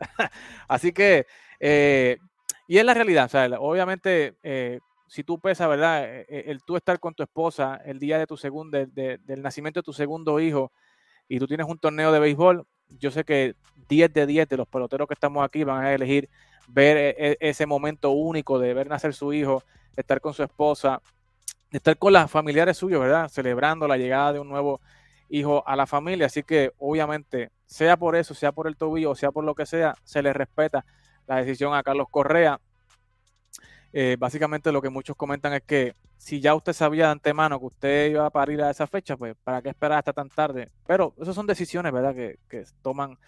Así 0.66 0.92
que, 0.92 1.26
eh, 1.60 2.16
y 2.72 2.78
es 2.78 2.86
la 2.86 2.94
realidad, 2.94 3.30
o 3.58 3.70
obviamente, 3.70 4.38
eh, 4.42 4.80
si 5.06 5.22
tú 5.24 5.38
pesas, 5.38 5.68
¿verdad? 5.68 6.06
Eh, 6.06 6.44
el, 6.46 6.62
tú 6.64 6.74
estar 6.78 6.98
con 7.00 7.12
tu 7.12 7.22
esposa 7.22 7.78
el 7.84 7.98
día 7.98 8.18
de 8.18 8.26
tu 8.26 8.38
segundo, 8.38 8.78
del 8.86 9.42
nacimiento 9.42 9.80
de 9.80 9.84
tu 9.84 9.92
segundo 9.92 10.40
hijo 10.40 10.72
y 11.28 11.38
tú 11.38 11.46
tienes 11.46 11.66
un 11.66 11.78
torneo 11.78 12.10
de 12.12 12.18
béisbol, 12.18 12.66
yo 12.98 13.10
sé 13.10 13.24
que 13.24 13.56
10 13.90 14.14
de 14.14 14.24
10 14.24 14.48
de 14.48 14.56
los 14.56 14.66
peloteros 14.66 15.06
que 15.06 15.12
estamos 15.12 15.44
aquí 15.44 15.64
van 15.64 15.84
a 15.84 15.92
elegir 15.92 16.30
ver 16.66 16.96
e, 16.96 17.14
e, 17.18 17.36
ese 17.40 17.66
momento 17.66 18.12
único 18.12 18.58
de 18.58 18.72
ver 18.72 18.88
nacer 18.88 19.12
su 19.12 19.34
hijo, 19.34 19.62
estar 19.94 20.22
con 20.22 20.32
su 20.32 20.42
esposa, 20.42 21.02
estar 21.72 21.98
con 21.98 22.14
las 22.14 22.30
familiares 22.30 22.78
suyos, 22.78 23.02
¿verdad? 23.02 23.28
Celebrando 23.28 23.86
la 23.86 23.98
llegada 23.98 24.32
de 24.32 24.40
un 24.40 24.48
nuevo 24.48 24.80
hijo 25.28 25.62
a 25.68 25.76
la 25.76 25.84
familia. 25.84 26.24
Así 26.24 26.42
que 26.42 26.72
obviamente, 26.78 27.50
sea 27.66 27.98
por 27.98 28.16
eso, 28.16 28.32
sea 28.32 28.50
por 28.50 28.66
el 28.66 28.78
tobillo, 28.78 29.14
sea 29.14 29.30
por 29.30 29.44
lo 29.44 29.54
que 29.54 29.66
sea, 29.66 29.94
se 30.04 30.22
le 30.22 30.32
respeta 30.32 30.86
la 31.26 31.36
decisión 31.36 31.74
a 31.74 31.82
Carlos 31.82 32.06
Correa. 32.10 32.60
Eh, 33.92 34.16
básicamente 34.18 34.72
lo 34.72 34.80
que 34.80 34.88
muchos 34.88 35.16
comentan 35.16 35.52
es 35.52 35.62
que 35.62 35.94
si 36.16 36.40
ya 36.40 36.54
usted 36.54 36.72
sabía 36.72 37.06
de 37.06 37.12
antemano 37.12 37.58
que 37.58 37.66
usted 37.66 38.10
iba 38.10 38.24
a 38.24 38.30
parir 38.30 38.62
a 38.62 38.70
esa 38.70 38.86
fecha, 38.86 39.16
pues 39.16 39.34
¿para 39.42 39.60
qué 39.60 39.70
esperar 39.70 39.98
hasta 39.98 40.12
tan 40.12 40.28
tarde? 40.28 40.70
Pero 40.86 41.14
esas 41.20 41.34
son 41.34 41.46
decisiones, 41.46 41.92
¿verdad? 41.92 42.14
Que, 42.14 42.38
que 42.48 42.64
toman 42.80 43.18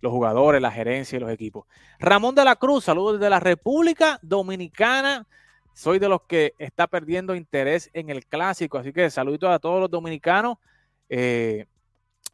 los 0.00 0.12
jugadores, 0.12 0.60
la 0.60 0.70
gerencia 0.70 1.16
y 1.16 1.20
los 1.20 1.30
equipos. 1.30 1.66
Ramón 1.98 2.34
de 2.34 2.44
la 2.44 2.56
Cruz, 2.56 2.84
saludos 2.84 3.18
desde 3.18 3.30
la 3.30 3.40
República 3.40 4.18
Dominicana. 4.22 5.26
Soy 5.74 5.98
de 5.98 6.08
los 6.08 6.22
que 6.22 6.54
está 6.58 6.86
perdiendo 6.86 7.34
interés 7.34 7.88
en 7.92 8.10
el 8.10 8.26
clásico, 8.26 8.78
así 8.78 8.92
que 8.92 9.08
saluditos 9.10 9.50
a 9.50 9.58
todos 9.58 9.80
los 9.80 9.90
dominicanos 9.90 10.58
eh, 11.08 11.66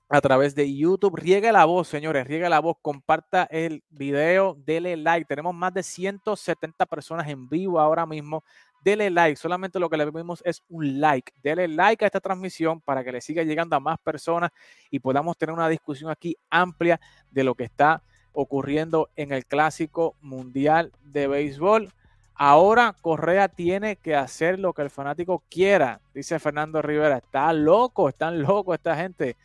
a 0.08 0.20
través 0.20 0.54
de 0.54 0.74
YouTube. 0.74 1.16
Riegue 1.16 1.52
la 1.52 1.64
voz, 1.64 1.88
señores, 1.88 2.26
riegue 2.26 2.48
la 2.48 2.60
voz, 2.60 2.76
comparta 2.80 3.44
el 3.50 3.82
video, 3.90 4.56
dele 4.64 4.96
like. 4.96 5.26
Tenemos 5.26 5.54
más 5.54 5.74
de 5.74 5.82
170 5.82 6.86
personas 6.86 7.28
en 7.28 7.48
vivo 7.48 7.80
ahora 7.80 8.06
mismo 8.06 8.42
dele 8.86 9.10
like. 9.10 9.36
Solamente 9.36 9.80
lo 9.80 9.90
que 9.90 9.96
le 9.96 10.10
pedimos 10.10 10.42
es 10.44 10.62
un 10.68 11.00
like. 11.00 11.32
Dele 11.42 11.66
like 11.66 12.04
a 12.04 12.06
esta 12.06 12.20
transmisión 12.20 12.80
para 12.80 13.02
que 13.02 13.10
le 13.10 13.20
siga 13.20 13.42
llegando 13.42 13.74
a 13.74 13.80
más 13.80 13.98
personas 13.98 14.52
y 14.92 15.00
podamos 15.00 15.36
tener 15.36 15.52
una 15.52 15.68
discusión 15.68 16.08
aquí 16.08 16.36
amplia 16.50 17.00
de 17.32 17.42
lo 17.42 17.56
que 17.56 17.64
está 17.64 18.04
ocurriendo 18.32 19.08
en 19.16 19.32
el 19.32 19.44
Clásico 19.44 20.14
Mundial 20.20 20.92
de 21.02 21.26
Béisbol. 21.26 21.92
Ahora 22.32 22.94
Correa 23.02 23.48
tiene 23.48 23.96
que 23.96 24.14
hacer 24.14 24.60
lo 24.60 24.72
que 24.72 24.82
el 24.82 24.90
fanático 24.90 25.42
quiera, 25.50 26.00
dice 26.14 26.38
Fernando 26.38 26.80
Rivera. 26.80 27.16
Está 27.16 27.52
loco, 27.52 28.08
están 28.08 28.40
locos 28.40 28.76
esta 28.76 28.94
gente. 28.94 29.36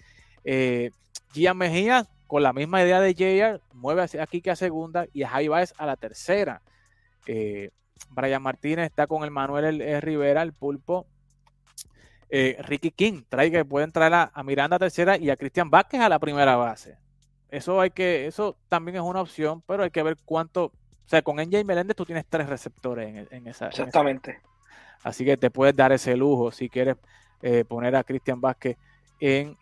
Eh, 0.44 0.92
Gia 1.34 1.54
Mejía, 1.54 2.08
con 2.28 2.44
la 2.44 2.54
misma 2.54 2.82
idea 2.82 3.00
de 3.00 3.14
JR, 3.14 3.62
mueve 3.74 4.06
aquí 4.20 4.42
que 4.42 4.52
a 4.52 4.56
segunda 4.56 5.06
y 5.14 5.24
a 5.24 5.30
Javi 5.30 5.50
a 5.78 5.86
la 5.86 5.96
tercera. 5.98 6.62
Eh, 7.26 7.72
Brian 8.10 8.42
Martínez 8.42 8.88
está 8.88 9.08
con 9.08 9.24
el 9.24 9.32
Manuel 9.32 9.82
el, 9.82 10.02
Rivera, 10.02 10.42
el 10.42 10.54
pulpo. 10.54 11.08
Eh, 12.30 12.58
Ricky 12.62 12.92
King, 12.92 13.24
trae 13.28 13.52
que 13.52 13.66
pueden 13.66 13.92
traer 13.92 14.14
a, 14.14 14.44
Miranda 14.44 14.80
tercera 14.80 15.18
y 15.18 15.30
a 15.30 15.36
Cristian 15.36 15.70
Vázquez 15.70 16.00
a 16.00 16.10
la 16.10 16.20
primera 16.20 16.56
base. 16.56 16.98
Eso 17.50 17.82
hay 17.82 17.92
que, 17.92 18.28
eso 18.28 18.58
también 18.70 18.96
es 18.96 19.02
una 19.02 19.22
opción, 19.22 19.62
pero 19.68 19.84
hay 19.84 19.92
que 19.92 20.02
ver 20.02 20.16
cuánto. 20.24 20.66
O 20.66 21.10
sea, 21.12 21.22
con 21.22 21.36
NJ 21.36 21.66
Meléndez 21.66 21.98
tú 21.98 22.06
tienes 22.06 22.26
tres 22.30 22.48
receptores 22.48 23.28
en, 23.30 23.48
esa. 23.48 23.68
Exactamente. 23.68 24.40
Así 25.04 25.26
que 25.26 25.36
te 25.36 25.52
puedes 25.52 25.76
dar 25.76 25.92
ese 25.92 26.16
lujo 26.16 26.52
si 26.52 26.70
quieres 26.70 26.96
eh, 27.42 27.66
poner 27.66 27.98
a 27.98 28.04
Cristian 28.06 28.40
Vázquez 28.40 28.78
en 29.20 29.58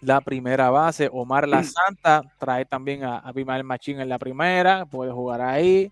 la 0.00 0.20
primera 0.20 0.70
base. 0.70 1.08
Omar 1.12 1.48
La 1.48 1.62
Santa 1.62 2.22
trae 2.38 2.64
también 2.64 3.04
a, 3.04 3.18
a 3.18 3.32
Bimael 3.32 3.64
Machín 3.64 4.00
en 4.00 4.08
la 4.08 4.18
primera, 4.18 4.84
puede 4.86 5.12
jugar 5.12 5.40
ahí. 5.40 5.90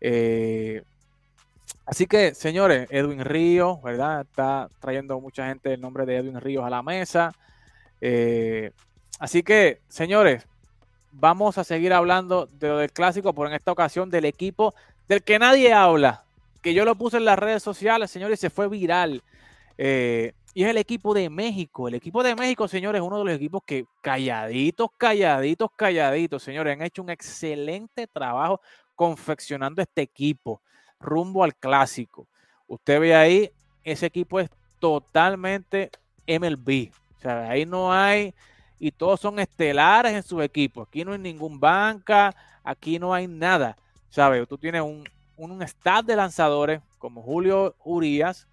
Eh, 0.00 0.82
Así 1.86 2.06
que, 2.06 2.34
señores, 2.34 2.88
Edwin 2.90 3.24
Ríos, 3.24 3.80
¿verdad? 3.80 4.22
Está 4.22 4.68
trayendo 4.80 5.20
mucha 5.20 5.46
gente 5.46 5.72
el 5.72 5.80
nombre 5.80 6.04
de 6.04 6.16
Edwin 6.16 6.40
Ríos 6.40 6.64
a 6.64 6.70
la 6.70 6.82
mesa. 6.82 7.32
Eh, 8.00 8.72
así 9.20 9.44
que, 9.44 9.80
señores, 9.88 10.46
vamos 11.12 11.58
a 11.58 11.64
seguir 11.64 11.92
hablando 11.92 12.46
de 12.46 12.68
lo 12.68 12.78
del 12.78 12.90
clásico, 12.90 13.32
pero 13.32 13.46
en 13.48 13.54
esta 13.54 13.70
ocasión 13.70 14.10
del 14.10 14.24
equipo 14.24 14.74
del 15.06 15.22
que 15.22 15.38
nadie 15.38 15.72
habla, 15.72 16.24
que 16.60 16.74
yo 16.74 16.84
lo 16.84 16.96
puse 16.96 17.18
en 17.18 17.24
las 17.24 17.38
redes 17.38 17.62
sociales, 17.62 18.10
señores, 18.10 18.40
y 18.40 18.42
se 18.42 18.50
fue 18.50 18.68
viral. 18.68 19.22
Eh, 19.78 20.32
y 20.56 20.64
es 20.64 20.70
el 20.70 20.78
equipo 20.78 21.12
de 21.12 21.28
México. 21.28 21.86
El 21.86 21.96
equipo 21.96 22.22
de 22.22 22.34
México, 22.34 22.66
señores, 22.66 23.02
es 23.02 23.06
uno 23.06 23.18
de 23.18 23.24
los 23.26 23.34
equipos 23.34 23.62
que 23.66 23.84
calladitos, 24.00 24.88
calladitos, 24.96 25.68
calladitos, 25.76 26.42
señores, 26.42 26.72
han 26.72 26.80
hecho 26.80 27.02
un 27.02 27.10
excelente 27.10 28.06
trabajo 28.06 28.62
confeccionando 28.94 29.82
este 29.82 30.00
equipo 30.00 30.62
rumbo 30.98 31.44
al 31.44 31.54
clásico. 31.54 32.26
Usted 32.68 32.98
ve 33.00 33.14
ahí, 33.14 33.50
ese 33.84 34.06
equipo 34.06 34.40
es 34.40 34.48
totalmente 34.80 35.90
MLB. 36.26 36.90
O 37.18 37.20
sea, 37.20 37.50
ahí 37.50 37.66
no 37.66 37.92
hay, 37.92 38.32
y 38.78 38.90
todos 38.92 39.20
son 39.20 39.38
estelares 39.38 40.14
en 40.14 40.22
sus 40.22 40.42
equipos. 40.42 40.88
Aquí 40.88 41.04
no 41.04 41.12
hay 41.12 41.18
ningún 41.18 41.60
banca, 41.60 42.34
aquí 42.64 42.98
no 42.98 43.12
hay 43.12 43.26
nada. 43.26 43.76
¿Sabes? 44.08 44.48
Tú 44.48 44.56
tienes 44.56 44.80
un, 44.80 45.06
un 45.36 45.62
staff 45.64 46.02
de 46.06 46.16
lanzadores 46.16 46.80
como 46.96 47.20
Julio 47.20 47.76
Urias, 47.84 48.48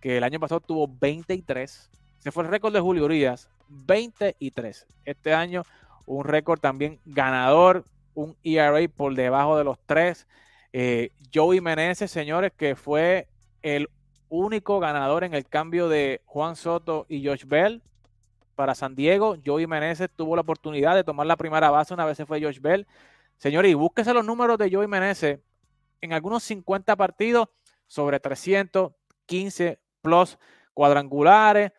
que 0.00 0.16
el 0.16 0.24
año 0.24 0.40
pasado 0.40 0.60
tuvo 0.60 0.88
23. 0.88 1.90
Se 2.18 2.32
fue 2.32 2.44
el 2.44 2.50
récord 2.50 2.72
de 2.72 2.80
Julio 2.80 3.04
Urias, 3.04 3.48
23. 3.68 4.86
Este 5.04 5.34
año 5.34 5.62
un 6.06 6.24
récord 6.24 6.58
también 6.58 6.98
ganador, 7.04 7.84
un 8.14 8.36
ERA 8.42 8.80
por 8.88 9.14
debajo 9.14 9.56
de 9.56 9.64
los 9.64 9.78
3. 9.86 10.26
Eh, 10.72 11.10
Joey 11.32 11.60
Meneses, 11.60 12.10
señores, 12.10 12.52
que 12.56 12.74
fue 12.74 13.28
el 13.62 13.88
único 14.28 14.80
ganador 14.80 15.24
en 15.24 15.34
el 15.34 15.46
cambio 15.46 15.88
de 15.88 16.20
Juan 16.24 16.56
Soto 16.56 17.06
y 17.08 17.24
Josh 17.24 17.44
Bell 17.46 17.82
para 18.56 18.74
San 18.74 18.94
Diego. 18.94 19.36
Joey 19.44 19.66
Meneses 19.66 20.10
tuvo 20.14 20.34
la 20.34 20.42
oportunidad 20.42 20.94
de 20.94 21.04
tomar 21.04 21.26
la 21.26 21.36
primera 21.36 21.70
base 21.70 21.94
una 21.94 22.04
vez 22.04 22.16
se 22.16 22.26
fue 22.26 22.42
Josh 22.42 22.60
Bell. 22.60 22.86
Señores, 23.36 23.70
y 23.70 23.74
búsquese 23.74 24.12
los 24.12 24.24
números 24.24 24.58
de 24.58 24.70
Joey 24.70 24.88
Meneses 24.88 25.38
en 26.00 26.12
algunos 26.12 26.42
50 26.42 26.96
partidos 26.96 27.48
sobre 27.86 28.18
315 28.20 29.78
plus 30.00 30.38
cuadrangulares, 30.74 31.72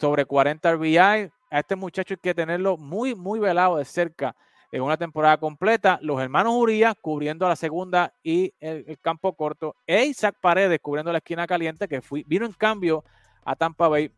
sobre 0.00 0.24
40 0.24 0.72
RBI. 0.74 0.98
A 0.98 1.30
este 1.50 1.76
muchacho 1.76 2.14
hay 2.14 2.18
que 2.18 2.34
tenerlo 2.34 2.76
muy, 2.76 3.14
muy 3.14 3.38
velado 3.38 3.76
de 3.76 3.84
cerca 3.84 4.34
en 4.72 4.82
una 4.82 4.96
temporada 4.96 5.38
completa. 5.38 5.98
Los 6.02 6.20
hermanos 6.20 6.54
Urias 6.54 6.94
cubriendo 7.00 7.48
la 7.48 7.56
segunda 7.56 8.12
y 8.22 8.52
el, 8.60 8.98
campo 9.00 9.34
corto. 9.34 9.76
E 9.86 10.04
Isaac 10.04 10.36
Paredes 10.40 10.80
cubriendo 10.80 11.12
la 11.12 11.18
esquina 11.18 11.46
caliente, 11.46 11.88
que 11.88 12.02
vino 12.26 12.46
en 12.46 12.52
cambio 12.52 13.04
a 13.44 13.56
Tampa 13.56 13.88
Bay. 13.88 14.10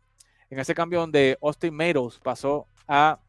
En 0.49 0.59
ese 0.59 0.73
cambio 0.73 0.99
donde 0.99 1.37
Austin 1.41 1.75
Meadows 1.75 2.19
pasó 2.19 2.65
a 2.87 3.19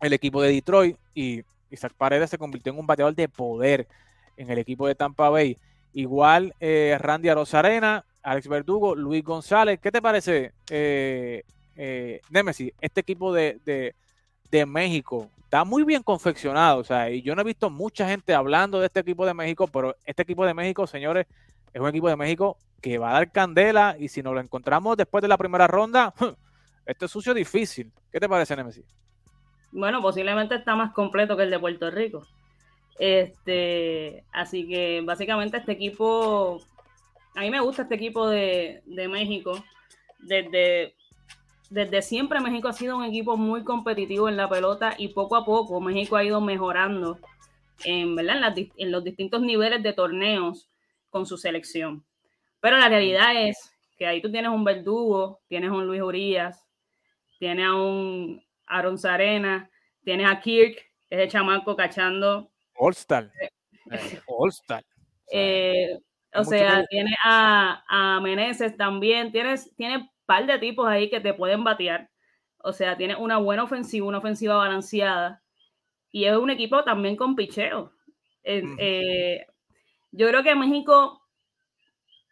el 0.00 0.12
equipo 0.12 0.40
de 0.40 0.52
Detroit 0.52 0.96
y 1.14 1.42
Isaac 1.70 1.92
Paredes 1.96 2.30
se 2.30 2.38
convirtió 2.38 2.72
en 2.72 2.78
un 2.78 2.86
bateador 2.86 3.14
de 3.14 3.28
poder 3.28 3.88
en 4.36 4.50
el 4.50 4.58
equipo 4.58 4.86
de 4.86 4.94
Tampa 4.94 5.28
Bay. 5.28 5.56
Igual 5.92 6.54
eh, 6.60 6.96
Randy 7.00 7.28
Arozarena, 7.28 8.04
Alex 8.22 8.48
Verdugo, 8.48 8.94
Luis 8.94 9.24
González. 9.24 9.80
¿Qué 9.80 9.90
te 9.90 10.02
parece, 10.02 10.52
eh, 10.70 11.42
eh, 11.76 12.20
Nemesis, 12.30 12.72
este 12.80 13.00
equipo 13.00 13.32
de, 13.32 13.58
de, 13.64 14.66
México? 14.66 15.28
está 15.44 15.64
muy 15.64 15.84
bien 15.84 16.02
confeccionado. 16.02 16.78
O 16.78 16.84
sea, 16.84 17.10
y 17.10 17.20
yo 17.22 17.34
no 17.34 17.42
he 17.42 17.44
visto 17.44 17.68
mucha 17.68 18.08
gente 18.08 18.34
hablando 18.34 18.80
de 18.80 18.86
este 18.86 19.00
equipo 19.00 19.26
de 19.26 19.34
México, 19.34 19.66
pero 19.66 19.96
este 20.06 20.22
equipo 20.22 20.46
de 20.46 20.54
México, 20.54 20.86
señores, 20.86 21.26
es 21.72 21.80
un 21.80 21.88
equipo 21.88 22.08
de 22.08 22.16
México 22.16 22.56
que 22.80 22.98
va 22.98 23.10
a 23.10 23.12
dar 23.14 23.32
candela 23.32 23.96
y 23.98 24.08
si 24.08 24.22
nos 24.22 24.34
lo 24.34 24.40
encontramos 24.40 24.96
después 24.96 25.20
de 25.22 25.28
la 25.28 25.36
primera 25.36 25.66
ronda, 25.66 26.14
este 26.86 27.04
es 27.04 27.10
sucio 27.10 27.34
difícil. 27.34 27.92
¿Qué 28.10 28.18
te 28.18 28.28
parece, 28.28 28.56
Nemesis? 28.56 28.84
Bueno, 29.72 30.02
posiblemente 30.02 30.54
está 30.54 30.74
más 30.74 30.92
completo 30.92 31.36
que 31.36 31.44
el 31.44 31.50
de 31.50 31.58
Puerto 31.58 31.90
Rico. 31.90 32.26
Este, 32.98 34.24
así 34.32 34.68
que 34.68 35.02
básicamente 35.04 35.56
este 35.56 35.72
equipo, 35.72 36.60
a 37.34 37.40
mí 37.40 37.50
me 37.50 37.60
gusta 37.60 37.82
este 37.82 37.94
equipo 37.94 38.28
de, 38.28 38.82
de 38.86 39.08
México 39.08 39.64
desde 40.18 40.94
desde 41.72 42.02
siempre 42.02 42.38
México 42.40 42.68
ha 42.68 42.74
sido 42.74 42.98
un 42.98 43.04
equipo 43.04 43.38
muy 43.38 43.64
competitivo 43.64 44.28
en 44.28 44.36
la 44.36 44.46
pelota 44.46 44.94
y 44.98 45.08
poco 45.08 45.36
a 45.36 45.44
poco 45.46 45.80
México 45.80 46.16
ha 46.16 46.24
ido 46.24 46.38
mejorando 46.42 47.18
en, 47.84 48.14
¿verdad? 48.14 48.54
en, 48.76 48.92
los 48.92 49.02
distintos 49.02 49.40
niveles 49.40 49.82
de 49.82 49.94
torneos 49.94 50.68
con 51.08 51.24
su 51.24 51.38
selección. 51.38 52.04
Pero 52.60 52.76
la 52.76 52.90
realidad 52.90 53.48
es 53.48 53.74
que 53.96 54.06
ahí 54.06 54.20
tú 54.20 54.30
tienes 54.30 54.50
un 54.50 54.64
Verdugo, 54.64 55.40
tienes 55.48 55.70
un 55.70 55.86
Luis 55.86 56.02
Urias, 56.02 56.62
tienes 57.38 57.66
a 57.66 57.74
un 57.74 58.44
Aaron 58.66 58.98
Sarena, 58.98 59.70
tienes 60.04 60.30
a 60.30 60.40
Kirk, 60.40 60.76
ese 61.08 61.28
chamaco 61.28 61.74
cachando. 61.74 62.50
All-Star. 62.74 63.30
Eh, 63.90 64.20
All-Star. 64.26 64.84
Eh, 65.34 65.98
O 66.34 66.44
sea, 66.44 66.84
tiene 66.88 67.14
a, 67.24 67.84
a 67.88 68.20
Meneses 68.20 68.76
también, 68.76 69.32
tienes, 69.32 69.74
tiene 69.76 69.98
un 69.98 70.10
par 70.26 70.46
de 70.46 70.58
tipos 70.58 70.88
ahí 70.88 71.10
que 71.10 71.20
te 71.20 71.34
pueden 71.34 71.64
batear. 71.64 72.10
O 72.58 72.72
sea, 72.72 72.96
tiene 72.96 73.16
una 73.16 73.38
buena 73.38 73.64
ofensiva, 73.64 74.06
una 74.06 74.18
ofensiva 74.18 74.56
balanceada. 74.56 75.42
Y 76.12 76.24
es 76.26 76.36
un 76.36 76.50
equipo 76.50 76.84
también 76.84 77.16
con 77.16 77.36
picheo. 77.36 77.92
Eh, 78.44 79.46
yo 80.12 80.28
creo 80.28 80.42
que 80.42 80.54
México 80.54 81.22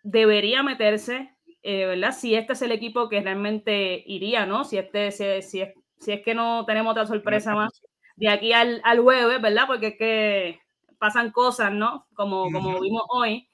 debería 0.02 0.62
meterse, 0.62 1.34
eh, 1.62 1.86
¿verdad? 1.86 2.12
Si 2.12 2.34
este 2.34 2.54
es 2.54 2.62
el 2.62 2.72
equipo 2.72 3.08
que 3.08 3.20
realmente 3.20 4.02
iría, 4.06 4.46
¿no? 4.46 4.64
Si, 4.64 4.78
este, 4.78 5.10
si, 5.12 5.42
si, 5.42 5.60
es, 5.62 5.74
si 5.98 6.12
es 6.12 6.22
que 6.22 6.34
no 6.34 6.64
tenemos 6.66 6.92
otra 6.92 7.06
sorpresa 7.06 7.54
más 7.54 7.82
de 8.16 8.28
aquí 8.28 8.52
al, 8.52 8.80
al 8.84 9.00
jueves, 9.00 9.40
¿verdad? 9.40 9.64
Porque 9.66 9.88
es 9.88 9.96
que 9.98 10.60
pasan 10.98 11.30
cosas, 11.32 11.72
¿no? 11.72 12.06
Como, 12.14 12.50
como 12.52 12.80
vimos 12.80 13.02
hoy. 13.10 13.48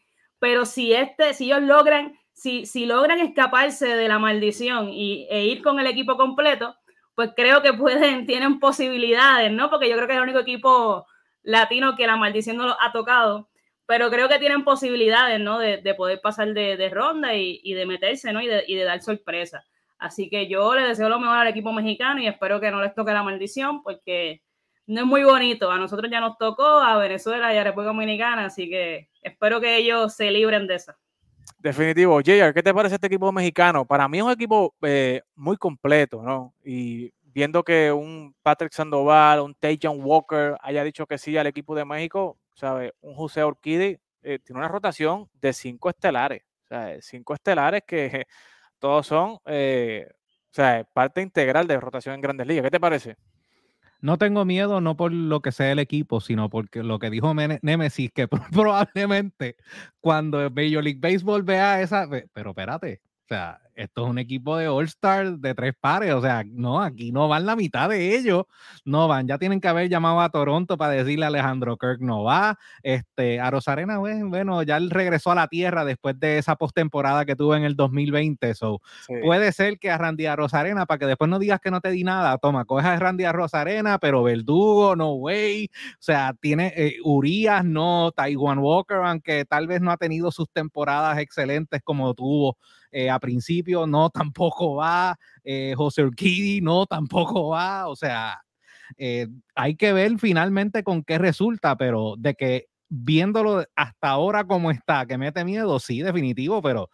Pero 0.47 0.65
si, 0.65 0.93
este, 0.93 1.35
si 1.35 1.47
ellos 1.47 1.63
logran, 1.63 2.17
si, 2.33 2.67
si 2.67 2.87
logran 2.87 3.19
escaparse 3.19 3.97
de 3.97 4.07
la 4.07 4.21
maldición 4.21 4.91
y, 4.91 5.27
e 5.29 5.45
ir 5.45 5.61
con 5.61 5.81
el 5.81 5.89
equipo 5.89 6.17
completo, 6.17 6.77
pues 7.17 7.31
creo 7.35 7.63
que 7.63 7.73
pueden, 7.73 8.27
tienen 8.29 8.61
posibilidades, 8.61 9.51
¿no? 9.51 9.71
Porque 9.71 9.89
yo 9.89 9.97
creo 9.97 10.07
que 10.07 10.13
es 10.13 10.19
el 10.19 10.23
único 10.23 10.39
equipo 10.39 11.05
latino 11.43 11.97
que 11.97 12.07
la 12.07 12.15
maldición 12.15 12.59
no 12.59 12.67
lo 12.67 12.81
ha 12.81 12.93
tocado, 12.93 13.49
pero 13.87 14.09
creo 14.09 14.29
que 14.29 14.39
tienen 14.39 14.63
posibilidades, 14.63 15.41
¿no? 15.41 15.59
De, 15.59 15.79
de 15.79 15.95
poder 15.95 16.21
pasar 16.21 16.55
de, 16.55 16.91
ronda 16.91 17.35
y, 17.35 17.61
y, 17.65 17.75
de 17.75 17.85
meterse, 17.85 18.33
¿no? 18.33 18.41
Y 18.41 18.47
de, 18.47 18.63
y 18.69 18.77
de 18.77 18.85
dar 18.85 19.03
sorpresa. 19.03 19.65
Así 19.99 20.31
que 20.31 20.47
yo 20.47 20.77
le 20.77 20.87
deseo 20.87 21.09
lo 21.09 21.19
mejor 21.19 21.39
al 21.39 21.49
equipo 21.49 21.73
mexicano 21.73 22.23
y 22.23 22.29
espero 22.29 22.61
que 22.61 22.71
no 22.71 22.81
les 22.81 22.95
toque 22.95 23.13
la 23.13 23.25
maldición 23.25 23.83
porque 23.83 24.43
no 24.87 25.01
es 25.01 25.07
muy 25.07 25.25
bonito. 25.25 25.71
A 25.71 25.79
nosotros 25.79 26.11
ya 26.11 26.21
nos 26.21 26.39
tocó, 26.39 26.65
a 26.65 26.97
Venezuela 26.97 27.53
y 27.53 27.59
a 27.59 27.65
República 27.65 27.93
Dominicana, 27.93 28.47
así 28.47 28.69
que 28.69 29.09
espero 29.23 29.61
que 29.61 29.77
ellos 29.77 30.15
se 30.15 30.31
libren 30.31 30.67
de 30.67 30.77
eso. 30.77 30.93
Definitivo. 31.59 32.21
JR, 32.21 32.53
¿qué 32.53 32.63
te 32.63 32.75
parece 32.75 32.95
este 32.97 33.07
equipo 33.07 33.31
mexicano? 33.33 33.85
Para 33.85 34.09
mí 34.09 34.19
es 34.19 34.25
un 34.25 34.31
equipo 34.31 34.75
eh, 34.83 35.23
muy 35.35 35.57
completo, 35.57 36.23
¿no? 36.23 36.55
Y 36.65 37.13
viendo 37.23 37.63
que 37.63 37.93
un 37.93 38.35
Patrick 38.43 38.73
Sandoval, 38.73 39.41
un 39.41 39.55
Tajan 39.55 40.01
Walker 40.01 40.57
haya 40.61 40.85
dicho 40.85 41.07
que 41.07 41.19
sí 41.19 41.37
al 41.37 41.47
equipo 41.47 41.75
de 41.75 41.85
México, 41.85 42.39
¿sabes? 42.55 42.93
Un 43.01 43.15
José 43.15 43.43
Orquídez 43.43 44.01
eh, 44.23 44.39
tiene 44.39 44.59
una 44.59 44.69
rotación 44.69 45.29
de 45.35 45.53
cinco 45.53 45.91
estelares, 45.91 46.43
o 46.71 46.77
cinco 47.01 47.35
estelares 47.35 47.83
que 47.87 48.27
todos 48.79 49.07
son, 49.07 49.39
eh, 49.47 50.09
o 50.11 50.55
sea, 50.55 50.85
parte 50.93 51.21
integral 51.21 51.67
de 51.67 51.79
rotación 51.79 52.15
en 52.15 52.21
Grandes 52.21 52.47
Ligas. 52.47 52.65
¿Qué 52.65 52.71
te 52.71 52.81
parece? 52.81 53.17
No 54.07 54.19
tengo 54.19 54.45
miedo, 54.45 54.81
no 54.81 54.97
por 54.97 55.13
lo 55.13 55.43
que 55.43 55.51
sea 55.51 55.73
el 55.73 55.81
equipo, 55.81 56.21
sino 56.21 56.49
porque 56.49 56.85
lo 56.85 57.01
que 57.01 57.11
dijo 57.11 57.35
Nemesis, 57.35 58.13
que 58.13 58.29
probablemente 58.53 59.57
cuando 60.01 60.49
Major 60.49 60.85
League 60.85 61.01
Baseball 61.01 61.43
vea 61.43 61.83
esa, 61.83 62.09
pero 62.33 62.51
espérate, 62.51 63.03
o 63.25 63.29
sea, 63.29 63.61
esto 63.77 64.05
es 64.05 64.11
un 64.11 64.19
equipo 64.19 64.57
de 64.57 64.69
All-Star 64.69 65.39
de 65.39 65.55
tres 65.55 65.75
pares, 65.79 66.15
o 66.15 66.21
sea, 66.21 66.43
no, 66.47 66.81
aquí 66.81 67.13
no 67.13 67.29
van 67.29 67.45
la 67.47 67.55
mitad 67.55 67.89
de 67.91 68.17
ellos, 68.17 68.45
no 68.85 69.07
van, 69.07 69.29
ya 69.29 69.39
tienen 69.39 69.61
que 69.61 69.69
haber 69.69 69.89
llamado 69.89 70.21
a 70.21 70.31
Toronto 70.31 70.77
para 70.79 70.93
decirle 70.93 71.27
a 71.27 71.29
Alejandro 71.29 71.77
Kirk 71.77 72.01
no 72.01 72.25
va, 72.25 72.59
este, 72.83 73.39
a 73.39 73.51
Rosarena, 73.51 73.99
bueno, 73.99 74.63
ya 74.63 74.79
él 74.79 74.91
regresó 74.91 75.31
a 75.31 75.35
la 75.35 75.49
tierra 75.49 75.85
después 75.85 76.19
de 76.19 76.39
esa 76.39 76.57
postemporada 76.57 77.27
que 77.27 77.37
tuvo 77.37 77.55
en 77.55 77.65
el 77.65 77.77
2020, 77.77 78.55
so, 78.55 78.81
puede 79.23 79.53
ser 79.53 79.79
que 79.79 79.91
a 79.91 79.99
Randy 79.99 80.27
a 80.27 80.37
Rosarena, 80.37 80.87
para 80.87 80.99
que 80.99 81.07
después 81.07 81.29
no 81.29 81.39
digas 81.39 81.61
que 81.61 81.71
no 81.71 81.81
te 81.81 81.91
di 81.91 82.03
nada, 82.03 82.39
toma, 82.39 82.65
coge 82.65 82.89
a 82.89 82.99
Randy 82.99 83.25
a 83.25 83.33
Rosarena, 83.33 83.99
pero 83.99 84.23
Verdugo, 84.23 84.97
no 84.97 85.13
way, 85.15 85.71
o 85.93 85.97
sea, 86.03 86.35
tiene 86.41 86.73
eh, 86.77 86.97
Urias, 87.05 87.65
no, 87.65 88.11
Taiwan 88.13 88.59
Walker, 88.59 88.99
aunque 89.05 89.45
tal 89.45 89.67
vez 89.67 89.83
no 89.83 89.91
ha 89.91 89.99
tenido 89.99 90.31
sus 90.31 90.51
temporadas 90.51 91.19
excelentes 91.19 91.83
como 91.83 92.15
tuvo 92.15 92.57
eh, 92.93 93.11
a 93.11 93.19
principio, 93.19 93.66
no, 93.87 94.11
tampoco 94.11 94.77
va, 94.77 95.17
eh, 95.45 95.75
José 95.77 96.03
Urquidi, 96.03 96.61
no, 96.61 96.87
tampoco 96.87 97.49
va, 97.49 97.89
o 97.89 97.97
sea, 97.97 98.41
eh, 98.97 99.27
hay 99.55 99.77
que 99.77 99.93
ver 99.93 100.19
finalmente 100.19 100.83
con 100.83 101.03
qué 101.03 101.19
resulta, 101.19 101.77
pero 101.77 102.15
de 102.19 102.35
que 102.35 102.67
viéndolo 102.89 103.65
hasta 103.75 104.09
ahora 104.09 104.45
como 104.45 104.71
está, 104.71 105.07
que 105.07 105.19
mete 105.19 105.45
miedo, 105.45 105.79
sí, 105.81 106.03
definitivo, 106.03 106.63
pero 106.63 106.89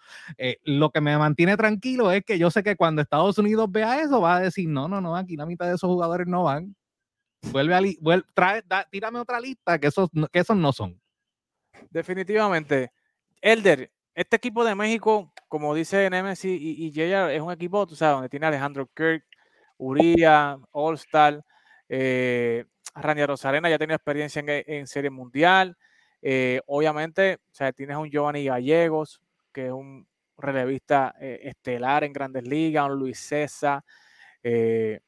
lo 0.65 0.91
que 0.91 1.03
me 1.03 1.19
mantiene 1.19 1.57
tranquilo 1.57 2.11
es 2.11 2.25
que 2.25 2.39
yo 2.39 2.51
sé 2.51 2.63
que 2.63 2.77
cuando 2.77 3.03
Estados 3.03 3.37
Unidos 3.39 3.71
vea 3.71 4.01
eso, 4.01 4.21
va 4.21 4.37
a 4.37 4.41
decir, 4.41 4.69
no, 4.69 4.89
no, 4.89 5.03
no, 5.03 5.15
aquí 5.15 5.37
la 5.37 5.45
mitad 5.45 5.67
de 5.67 5.75
esos 5.75 5.89
jugadores 5.89 6.27
no 6.27 6.45
van. 6.45 6.75
Vuelve 7.51 7.75
a, 7.75 7.81
vuelve, 8.01 8.25
trae, 8.35 8.63
tírame 8.91 9.19
otra 9.19 9.41
lista, 9.41 9.79
que 9.79 9.89
esos, 9.89 10.09
que 10.33 10.39
esos 10.39 10.57
no 10.57 10.73
son. 10.73 10.99
Definitivamente. 11.91 12.93
Elder, 13.41 13.91
este 14.15 14.37
equipo 14.37 14.65
de 14.65 14.75
México, 14.75 15.33
como 15.49 15.75
dice 15.75 16.09
Nemesis 16.11 16.61
y, 16.61 16.91
y 16.95 17.01
es 17.01 17.41
un 17.41 17.53
equipo, 17.53 17.87
tú 17.87 17.97
sabes, 17.97 18.17
donde 18.17 18.29
tiene 18.29 18.47
Alejandro 18.47 18.89
Kirk, 18.95 19.25
Uría, 19.79 20.59
All-Star, 20.71 21.45
eh, 21.89 22.65
Randy 22.95 23.25
Rosarena 23.25 23.71
ya 23.71 23.79
tiene 23.79 23.95
experiencia 23.95 24.43
en, 24.47 24.87
Serie 24.87 25.11
Mundial. 25.11 25.77
Eh, 26.21 26.61
obviamente, 26.67 27.39
o 27.51 27.55
sea, 27.55 27.73
tienes 27.73 27.97
a 27.97 27.99
un 27.99 28.11
Giovanni 28.11 28.45
Gallegos, 28.45 29.21
que 29.53 29.67
es 29.67 29.73
un 29.73 30.07
relevista 30.37 31.15
eh, 31.21 31.41
estelar 31.45 32.05
en 32.05 32.13
Grandes 32.13 32.47
Ligas, 32.47 32.89
un 32.89 32.99
Luis 32.99 33.19
César. 33.19 33.83
Eh, 34.43 35.01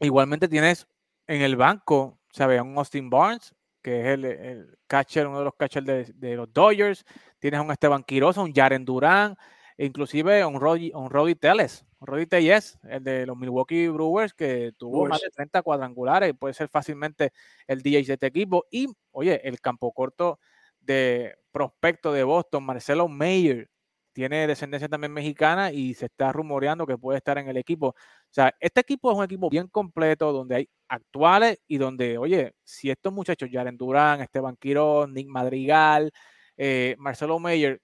igualmente 0.00 0.48
tienes 0.48 0.86
en 1.26 1.42
el 1.42 1.56
banco, 1.56 2.18
¿sabes? 2.30 2.60
Un 2.60 2.76
Austin 2.76 3.08
Barnes, 3.08 3.54
que 3.86 4.00
es 4.00 4.06
el, 4.18 4.78
catcher, 4.88 5.28
uno 5.28 5.38
de 5.38 5.44
los 5.44 5.54
catchers 5.54 5.86
de, 6.18 6.34
los 6.34 6.52
Dodgers. 6.52 7.04
Tienes 7.38 7.60
un 7.60 7.70
Esteban 7.70 8.02
Quiroz, 8.02 8.36
un 8.36 8.52
Jaren 8.52 8.84
Durán, 8.84 9.36
e 9.78 9.86
inclusive 9.86 10.44
un 10.44 10.60
Roddy, 10.60 10.90
un 10.92 11.08
Roddy 11.08 11.36
Teles, 11.36 11.86
un 12.00 12.08
Roddy 12.08 12.26
Telles, 12.26 12.80
el 12.82 13.04
de 13.04 13.26
los 13.26 13.36
Milwaukee 13.36 13.86
Brewers, 13.86 14.34
que 14.34 14.72
tuvo 14.76 15.06
más 15.06 15.20
de 15.20 15.30
30 15.30 15.62
cuadrangulares 15.62 16.30
y 16.30 16.32
puede 16.32 16.52
ser 16.52 16.68
fácilmente 16.68 17.32
el 17.68 17.80
DH 17.80 18.08
de 18.08 18.12
este 18.14 18.26
equipo. 18.26 18.66
Y, 18.72 18.88
oye, 19.12 19.40
el 19.44 19.60
campo 19.60 19.92
corto 19.92 20.40
de 20.80 21.36
prospecto 21.52 22.12
de 22.12 22.24
Boston, 22.24 22.64
Marcelo 22.64 23.06
Mayer, 23.06 23.70
tiene 24.16 24.46
descendencia 24.46 24.88
también 24.88 25.12
mexicana 25.12 25.70
y 25.70 25.92
se 25.92 26.06
está 26.06 26.32
rumoreando 26.32 26.86
que 26.86 26.96
puede 26.96 27.18
estar 27.18 27.36
en 27.36 27.48
el 27.48 27.58
equipo. 27.58 27.88
O 27.88 27.94
sea, 28.30 28.50
este 28.60 28.80
equipo 28.80 29.12
es 29.12 29.18
un 29.18 29.24
equipo 29.24 29.50
bien 29.50 29.68
completo 29.68 30.32
donde 30.32 30.56
hay 30.56 30.70
actuales 30.88 31.60
y 31.68 31.76
donde, 31.76 32.16
oye, 32.16 32.54
si 32.64 32.90
estos 32.90 33.12
muchachos, 33.12 33.50
Jaren 33.52 33.76
Durán, 33.76 34.22
Esteban 34.22 34.56
Quirón, 34.56 35.12
Nick 35.12 35.28
Madrigal, 35.28 36.10
eh, 36.56 36.96
Marcelo 36.98 37.38
Meyer, 37.38 37.78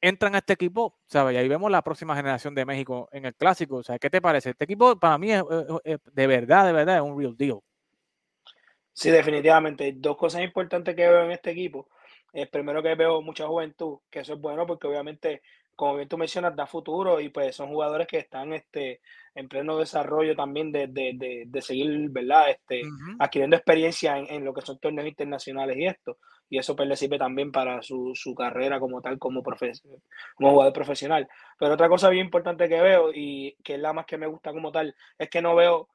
entran 0.00 0.36
a 0.36 0.38
este 0.38 0.52
equipo, 0.52 0.96
¿sabes? 1.06 1.36
Ahí 1.36 1.48
vemos 1.48 1.72
la 1.72 1.82
próxima 1.82 2.14
generación 2.14 2.54
de 2.54 2.64
México 2.64 3.08
en 3.10 3.24
el 3.24 3.34
clásico. 3.34 3.78
O 3.78 3.82
sea, 3.82 3.98
¿qué 3.98 4.08
te 4.10 4.22
parece? 4.22 4.50
Este 4.50 4.66
equipo 4.66 4.96
para 4.96 5.18
mí 5.18 5.32
es, 5.32 5.42
de 5.82 6.26
verdad, 6.28 6.66
de 6.66 6.72
verdad, 6.72 6.96
es 6.98 7.02
un 7.02 7.18
real 7.18 7.36
deal. 7.36 7.58
Sí, 8.92 9.10
definitivamente. 9.10 9.92
Dos 9.96 10.16
cosas 10.16 10.42
importantes 10.42 10.94
que 10.94 11.08
veo 11.08 11.24
en 11.24 11.32
este 11.32 11.50
equipo. 11.50 11.88
Es 12.32 12.48
primero 12.48 12.80
que 12.80 12.94
veo 12.94 13.20
mucha 13.22 13.48
juventud, 13.48 13.98
que 14.08 14.20
eso 14.20 14.34
es 14.34 14.40
bueno 14.40 14.64
porque 14.68 14.86
obviamente 14.86 15.42
como 15.76 15.96
bien 15.96 16.08
tú 16.08 16.16
mencionas, 16.18 16.54
da 16.56 16.66
futuro 16.66 17.20
y 17.20 17.28
pues 17.28 17.56
son 17.56 17.68
jugadores 17.68 18.06
que 18.06 18.18
están 18.18 18.52
este, 18.52 19.00
en 19.34 19.48
pleno 19.48 19.76
desarrollo 19.78 20.36
también 20.36 20.70
de, 20.70 20.86
de, 20.86 21.44
de, 21.46 21.62
seguir, 21.62 22.08
¿verdad? 22.10 22.50
Este, 22.50 22.82
Adquiriendo 23.18 23.56
experiencia 23.56 24.16
en, 24.18 24.26
en, 24.30 24.44
lo 24.44 24.54
que 24.54 24.62
son 24.62 24.78
torneos 24.78 25.08
internacionales 25.08 25.76
y 25.76 25.86
esto. 25.86 26.18
Y 26.48 26.58
eso 26.58 26.76
pues 26.76 26.88
le 26.88 26.96
sirve 26.96 27.18
también 27.18 27.50
para 27.50 27.82
su, 27.82 28.12
su 28.14 28.34
carrera 28.34 28.78
como 28.78 29.00
tal, 29.00 29.18
como, 29.18 29.42
como 29.42 30.50
jugador 30.50 30.72
profesional. 30.72 31.28
Pero 31.58 31.74
otra 31.74 31.88
cosa 31.88 32.10
bien 32.10 32.26
importante 32.26 32.68
que 32.68 32.80
veo 32.80 33.10
y 33.12 33.56
que 33.64 33.74
es 33.74 33.80
la 33.80 33.92
más 33.92 34.06
que 34.06 34.18
me 34.18 34.26
gusta 34.26 34.52
como 34.52 34.70
tal, 34.70 34.94
es 35.18 35.28
que 35.30 35.42
no 35.42 35.56
veo, 35.56 35.88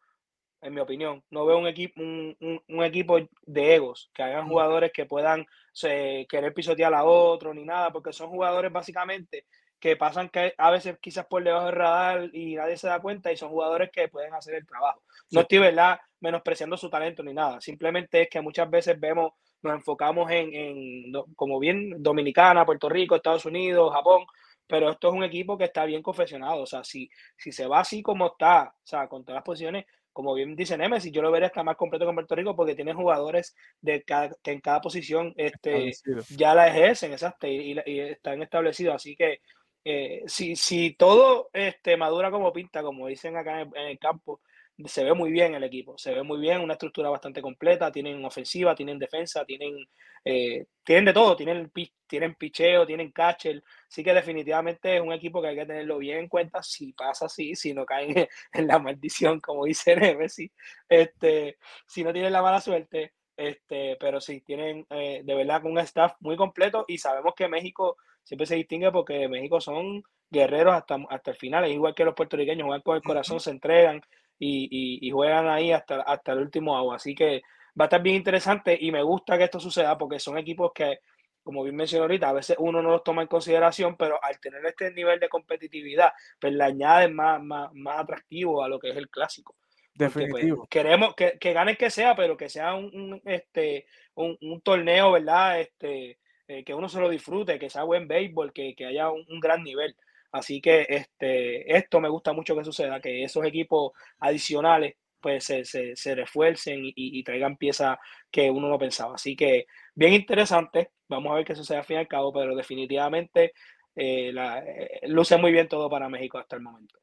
en 0.62 0.74
mi 0.74 0.82
opinión, 0.82 1.24
no 1.30 1.46
veo 1.46 1.58
un 1.58 1.68
equipo, 1.68 2.02
un, 2.02 2.36
un, 2.68 2.84
equipo 2.84 3.20
de 3.44 3.76
egos, 3.76 4.12
que 4.14 4.24
hagan 4.24 4.50
jugadores 4.50 4.92
que 4.92 5.06
puedan 5.06 5.46
querer 5.82 6.54
pisotear 6.54 6.94
a 6.94 7.06
otro 7.06 7.54
ni 7.54 7.64
nada, 7.64 7.92
porque 7.92 8.12
son 8.12 8.30
jugadores 8.30 8.72
básicamente 8.72 9.46
que 9.80 9.96
pasan 9.96 10.30
que 10.30 10.54
a 10.58 10.72
veces 10.72 10.98
quizás 11.00 11.26
por 11.26 11.44
debajo 11.44 11.68
del 11.68 11.76
radar 11.76 12.30
y 12.34 12.56
nadie 12.56 12.78
se 12.78 12.88
da 12.88 13.00
cuenta 13.00 13.32
y 13.32 13.38
son 13.38 13.50
jugadores 13.50 13.90
que 13.92 14.10
pueden 14.10 14.34
hacer 14.34 14.56
el 14.56 14.66
trabajo. 14.66 15.02
No 15.32 15.42
estoy, 15.42 15.60
¿verdad?, 15.60 16.00
menospreciando 16.20 16.76
su 16.76 16.90
talento 16.90 17.24
ni 17.24 17.34
nada. 17.34 17.62
Simplemente 17.62 18.24
es 18.24 18.30
que 18.30 18.42
muchas 18.42 18.70
veces 18.70 19.00
vemos, 19.00 19.32
nos 19.62 19.74
enfocamos 19.74 20.30
en, 20.32 20.54
en, 20.54 21.12
como 21.36 21.60
bien 21.60 22.04
Dominicana, 22.04 22.66
Puerto 22.66 22.90
Rico, 22.90 23.16
Estados 23.16 23.46
Unidos, 23.46 23.94
Japón, 23.94 24.26
pero 24.68 24.92
esto 24.92 25.08
es 25.08 25.14
un 25.14 25.24
equipo 25.24 25.58
que 25.58 25.64
está 25.64 25.86
bien 25.86 26.02
confeccionado. 26.02 26.62
O 26.62 26.66
sea, 26.66 26.84
si, 26.84 27.10
si 27.38 27.52
se 27.52 27.66
va 27.66 27.80
así 27.80 28.02
como 28.04 28.28
está, 28.28 28.74
o 28.76 28.88
sea, 28.88 29.08
con 29.08 29.24
todas 29.24 29.36
las 29.36 29.44
posiciones, 29.46 29.86
como 30.12 30.34
bien 30.34 30.56
dice 30.56 30.78
Nemesis, 30.78 31.14
yo 31.14 31.22
lo 31.22 31.32
veré 31.32 31.46
hasta 31.46 31.64
más 31.64 31.78
completo 31.78 32.06
con 32.06 32.16
Puerto 32.16 32.36
Rico 32.36 32.54
porque 32.56 32.76
tiene 32.76 32.94
jugadores 32.94 33.56
de 33.80 34.04
cada, 34.04 34.32
que 34.44 34.52
en 34.52 34.60
cada 34.60 34.82
posición 34.82 35.34
este, 35.38 35.92
ya 36.36 36.54
la 36.54 36.68
ejercen, 36.68 37.14
exacto, 37.14 37.48
y, 37.48 37.80
y 37.86 38.00
están 38.02 38.42
establecidos. 38.42 38.96
Así 38.96 39.16
que 39.16 39.40
eh, 39.84 40.24
si, 40.28 40.56
si 40.56 40.94
todo 40.94 41.50
este, 41.54 41.98
madura 41.98 42.32
como 42.32 42.52
pinta, 42.52 42.84
como 42.84 43.08
dicen 43.08 43.38
acá 43.38 43.62
en 43.62 43.74
el, 43.76 44.00
campo, 44.00 44.42
se 44.86 45.04
ve 45.04 45.14
muy 45.14 45.32
bien 45.32 45.56
el 45.56 45.64
equipo, 45.64 45.98
se 45.98 46.14
ve 46.14 46.24
muy 46.24 46.40
bien, 46.40 46.62
una 46.62 46.74
estructura 46.74 47.10
bastante 47.10 47.42
completa, 47.42 47.92
tienen 47.92 48.24
ofensiva, 48.26 48.76
tienen 48.76 49.00
defensa, 49.00 49.46
tienen, 49.46 49.76
eh, 50.24 50.66
tienen 50.84 51.06
de 51.06 51.14
todo, 51.14 51.36
tienen, 51.36 51.72
tienen 52.08 52.36
picheo, 52.36 52.86
tienen 52.86 53.12
catcher, 53.12 53.64
así 53.88 54.04
que 54.04 54.14
definitivamente 54.14 54.96
es 54.98 55.02
un 55.02 55.14
equipo 55.14 55.42
que 55.42 55.50
hay 55.50 55.56
que 55.56 55.66
tenerlo 55.66 55.98
bien 55.98 56.20
en 56.20 56.28
cuenta 56.28 56.62
si 56.64 56.94
pasa 56.94 57.26
así, 57.26 57.56
si 57.56 57.74
no 57.74 57.86
caen 57.86 58.28
en 58.54 58.68
la 58.68 58.80
maldición, 58.80 59.40
como 59.40 59.66
dice 59.66 59.96
Nemesis, 59.96 60.52
este, 60.88 61.58
si 61.88 62.04
no 62.04 62.14
tienen 62.14 62.34
la 62.34 62.42
mala 62.42 62.62
suerte, 62.62 63.14
este, 63.36 63.96
pero 64.00 64.20
sí, 64.20 64.42
tienen 64.42 64.86
eh, 64.90 65.22
de 65.24 65.36
verdad 65.36 65.64
un 65.66 65.80
staff 65.80 66.14
muy 66.20 66.36
completo 66.36 66.84
y 66.90 66.98
sabemos 66.98 67.34
que 67.36 67.48
México 67.48 67.98
siempre 68.24 68.46
se 68.46 68.56
distingue 68.56 68.92
porque 68.92 69.28
México 69.28 69.60
son 69.62 70.04
guerreros 70.30 70.74
hasta, 70.74 70.98
hasta 71.10 71.32
el 71.32 71.38
final, 71.38 71.66
es 71.66 71.72
igual 71.72 71.96
que 71.96 72.06
los 72.06 72.14
puertorriqueños, 72.14 72.66
juegan 72.66 72.82
con 72.82 72.96
el 72.96 73.04
corazón, 73.04 73.40
se 73.40 73.52
entregan 73.52 74.02
y, 74.38 75.10
juegan 75.12 75.48
ahí 75.48 75.72
hasta, 75.72 76.02
hasta 76.02 76.34
el 76.34 76.40
último 76.40 76.78
agua. 76.78 76.96
Así 76.96 77.16
que 77.16 77.42
va 77.80 77.86
a 77.86 77.88
estar 77.88 78.02
bien 78.02 78.16
interesante 78.16 78.78
y 78.80 78.92
me 78.92 79.04
gusta 79.04 79.38
que 79.38 79.46
esto 79.46 79.60
suceda 79.60 79.98
porque 79.98 80.20
son 80.20 80.38
equipos 80.38 80.72
que, 80.74 81.00
como 81.44 81.64
bien 81.64 81.76
mencioné 81.76 82.04
ahorita, 82.04 82.30
a 82.30 82.34
veces 82.34 82.56
uno 82.60 82.82
no 82.82 82.92
los 82.92 83.04
toma 83.04 83.22
en 83.22 83.28
consideración, 83.28 83.98
pero 83.98 84.24
al 84.24 84.40
tener 84.40 84.66
este 84.66 84.92
nivel 84.92 85.20
de 85.20 85.30
competitividad, 85.30 86.14
pues 86.40 86.54
le 86.54 86.64
añade 86.64 87.10
más, 87.10 87.42
más, 87.42 87.70
más 87.74 88.00
atractivo 88.00 88.64
a 88.64 88.70
lo 88.70 88.80
que 88.80 88.90
es 88.90 88.98
el 88.98 89.10
clásico. 89.10 89.56
Pues, 90.00 90.14
Definitivo. 90.14 90.66
queremos 90.70 91.14
que, 91.14 91.38
que 91.38 91.52
gane 91.52 91.76
que 91.76 91.90
sea, 91.90 92.16
pero 92.16 92.38
que 92.38 92.48
sea 92.48 92.74
un, 92.74 93.22
este, 93.26 93.86
un, 94.16 94.62
torneo, 94.62 95.12
¿verdad? 95.12 95.60
Este, 95.60 96.20
eh, 96.50 96.64
que 96.64 96.74
uno 96.74 96.90
se 96.90 97.00
lo 97.00 97.10
disfrute, 97.10 97.60
que 97.60 97.70
sea 97.70 97.84
buen 97.84 98.08
béisbol, 98.08 98.52
que, 98.52 98.74
que 98.76 98.88
haya 98.88 99.12
un, 99.12 99.40
gran 99.40 99.64
nivel. 99.64 99.96
Así 100.32 100.60
que 100.60 100.88
este, 100.90 101.78
esto 101.78 102.02
me 102.02 102.10
gusta 102.10 102.34
mucho 102.34 102.56
que 102.58 102.64
suceda, 102.64 103.00
que 103.00 103.24
esos 103.24 103.46
equipos 103.46 103.92
adicionales 104.18 104.96
pues 105.22 105.44
se, 105.44 105.64
se, 105.64 106.16
refuercen 106.16 106.80
y, 106.84 107.24
traigan 107.24 107.56
piezas 107.56 108.00
que 108.32 108.50
uno 108.50 108.68
no 108.68 108.80
pensaba. 108.80 109.14
Así 109.14 109.36
que 109.36 109.68
bien 109.94 110.14
interesante, 110.14 110.90
vamos 111.08 111.32
a 111.32 111.36
ver 111.36 111.46
qué 111.46 111.56
sucede 111.56 111.78
al 111.78 111.86
fin 111.86 111.98
y 111.98 112.00
al 112.00 112.08
cabo, 112.08 112.34
pero 112.34 112.56
definitivamente 112.56 113.54
eh, 113.96 114.34
eh, 114.36 115.02
luce 115.04 115.38
muy 115.38 115.52
bien 115.52 115.68
todo 115.68 115.88
para 115.88 116.10
México 116.10 116.40
hasta 116.40 116.56
el 116.56 116.64
momento. 116.64 116.98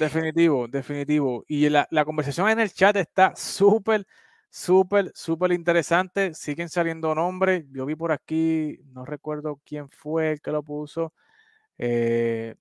Definitivo, 0.00 0.66
definitivo. 0.66 1.44
Y 1.46 1.68
la, 1.68 1.86
la 1.92 2.04
conversación 2.04 2.48
en 2.48 2.58
el 2.58 2.72
chat 2.72 2.96
está 2.96 3.36
súper, 3.36 4.04
súper, 4.50 5.12
súper 5.14 5.52
interesante. 5.52 6.34
Siguen 6.34 6.68
saliendo 6.68 7.14
nombres. 7.14 7.64
Yo 7.70 7.86
vi 7.86 7.94
por 7.94 8.12
aquí, 8.12 8.78
no 8.92 9.04
recuerdo 9.04 9.60
quién 9.64 9.88
fue 9.88 10.32
el 10.32 10.40
que 10.42 10.50
lo 10.50 10.62
puso. 10.62 11.14
Eh, 11.78 12.56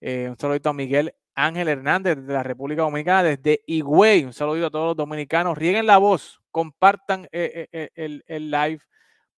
eh, 0.00 0.28
un 0.30 0.38
saludito 0.38 0.70
a 0.70 0.74
Miguel 0.74 1.14
Ángel 1.34 1.68
Hernández 1.68 2.18
de 2.18 2.32
la 2.32 2.42
República 2.42 2.82
Dominicana, 2.82 3.24
desde 3.24 3.62
Higüey. 3.66 4.24
Un 4.24 4.32
saludito 4.32 4.66
a 4.66 4.70
todos 4.70 4.86
los 4.88 4.96
dominicanos. 4.96 5.56
Rieguen 5.58 5.86
la 5.86 5.98
voz, 5.98 6.40
compartan 6.50 7.28
eh, 7.32 7.90
el, 7.94 8.22
el, 8.26 8.50
live, 8.50 8.80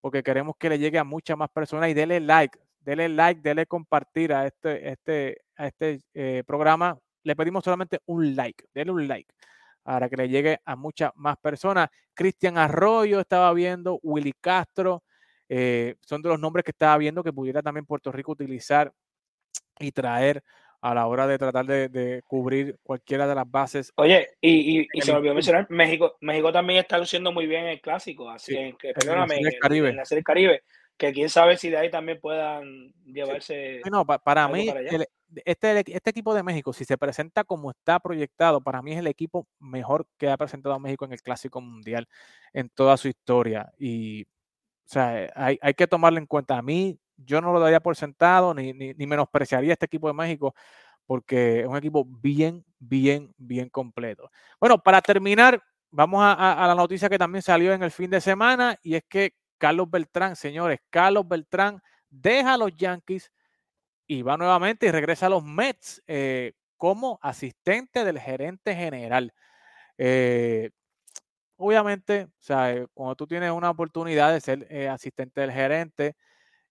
porque 0.00 0.22
queremos 0.22 0.56
que 0.58 0.68
le 0.68 0.78
llegue 0.78 0.98
a 0.98 1.04
muchas 1.04 1.38
más 1.38 1.48
personas 1.50 1.88
y 1.88 1.94
denle 1.94 2.20
like, 2.20 2.58
denle 2.80 3.08
like, 3.08 3.40
denle 3.40 3.66
compartir 3.66 4.32
a 4.32 4.46
este, 4.46 4.90
este, 4.90 5.42
este 5.56 6.44
programa. 6.44 6.98
Le 7.22 7.36
pedimos 7.36 7.62
solamente 7.62 8.00
un 8.06 8.34
like, 8.34 8.64
denle 8.74 8.92
un 8.92 9.06
like 9.06 9.32
para 9.82 10.08
que 10.08 10.16
le 10.16 10.28
llegue 10.28 10.60
a 10.64 10.76
muchas 10.76 11.12
más 11.16 11.36
personas. 11.38 11.88
Cristian 12.14 12.58
Arroyo 12.58 13.20
estaba 13.20 13.52
viendo, 13.52 13.98
Willy 14.02 14.34
Castro, 14.40 15.02
eh, 15.48 15.96
son 16.00 16.22
de 16.22 16.30
los 16.30 16.40
nombres 16.40 16.64
que 16.64 16.70
estaba 16.70 16.96
viendo 16.96 17.22
que 17.22 17.32
pudiera 17.32 17.62
también 17.62 17.84
Puerto 17.84 18.10
Rico 18.10 18.32
utilizar 18.32 18.92
y 19.78 19.92
traer 19.92 20.42
a 20.80 20.94
la 20.94 21.06
hora 21.06 21.26
de 21.26 21.38
tratar 21.38 21.64
de, 21.64 22.22
cubrir 22.26 22.76
cualquiera 22.82 23.26
de 23.26 23.34
las 23.34 23.48
bases. 23.48 23.92
Oye, 23.96 24.30
y, 24.40 24.88
y, 24.92 25.00
se 25.00 25.12
me 25.12 25.18
olvidó 25.18 25.34
mencionar, 25.34 25.66
México, 25.70 26.16
México 26.20 26.52
también 26.52 26.80
está 26.80 26.98
luciendo 26.98 27.30
muy 27.30 27.46
bien 27.46 27.64
en 27.64 27.70
el 27.70 27.80
clásico, 27.80 28.28
así 28.28 28.74
que, 28.80 28.92
perdóname, 28.92 29.36
en, 29.36 29.58
Caribe. 29.60 29.90
en 29.90 29.96
la 29.96 30.04
serie 30.04 30.24
Caribe, 30.24 30.62
que 30.96 31.12
quién 31.12 31.28
sabe 31.28 31.56
si 31.56 31.70
de 31.70 31.78
ahí 31.78 31.90
también 31.90 32.20
puedan 32.20 32.92
llevarse. 33.04 33.80
No, 33.90 34.04
para 34.04 34.48
mí, 34.48 34.72
este, 35.44 35.84
este 35.86 36.10
equipo 36.10 36.34
de 36.34 36.42
México, 36.42 36.72
si 36.72 36.84
se 36.84 36.98
presenta 36.98 37.44
como 37.44 37.70
está 37.70 37.98
proyectado, 38.00 38.60
para 38.60 38.82
mí 38.82 38.92
es 38.92 38.98
el 38.98 39.06
equipo 39.06 39.46
mejor 39.58 40.06
que 40.18 40.30
ha 40.30 40.36
presentado 40.36 40.78
México 40.78 41.04
en 41.04 41.12
el 41.12 41.22
Clásico 41.22 41.60
Mundial 41.60 42.08
en 42.52 42.68
toda 42.68 42.96
su 42.96 43.08
historia. 43.08 43.72
Y 43.78 44.22
o 44.22 44.26
sea, 44.84 45.32
hay, 45.34 45.58
hay, 45.60 45.74
que 45.74 45.86
tomarlo 45.86 46.18
en 46.18 46.26
cuenta. 46.26 46.58
A 46.58 46.62
mí, 46.62 46.98
yo 47.16 47.40
no 47.40 47.52
lo 47.52 47.60
daría 47.60 47.80
por 47.80 47.96
sentado, 47.96 48.54
ni, 48.54 48.72
ni, 48.72 48.94
ni 48.94 49.06
menospreciaría 49.06 49.72
este 49.72 49.86
equipo 49.86 50.08
de 50.08 50.14
México, 50.14 50.54
porque 51.06 51.60
es 51.60 51.66
un 51.66 51.76
equipo 51.76 52.04
bien, 52.04 52.64
bien, 52.78 53.32
bien 53.38 53.68
completo. 53.68 54.30
Bueno, 54.60 54.82
para 54.82 55.00
terminar, 55.00 55.62
vamos 55.90 56.22
a, 56.22 56.64
a, 56.64 56.66
la 56.66 56.74
noticia 56.74 57.08
que 57.08 57.18
también 57.18 57.42
salió 57.42 57.72
en 57.72 57.82
el 57.82 57.90
fin 57.90 58.10
de 58.10 58.20
semana, 58.20 58.78
y 58.82 58.94
es 58.96 59.04
que 59.08 59.34
Carlos 59.62 59.88
Beltrán, 59.88 60.34
señores, 60.34 60.80
Carlos 60.90 61.28
Beltrán 61.28 61.80
deja 62.10 62.54
a 62.54 62.56
los 62.56 62.74
Yankees 62.74 63.30
y 64.08 64.22
va 64.22 64.36
nuevamente 64.36 64.86
y 64.86 64.90
regresa 64.90 65.26
a 65.26 65.28
los 65.28 65.44
Mets 65.44 66.02
eh, 66.08 66.54
como 66.76 67.20
asistente 67.22 68.04
del 68.04 68.18
gerente 68.18 68.74
general. 68.74 69.32
Eh, 69.98 70.70
obviamente, 71.54 72.24
o 72.24 72.42
sea, 72.42 72.72
eh, 72.72 72.88
cuando 72.92 73.14
tú 73.14 73.28
tienes 73.28 73.52
una 73.52 73.70
oportunidad 73.70 74.32
de 74.32 74.40
ser 74.40 74.88
asistente 74.88 75.42
del 75.42 75.52
gerente 75.52 76.16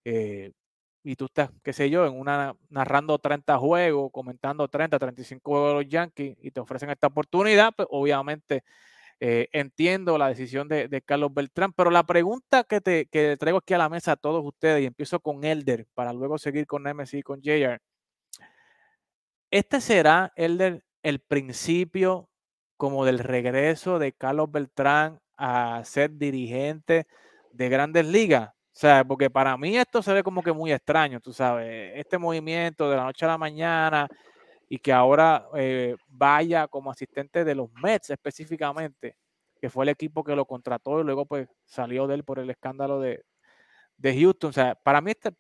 y 0.04 1.16
tú 1.16 1.26
estás, 1.28 1.50
qué 1.64 1.72
sé 1.72 1.90
yo, 1.90 2.06
en 2.06 2.20
una 2.20 2.58
narrando 2.68 3.18
30 3.20 3.58
juegos, 3.58 4.12
comentando 4.12 4.68
30, 4.68 5.00
35 5.00 5.50
juegos 5.50 5.70
de 5.70 5.76
los 5.76 5.90
Yankees 5.90 6.36
y 6.42 6.52
te 6.52 6.60
ofrecen 6.60 6.90
esta 6.90 7.08
oportunidad, 7.08 7.74
pues 7.74 7.88
obviamente 7.90 8.66
entiendo 9.22 10.18
la 10.18 10.30
decisión 10.30 10.68
de, 10.68 11.04
Carlos 11.06 11.32
Beltrán, 11.34 11.74
pero 11.74 11.92
la 11.92 12.04
pregunta 12.04 12.64
que 12.64 12.82
te 12.82 13.06
que 13.06 13.38
traigo 13.38 13.60
aquí 13.60 13.76
a 13.76 13.78
la 13.78 13.90
mesa 13.90 14.14
a 14.14 14.16
todos 14.16 14.44
ustedes 14.44 14.82
y 14.82 14.88
empiezo 14.88 15.20
con 15.20 15.44
Elder 15.44 15.86
para 15.94 16.12
luego 16.12 16.40
seguir 16.40 16.66
con 16.66 16.84
Nemesis 16.84 17.20
y 17.20 17.24
con 17.24 17.40
JR. 17.42 17.80
¿Este 19.52 19.82
será, 19.82 20.34
Elder, 20.36 20.84
el 21.04 21.20
principio 21.20 22.30
como 22.78 23.06
del 23.06 23.20
regreso 23.20 24.00
de 24.00 24.12
Carlos 24.12 24.52
Beltrán 24.52 25.20
a 25.38 25.84
ser 25.86 26.18
dirigente 26.18 27.06
de 27.52 27.70
grandes 27.70 28.08
ligas. 28.08 28.50
O 28.50 28.80
sea, 28.82 29.04
porque 29.04 29.30
para 29.30 29.56
mí 29.58 29.78
esto 29.78 30.02
se 30.02 30.14
ve 30.14 30.24
como 30.24 30.42
que 30.42 30.52
muy 30.52 30.72
extraño, 30.72 31.20
tú 31.20 31.34
sabes, 31.34 31.92
este 31.96 32.18
movimiento 32.18 32.90
de 32.90 32.96
la 32.96 33.04
noche 33.04 33.26
a 33.26 33.30
la 33.30 33.38
mañana 33.38 34.08
y 34.72 34.80
que 34.80 34.94
ahora 34.94 35.50
eh, 35.54 35.98
vaya 36.08 36.66
como 36.70 36.92
asistente 36.92 37.44
de 37.44 37.56
los 37.56 37.70
Mets 37.84 38.10
específicamente, 38.10 39.18
que 39.60 39.70
fue 39.70 39.84
el 39.84 39.90
equipo 39.90 40.24
que 40.24 40.34
lo 40.34 40.46
contrató 40.46 41.02
y 41.02 41.04
luego 41.04 41.26
pues 41.26 41.50
salió 41.66 42.08
de 42.08 42.16
él 42.16 42.24
por 42.24 42.40
el 42.40 42.50
escándalo 42.50 43.02
de, 43.02 43.22
Houston. 44.02 44.50
O 44.50 44.54
sea, 44.54 44.76
para 44.76 45.02
mí, 45.02 45.12
este, 45.12 45.34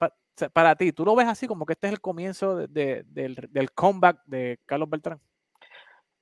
para, 0.52 0.76
ti, 0.76 0.92
¿tú 0.92 1.06
lo 1.06 1.16
ves 1.16 1.30
así 1.30 1.48
como 1.48 1.66
que 1.66 1.72
este 1.72 1.88
es 1.88 1.94
el 1.94 2.02
comienzo 2.02 2.68
del, 2.68 3.08
del 3.50 3.72
comeback 3.72 4.22
de 4.26 4.60
Carlos 4.66 4.90
Beltrán? 4.90 5.22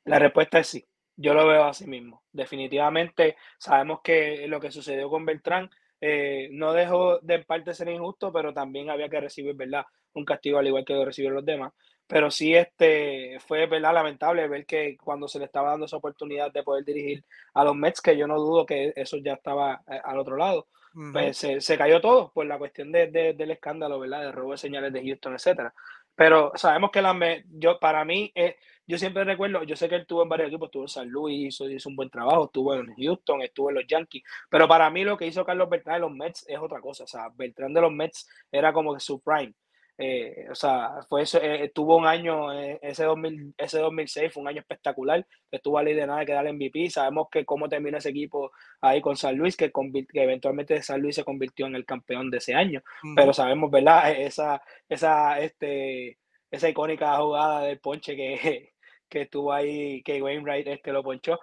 La 0.04 0.20
respuesta 0.20 0.60
es 0.60 0.68
sí. 0.68 0.86
Yo 1.16 1.34
lo 1.34 1.48
veo 1.48 1.64
así 1.64 1.88
mismo. 1.88 2.22
Definitivamente 2.32 3.38
sabemos 3.58 4.02
que 4.04 4.48
lo 4.48 4.60
que 4.60 4.70
sucedió 4.70 5.10
con 5.10 5.26
Beltrán 5.26 5.68
eh, 6.00 6.50
no 6.52 6.74
dejó 6.74 7.18
de 7.22 7.40
parte 7.40 7.74
ser 7.74 7.90
injusto, 7.90 8.32
pero 8.32 8.54
también 8.54 8.92
había 8.92 9.10
que 9.10 9.20
recibir, 9.20 9.56
¿verdad? 9.56 9.84
Un 10.14 10.26
castigo 10.26 10.60
al 10.60 10.68
igual 10.68 10.86
que 10.86 10.94
lo 10.94 11.06
recibieron 11.06 11.38
los 11.38 11.46
demás. 11.46 11.74
Pero 12.10 12.32
sí 12.32 12.56
este, 12.56 13.38
fue, 13.40 13.68
¿verdad? 13.68 13.94
Lamentable 13.94 14.48
ver 14.48 14.66
que 14.66 14.98
cuando 14.98 15.28
se 15.28 15.38
le 15.38 15.46
estaba 15.46 15.70
dando 15.70 15.86
esa 15.86 15.98
oportunidad 15.98 16.52
de 16.52 16.64
poder 16.64 16.84
dirigir 16.84 17.24
a 17.54 17.64
los 17.64 17.76
Mets, 17.76 18.02
que 18.02 18.18
yo 18.18 18.26
no 18.26 18.40
dudo 18.40 18.66
que 18.66 18.94
eso 18.96 19.18
ya 19.18 19.34
estaba 19.34 19.84
eh, 19.88 20.02
al 20.04 20.18
otro 20.18 20.36
lado, 20.36 20.68
pues 21.14 21.38
se, 21.38 21.78
cayó 21.78 22.02
todo 22.02 22.32
por 22.34 22.48
la 22.48 22.58
cuestión 22.58 22.92
de, 22.92 23.08
del 23.08 23.52
escándalo, 23.52 24.00
¿verdad? 24.00 24.22
De 24.22 24.32
robo 24.32 24.54
de 24.54 24.58
señales 24.58 24.92
de 24.92 25.04
Houston, 25.04 25.36
etcétera. 25.36 25.72
Pero 26.16 26.52
sabemos 26.56 26.90
que 26.92 27.02
la, 27.02 27.16
yo, 27.48 27.80
para 27.80 28.04
mí, 28.04 28.32
eh, 28.34 28.58
yo 28.88 28.98
siempre 28.98 29.24
recuerdo, 29.24 29.62
yo 29.62 29.76
sé 29.76 29.88
que 29.88 29.96
él 29.96 30.02
estuvo 30.02 30.24
en 30.24 30.30
varios 30.30 30.48
equipos, 30.48 30.70
estuvo 30.70 30.84
en 30.84 30.90
San 30.90 31.10
Luis, 31.10 31.62
hizo, 31.62 31.90
un 31.90 31.96
buen 31.96 32.10
trabajo, 32.10 32.46
estuvo 32.46 32.74
en 32.74 32.92
Houston, 32.96 33.44
estuvo 33.44 33.70
en 33.70 33.76
los 33.76 33.88
Yankees, 33.88 34.24
pero 34.50 34.68
para 34.68 34.90
mí 34.90 35.04
lo 35.04 35.16
que 35.16 35.28
hizo 35.28 35.46
Carlos 35.46 35.70
Beltrán 35.70 35.98
de 35.98 36.00
los 36.02 36.12
Mets 36.12 36.46
es 36.48 36.58
otra 36.58 36.82
cosa, 36.82 37.04
o 37.04 37.08
sea, 37.08 37.30
Beltrán 37.36 37.72
de 37.72 37.82
los 37.82 37.92
Mets 37.92 38.28
era 38.52 38.74
como 38.74 38.96
que 38.96 39.00
su 39.00 39.22
prime, 39.22 39.54
eh, 40.02 40.48
o 40.50 40.56
sea, 40.56 41.02
fue 41.10 41.24
eso, 41.24 41.40
eh, 41.42 41.70
tuvo 41.76 41.98
un 41.98 42.08
año, 42.08 42.54
eh, 42.54 42.80
ese, 42.82 43.04
2000, 43.04 43.54
ese 43.58 43.80
2006 43.80 44.32
fue 44.34 44.42
un 44.42 44.48
año 44.48 44.62
espectacular, 44.62 45.28
estuvo 45.52 45.78
a 45.78 45.84
ley 45.84 45.94
de 45.94 46.08
nada 46.08 46.24
que 46.26 46.32
dar 46.32 46.48
MVP, 46.48 46.90
sabemos 46.90 47.28
que 47.30 47.44
cómo 47.44 47.68
terminó 47.68 47.98
ese 47.98 48.12
equipo 48.12 48.54
ahí 48.80 49.02
con 49.02 49.18
San 49.18 49.36
Luis, 49.36 49.58
que, 49.58 49.70
que 49.70 50.24
eventualmente 50.24 50.82
San 50.82 51.02
Luis 51.02 51.16
se 51.16 51.26
convirtió 51.26 51.68
en 51.68 51.76
el 51.76 51.86
campeón 51.86 52.32
de 52.32 52.38
ese 52.38 52.56
año, 52.56 52.82
pero 53.14 53.34
sabemos, 53.34 53.70
¿verdad? 53.70 54.10
E, 54.12 54.26
esa, 54.28 54.62
esa, 54.88 55.38
este, 55.42 56.18
esa 56.50 56.70
icónica 56.70 57.18
jugada 57.18 57.64
del 57.64 57.80
ponche 57.80 58.16
que, 58.16 58.72
que 59.10 59.22
estuvo 59.24 59.52
ahí, 59.52 60.02
que 60.04 60.22
Wainwright 60.22 60.68
este 60.68 60.94
lo 60.94 61.04
ponchó. 61.04 61.40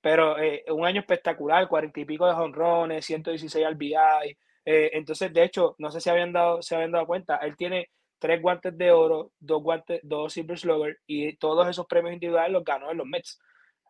Pero 0.00 0.38
eh, 0.38 0.64
un 0.70 0.86
año 0.86 1.00
espectacular, 1.00 1.68
cuarenta 1.68 2.00
y 2.00 2.06
pico 2.06 2.26
de 2.26 2.32
honrones, 2.32 3.04
116 3.04 3.66
RBI. 3.72 4.38
Eh, 4.64 4.90
entonces, 4.94 5.32
de 5.32 5.44
hecho, 5.44 5.74
no 5.78 5.90
sé 5.90 6.00
si 6.00 6.08
habían 6.08 6.32
dado, 6.32 6.62
se 6.62 6.74
habían 6.74 6.92
dado 6.92 7.06
cuenta, 7.06 7.36
él 7.38 7.56
tiene 7.56 7.90
tres 8.18 8.40
guantes 8.42 8.76
de 8.76 8.90
oro, 8.92 9.32
dos 9.38 9.62
guantes, 9.62 10.00
dos 10.02 10.32
Silver 10.32 10.58
Slugger 10.58 10.98
y 11.06 11.36
todos 11.36 11.68
esos 11.68 11.86
premios 11.86 12.14
individuales 12.14 12.52
los 12.52 12.64
ganó 12.64 12.90
en 12.90 12.98
los 12.98 13.06
Mets. 13.06 13.40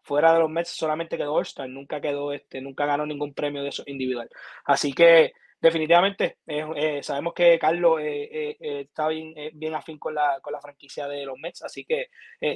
fuera 0.02 0.32
de 0.32 0.40
los 0.40 0.50
Mets 0.50 0.70
solamente 0.70 1.16
quedó 1.16 1.34
All-Star, 1.34 1.68
nunca 1.68 2.00
quedó, 2.00 2.32
este, 2.32 2.60
nunca 2.60 2.86
ganó 2.86 3.06
ningún 3.06 3.34
premio 3.34 3.62
de 3.62 3.68
eso 3.70 3.82
individual. 3.86 4.28
Así 4.64 4.92
que 4.92 5.32
definitivamente 5.60 6.38
eh, 6.46 7.02
sabemos 7.02 7.34
que 7.34 7.58
Carlos 7.58 8.00
eh, 8.00 8.56
eh, 8.60 8.80
está 8.82 9.08
bien, 9.08 9.34
bien 9.54 9.74
afín 9.74 9.98
con 9.98 10.14
la, 10.14 10.38
con 10.40 10.52
la 10.52 10.60
franquicia 10.60 11.08
de 11.08 11.26
los 11.26 11.38
Mets, 11.38 11.62
así 11.62 11.84
que 11.84 12.06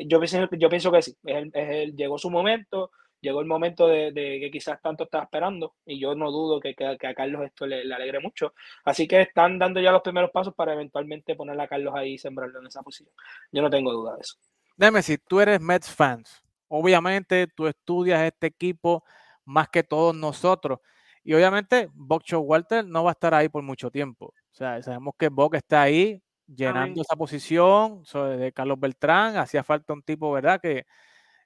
yo, 0.07 0.21
pienso, 0.21 0.49
yo 0.53 0.69
pienso 0.69 0.93
que 0.93 1.03
sí, 1.03 1.17
es 1.25 1.95
llegó 1.95 2.19
su 2.19 2.31
momento, 2.31 2.91
llegó 3.23 3.41
el 3.41 3.47
momento 3.47 3.87
de, 3.87 4.13
que 4.13 4.51
quizás 4.51 4.83
tanto 4.83 5.05
estaba 5.05 5.25
esperando 5.25 5.77
y 5.87 5.99
yo 5.99 6.15
no 6.15 6.31
dudo 6.31 6.61
que, 6.61 6.75
que, 6.75 6.85
a 6.85 7.15
Carlos 7.15 7.43
esto 7.47 7.67
le, 7.67 7.83
alegre 7.95 8.21
mucho. 8.21 8.53
Así 8.85 9.09
que 9.09 9.23
están 9.23 9.59
dando 9.59 9.81
ya 9.81 9.93
los 9.93 10.03
primeros 10.03 10.31
pasos 10.31 10.55
para 10.55 10.75
eventualmente 10.75 11.37
poner 11.37 11.59
a 11.59 11.69
Carlos 11.69 11.95
ahí 11.97 12.15
y 12.15 12.19
sembrarlo 12.19 12.61
en 12.61 12.67
esa 12.67 12.83
posición. 12.83 13.15
Yo 13.51 13.63
no 13.63 13.71
tengo 13.71 13.93
duda 13.93 14.17
de 14.17 14.21
eso. 14.21 14.37
Dime 14.77 15.03
si 15.03 15.17
tú 15.17 15.41
eres 15.41 15.61
Mets 15.61 15.91
fans, 15.91 16.43
obviamente 16.69 17.47
tú 17.47 17.67
estudias 17.67 18.21
este 18.23 18.49
equipo 18.49 19.05
más 19.45 19.69
que 19.69 19.85
todos 19.85 20.15
nosotros. 20.15 20.81
Y 21.25 21.35
obviamente 21.35 21.89
Buck 21.95 22.25
Walter 22.33 22.85
no 22.85 23.05
va 23.05 23.11
a 23.11 23.13
estar 23.13 23.33
ahí 23.33 23.49
por 23.49 23.63
mucho 23.63 23.91
tiempo. 23.91 24.27
O 24.27 24.55
sea, 24.55 24.83
sabemos 24.83 25.15
que 25.17 25.29
Buck 25.29 25.55
está 25.55 25.83
ahí 25.83 26.21
llenando 26.47 27.03
esa 27.03 27.15
posición 27.15 28.03
de 28.37 28.53
Carlos 28.53 28.81
Beltrán. 28.81 29.37
Hacía 29.37 29.63
falta 29.63 29.93
un 29.93 30.03
tipo, 30.03 30.33
¿verdad? 30.33 30.61
Que 30.61 30.87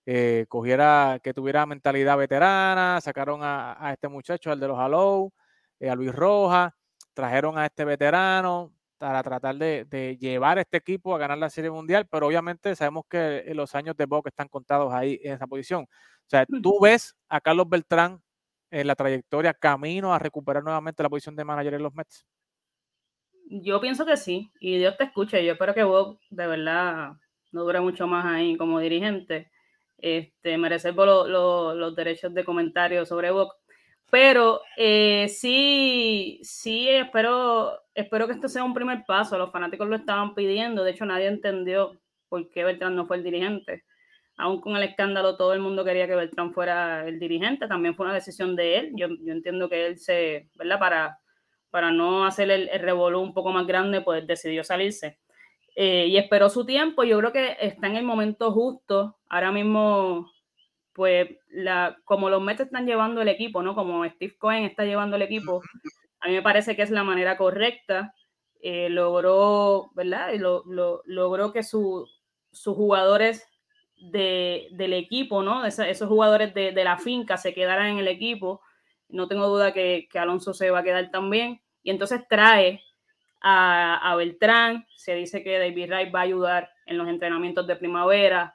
eh, 0.06 0.46
cogiera, 0.48 1.20
que 1.22 1.34
tuviera 1.34 1.66
mentalidad 1.66 2.16
veterana. 2.16 3.00
Sacaron 3.02 3.40
a, 3.42 3.90
este 3.92 4.08
muchacho, 4.08 4.50
al 4.50 4.60
de 4.60 4.68
los 4.68 4.78
Hallow, 4.78 5.32
eh, 5.80 5.90
a 5.90 5.94
Luis 5.94 6.14
Rojas. 6.14 6.72
Trajeron 7.12 7.58
a 7.58 7.66
este 7.66 7.84
veterano 7.84 8.72
para 8.98 9.22
tratar 9.22 9.56
de, 9.56 10.16
llevar 10.18 10.58
este 10.58 10.78
equipo 10.78 11.14
a 11.14 11.18
ganar 11.18 11.36
la 11.36 11.50
Serie 11.50 11.70
Mundial, 11.70 12.06
pero 12.10 12.26
obviamente 12.26 12.74
sabemos 12.74 13.04
que 13.10 13.44
los 13.54 13.74
años 13.74 13.96
de 13.96 14.06
Buck 14.06 14.26
están 14.28 14.48
contados 14.48 14.92
ahí 14.94 15.20
en 15.22 15.34
esa 15.34 15.46
posición. 15.46 15.82
O 15.82 16.28
sea, 16.28 16.46
tú 16.62 16.80
ves 16.80 17.14
a 17.28 17.40
Carlos 17.40 17.68
Beltrán 17.68 18.22
en 18.70 18.86
la 18.86 18.94
trayectoria 18.94 19.54
camino 19.54 20.12
a 20.12 20.18
recuperar 20.18 20.62
nuevamente 20.62 21.02
la 21.02 21.08
posición 21.08 21.36
de 21.36 21.44
manager 21.44 21.74
en 21.74 21.82
los 21.82 21.94
Mets? 21.94 22.26
Yo 23.48 23.80
pienso 23.80 24.04
que 24.04 24.16
sí, 24.16 24.50
y 24.58 24.78
Dios 24.78 24.96
te 24.96 25.04
escuche. 25.04 25.44
Yo 25.44 25.52
espero 25.52 25.74
que 25.74 25.84
Bob 25.84 26.18
de 26.30 26.46
verdad 26.46 27.12
no 27.52 27.62
dure 27.62 27.80
mucho 27.80 28.06
más 28.06 28.26
ahí 28.26 28.56
como 28.56 28.80
dirigente. 28.80 29.50
Este, 29.98 30.58
merecer 30.58 30.94
los 30.94 31.96
derechos 31.96 32.34
de 32.34 32.44
comentario 32.44 33.06
sobre 33.06 33.30
Bob. 33.30 33.52
Pero 34.10 34.60
eh, 34.76 35.26
sí, 35.28 36.38
sí, 36.42 36.88
espero, 36.88 37.80
espero 37.94 38.26
que 38.26 38.34
esto 38.34 38.48
sea 38.48 38.62
un 38.64 38.74
primer 38.74 39.04
paso. 39.06 39.36
Los 39.36 39.50
fanáticos 39.50 39.88
lo 39.88 39.96
estaban 39.96 40.34
pidiendo. 40.34 40.84
De 40.84 40.92
hecho, 40.92 41.04
nadie 41.06 41.26
entendió 41.26 41.98
por 42.28 42.48
qué 42.50 42.64
Beltrán 42.64 42.94
no 42.94 43.06
fue 43.06 43.16
el 43.16 43.24
dirigente 43.24 43.84
aún 44.36 44.60
con 44.60 44.76
el 44.76 44.82
escándalo, 44.82 45.36
todo 45.36 45.54
el 45.54 45.60
mundo 45.60 45.84
quería 45.84 46.06
que 46.06 46.14
Beltrán 46.14 46.52
fuera 46.52 47.06
el 47.06 47.18
dirigente, 47.18 47.66
también 47.66 47.94
fue 47.94 48.06
una 48.06 48.14
decisión 48.14 48.54
de 48.56 48.78
él. 48.78 48.92
Yo, 48.94 49.06
entiendo 49.06 49.68
que 49.68 49.86
él 49.86 49.98
se, 49.98 50.48
¿verdad? 50.54 50.78
Para, 50.78 51.18
para 51.70 51.90
no 51.90 52.24
hacer 52.26 52.50
el, 52.50 52.68
el 52.68 52.80
revolú 52.80 53.20
un 53.20 53.34
poco 53.34 53.50
más 53.52 53.66
grande, 53.66 54.00
pues 54.02 54.26
decidió 54.26 54.62
salirse. 54.64 55.18
Eh, 55.76 56.06
y 56.08 56.16
esperó 56.16 56.48
su 56.48 56.66
tiempo. 56.66 57.04
Yo 57.04 57.18
creo 57.18 57.32
que 57.32 57.56
está 57.60 57.86
en 57.86 57.96
el 57.96 58.04
momento 58.04 58.50
justo. 58.50 59.18
Ahora 59.28 59.52
mismo, 59.52 60.32
pues, 60.92 61.28
la, 61.50 61.98
como 62.04 62.30
los 62.30 62.42
Mets 62.42 62.62
están 62.62 62.86
llevando 62.86 63.20
el 63.20 63.28
equipo, 63.28 63.62
¿no? 63.62 63.74
Como 63.74 64.04
Steve 64.06 64.36
Cohen 64.38 64.64
está 64.64 64.84
llevando 64.84 65.16
el 65.16 65.22
equipo, 65.22 65.62
a 66.20 66.28
mí 66.28 66.34
me 66.34 66.42
parece 66.42 66.74
que 66.74 66.82
es 66.82 66.90
la 66.90 67.04
manera 67.04 67.36
correcta. 67.36 68.14
Eh, 68.60 68.88
logró, 68.88 69.90
¿verdad? 69.94 70.34
Lo, 70.36 70.64
lo, 70.66 71.02
logró 71.04 71.52
que 71.52 71.62
sus 71.62 72.10
jugadores 72.64 73.46
de, 73.96 74.68
del 74.72 74.92
equipo, 74.92 75.42
¿no? 75.42 75.64
esos 75.64 76.08
jugadores 76.08 76.54
de, 76.54 76.72
la 76.72 76.98
finca 76.98 77.36
se 77.36 77.54
quedaran 77.54 77.88
en 77.88 77.98
el 77.98 78.08
equipo. 78.08 78.60
No 79.08 79.28
tengo 79.28 79.46
duda 79.48 79.72
que, 79.72 80.08
Alonso 80.14 80.54
se 80.54 80.70
va 80.70 80.80
a 80.80 80.82
quedar 80.82 81.10
también. 81.10 81.60
Y 81.82 81.90
entonces 81.90 82.26
trae 82.28 82.82
a, 83.40 84.14
Beltrán. 84.16 84.86
Se 84.96 85.14
dice 85.14 85.42
que 85.42 85.58
David 85.58 85.88
Wright 85.88 86.14
va 86.14 86.20
a 86.20 86.22
ayudar 86.22 86.70
en 86.86 86.98
los 86.98 87.08
entrenamientos 87.08 87.66
de 87.66 87.76
primavera, 87.76 88.54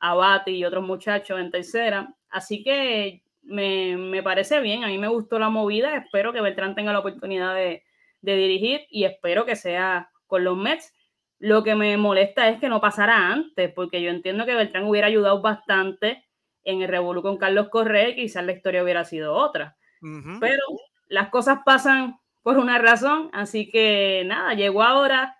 a 0.00 0.14
Bati 0.14 0.52
y 0.52 0.64
otros 0.64 0.84
muchachos 0.84 1.40
en 1.40 1.50
tercera. 1.50 2.14
Así 2.30 2.62
que 2.62 3.22
me, 3.42 4.22
parece 4.22 4.60
bien. 4.60 4.84
A 4.84 4.88
mí 4.88 4.98
me 4.98 5.08
gustó 5.08 5.38
la 5.38 5.48
movida. 5.48 5.96
Espero 5.96 6.32
que 6.32 6.40
Beltrán 6.40 6.74
tenga 6.74 6.92
la 6.92 7.00
oportunidad 7.00 7.54
de, 7.54 7.82
de 8.20 8.36
dirigir 8.36 8.86
y 8.90 9.04
espero 9.04 9.44
que 9.44 9.56
sea 9.56 10.10
con 10.26 10.44
los 10.44 10.56
Mets 10.56 10.94
lo 11.38 11.62
que 11.62 11.74
me 11.74 11.96
molesta 11.96 12.48
es 12.48 12.58
que 12.58 12.68
no 12.68 12.80
pasara 12.80 13.30
antes, 13.30 13.72
porque 13.72 14.02
yo 14.02 14.10
entiendo 14.10 14.44
que 14.44 14.54
Beltrán 14.54 14.84
hubiera 14.84 15.06
ayudado 15.06 15.40
bastante 15.40 16.24
en 16.64 16.82
el 16.82 16.88
revolú 16.88 17.22
con 17.22 17.38
Carlos 17.38 17.68
Correa 17.68 18.08
y 18.08 18.16
quizás 18.16 18.44
la 18.44 18.52
historia 18.52 18.82
hubiera 18.82 19.04
sido 19.04 19.34
otra. 19.34 19.76
Pero 20.40 20.62
las 21.08 21.28
cosas 21.30 21.60
pasan 21.64 22.18
por 22.42 22.58
una 22.58 22.78
razón, 22.78 23.30
así 23.32 23.70
que 23.70 24.22
nada, 24.26 24.54
llegó 24.54 24.82
ahora 24.82 25.36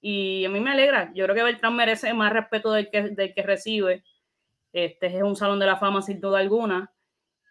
y 0.00 0.44
a 0.44 0.48
mí 0.48 0.60
me 0.60 0.70
alegra. 0.70 1.12
Yo 1.14 1.24
creo 1.24 1.36
que 1.36 1.42
Beltrán 1.42 1.76
merece 1.76 2.12
más 2.14 2.32
respeto 2.32 2.72
del 2.72 2.90
que, 2.90 3.02
del 3.02 3.34
que 3.34 3.42
recibe. 3.42 4.04
Este 4.72 5.06
es 5.06 5.22
un 5.22 5.36
salón 5.36 5.58
de 5.58 5.66
la 5.66 5.76
fama 5.76 6.02
sin 6.02 6.20
duda 6.20 6.38
alguna. 6.38 6.92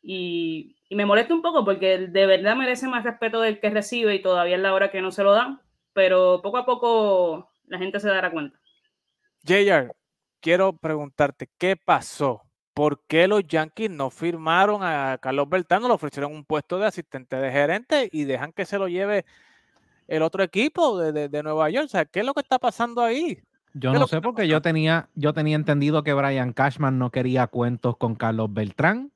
Y, 0.02 0.78
y, 0.88 0.95
me 0.95 1.06
molesta 1.06 1.34
un 1.34 1.41
poco 1.41 1.66
porque 1.66 1.97
de 1.97 2.26
verdad 2.26 2.56
merece 2.56 2.88
más 2.88 3.04
respeto 3.04 3.41
del 3.41 3.60
que 3.60 3.70
recibe 3.70 4.16
y 4.16 4.22
todavía 4.22 4.56
es 4.56 4.62
la 4.62 4.74
hora 4.74 4.91
que 4.91 5.02
no 5.02 5.12
se 5.12 5.24
lo 5.24 5.34
dan. 5.34 5.62
Pero 5.93 6.41
poco 6.41 6.58
a 6.58 6.66
poco 6.66 7.52
la 7.66 7.78
gente 7.78 8.00
se 8.00 8.08
dará 8.08 8.32
cuenta. 8.32 8.60
JR, 9.43 9.91
quiero 10.39 10.74
preguntarte, 10.74 11.50
¿qué 11.58 11.76
pasó? 11.76 12.49
¿Por 12.80 13.01
qué 13.07 13.27
los 13.27 13.45
Yankees 13.45 13.89
no 13.89 14.09
firmaron 14.09 14.84
a 14.84 15.17
Carlos 15.21 15.49
Bertano, 15.49 15.89
le 15.89 15.95
ofrecieron 15.95 16.32
un 16.32 16.45
puesto 16.45 16.80
de 16.80 16.86
asistente 16.86 17.36
de 17.36 17.51
gerente 17.51 18.07
y 18.09 18.23
dejan 18.23 18.53
que 18.53 18.65
se 18.65 18.80
lo 18.80 18.88
lleve 18.88 19.25
el 20.07 20.21
otro 20.21 20.43
equipo 20.43 20.97
de, 20.97 21.43
Nueva 21.43 21.69
York? 21.69 21.88
O 21.88 21.89
sea, 21.89 22.05
¿qué 22.05 22.21
es 22.21 22.25
lo 22.25 22.34
que 22.34 22.39
está 22.39 22.57
pasando 22.57 23.03
ahí? 23.03 23.38
Yo 23.73 23.91
no 23.91 24.07
sé 24.07 24.21
porque 24.21 24.47
yo 24.47 24.61
tenía, 24.61 25.09
yo 25.13 25.34
tenía 25.34 25.57
entendido 25.57 26.03
que 26.03 26.13
Brian 26.13 26.53
Cashman 26.53 26.97
no 26.97 27.11
quería 27.11 27.47
cuentos 27.47 27.97
con 27.97 28.15
Carlos 28.15 28.53
Beltrán. 28.53 29.11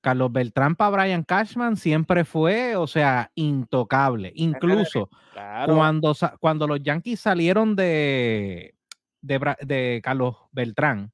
Carlos 0.00 0.32
Beltrán 0.32 0.76
para 0.76 1.02
Brian 1.02 1.24
Cashman 1.24 1.76
siempre 1.76 2.24
fue, 2.24 2.74
o 2.74 2.86
sea, 2.86 3.32
intocable. 3.34 4.32
Incluso 4.34 5.10
cuando, 5.66 6.16
cuando 6.40 6.66
los 6.66 6.82
Yankees 6.82 7.20
salieron 7.20 7.76
de, 7.76 8.74
de, 9.20 10.00
Carlos 10.02 10.36
Beltrán, 10.52 11.12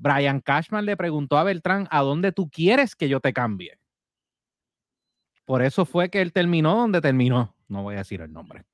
Brian 0.00 0.40
Cashman 0.40 0.86
le 0.86 0.96
preguntó 0.96 1.36
a 1.36 1.44
Beltrán, 1.44 1.86
¿a 1.90 2.00
dónde 2.00 2.32
tú 2.32 2.48
quieres 2.48 2.96
que 2.96 3.08
yo 3.08 3.20
te 3.20 3.34
cambie? 3.34 3.78
Por 5.44 5.62
eso 5.62 5.84
fue 5.84 6.08
que 6.08 6.22
él 6.22 6.32
terminó 6.32 6.74
donde 6.74 7.00
terminó. 7.00 7.54
No 7.68 7.82
voy 7.82 7.96
a 7.96 7.98
decir 7.98 8.22
el 8.22 8.32
nombre. 8.32 8.64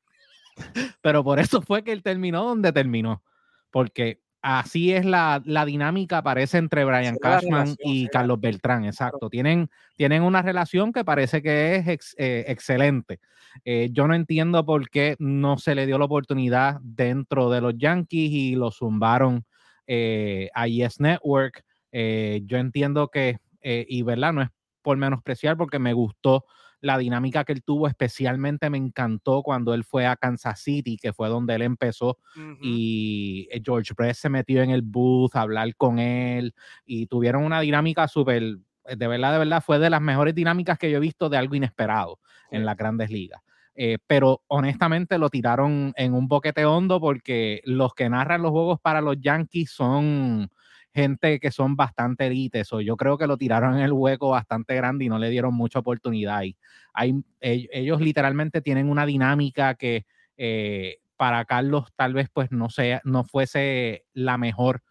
Pero 1.03 1.25
por 1.25 1.41
eso 1.41 1.61
fue 1.63 1.83
que 1.83 1.93
él 1.93 2.03
terminó 2.03 2.45
donde 2.45 2.73
terminó. 2.73 3.25
Porque 3.71 4.21
así 4.41 4.93
es 4.93 5.05
la, 5.05 5.43
dinámica, 5.67 6.23
parece, 6.23 6.59
entre 6.59 6.85
Brian 6.85 7.17
Cashman 7.17 7.75
y 7.81 8.07
Carlos 8.07 8.41
Beltrán, 8.41 8.85
exacto. 8.85 9.29
Tienen, 9.29 9.69
tienen 9.97 10.23
una 10.23 10.43
relación 10.43 10.93
que 10.93 11.05
parece 11.05 11.43
que 11.43 11.77
es 11.77 12.15
eh, 12.19 12.45
excelente. 12.47 13.19
Eh, 13.65 13.89
yo 13.91 14.07
no 14.07 14.15
entiendo 14.15 14.65
por 14.65 14.89
qué 14.91 15.17
no 15.19 15.59
se 15.59 15.75
le 15.75 15.87
dio 15.87 15.99
la 15.99 16.05
oportunidad 16.05 16.79
dentro 16.83 17.51
de 17.51 17.61
los 17.63 17.75
Yankees 17.77 18.31
y 18.31 18.55
lo 18.55 18.71
zumbaron 18.71 19.45
eh, 19.87 20.51
a 20.55 20.67
Yes 20.67 21.01
Network. 21.01 21.65
yo 21.93 22.59
entiendo 22.59 23.09
que, 23.09 23.39
y 23.63 24.03
verdad, 24.03 24.33
no 24.33 24.43
es 24.43 24.49
por 24.83 24.97
menospreciar 24.97 25.57
porque 25.57 25.79
me 25.79 25.93
gustó 25.93 26.45
la 26.81 26.99
dinámica 26.99 27.45
que 27.45 27.53
él 27.53 27.63
tuvo, 27.63 27.89
especialmente 27.89 28.71
me 28.71 28.79
encantó 28.79 29.43
cuando 29.43 29.75
él 29.75 29.85
fue 29.85 30.07
a 30.07 30.17
Kansas 30.17 30.61
City, 30.61 30.97
que 30.97 31.13
fue 31.13 31.29
donde 31.29 31.55
él 31.55 31.63
empezó, 31.63 32.19
y 32.61 33.49
eh, 33.51 33.61
George 33.65 33.93
Brett 33.97 34.15
se 34.15 34.29
metió 34.29 34.63
en 34.63 34.71
el 34.71 34.83
booth 34.83 35.35
a 35.35 35.41
hablar 35.43 35.75
con 35.77 35.99
él, 35.99 36.55
y 36.85 37.07
tuvieron 37.07 37.45
una 37.45 37.61
dinámica 37.61 38.09
súper, 38.09 38.43
eh, 38.85 38.97
de 38.97 39.09
verdad, 39.09 39.33
de 39.33 39.39
verdad, 39.39 39.63
fue 39.65 39.79
de 39.79 39.91
las 39.91 40.01
mejores 40.01 40.35
dinámicas 40.35 40.79
que 40.79 40.91
yo 40.91 40.99
he 40.99 41.01
visto 41.01 41.29
de 41.29 41.37
algo 41.37 41.55
inesperado 41.55 42.21
en 42.51 42.65
las 42.65 42.77
grandes 42.77 43.11
ligas. 43.11 43.41
Eh, 43.77 43.99
pero 44.07 44.43
honestamente 44.49 45.19
lo 45.19 45.29
tiraron 45.29 45.93
en 45.97 46.15
un 46.15 46.29
boquete 46.29 46.65
hondo 46.65 46.99
porque 46.99 47.61
los 47.65 47.95
que 47.95 48.09
narran 48.09 48.41
los 48.41 48.51
juegos 48.51 48.81
para 48.81 49.03
los 49.03 49.21
Yankees 49.21 49.71
son 49.71 50.51
gente 50.95 51.39
que 51.41 51.51
son 51.51 51.77
bastante 51.77 52.27
élites, 52.27 52.73
o 52.73 52.81
yo 52.81 52.97
creo 52.97 53.19
que 53.19 53.27
lo 53.27 53.37
tiraron 53.37 53.77
en 53.77 53.83
el 53.83 53.93
hueco 53.93 54.31
bastante 54.31 54.75
grande 54.75 55.05
y 55.05 55.09
no 55.11 55.19
le 55.19 55.29
dieron 55.29 55.53
mucha 55.53 55.81
oportunidad. 55.81 56.41
Hay, 56.95 57.15
ellos 57.41 58.01
literalmente 58.01 58.63
tienen 58.63 58.89
una 58.89 59.05
dinámica 59.05 59.75
que 59.75 60.07
eh, 60.39 60.97
para 61.19 61.45
Carlos 61.45 61.93
tal 61.97 62.15
vez 62.15 62.31
pues 62.33 62.51
no, 62.51 62.71
sea, 62.71 63.03
no 63.05 63.25
fuese 63.25 64.07
la 64.15 64.39
mejor, 64.39 64.83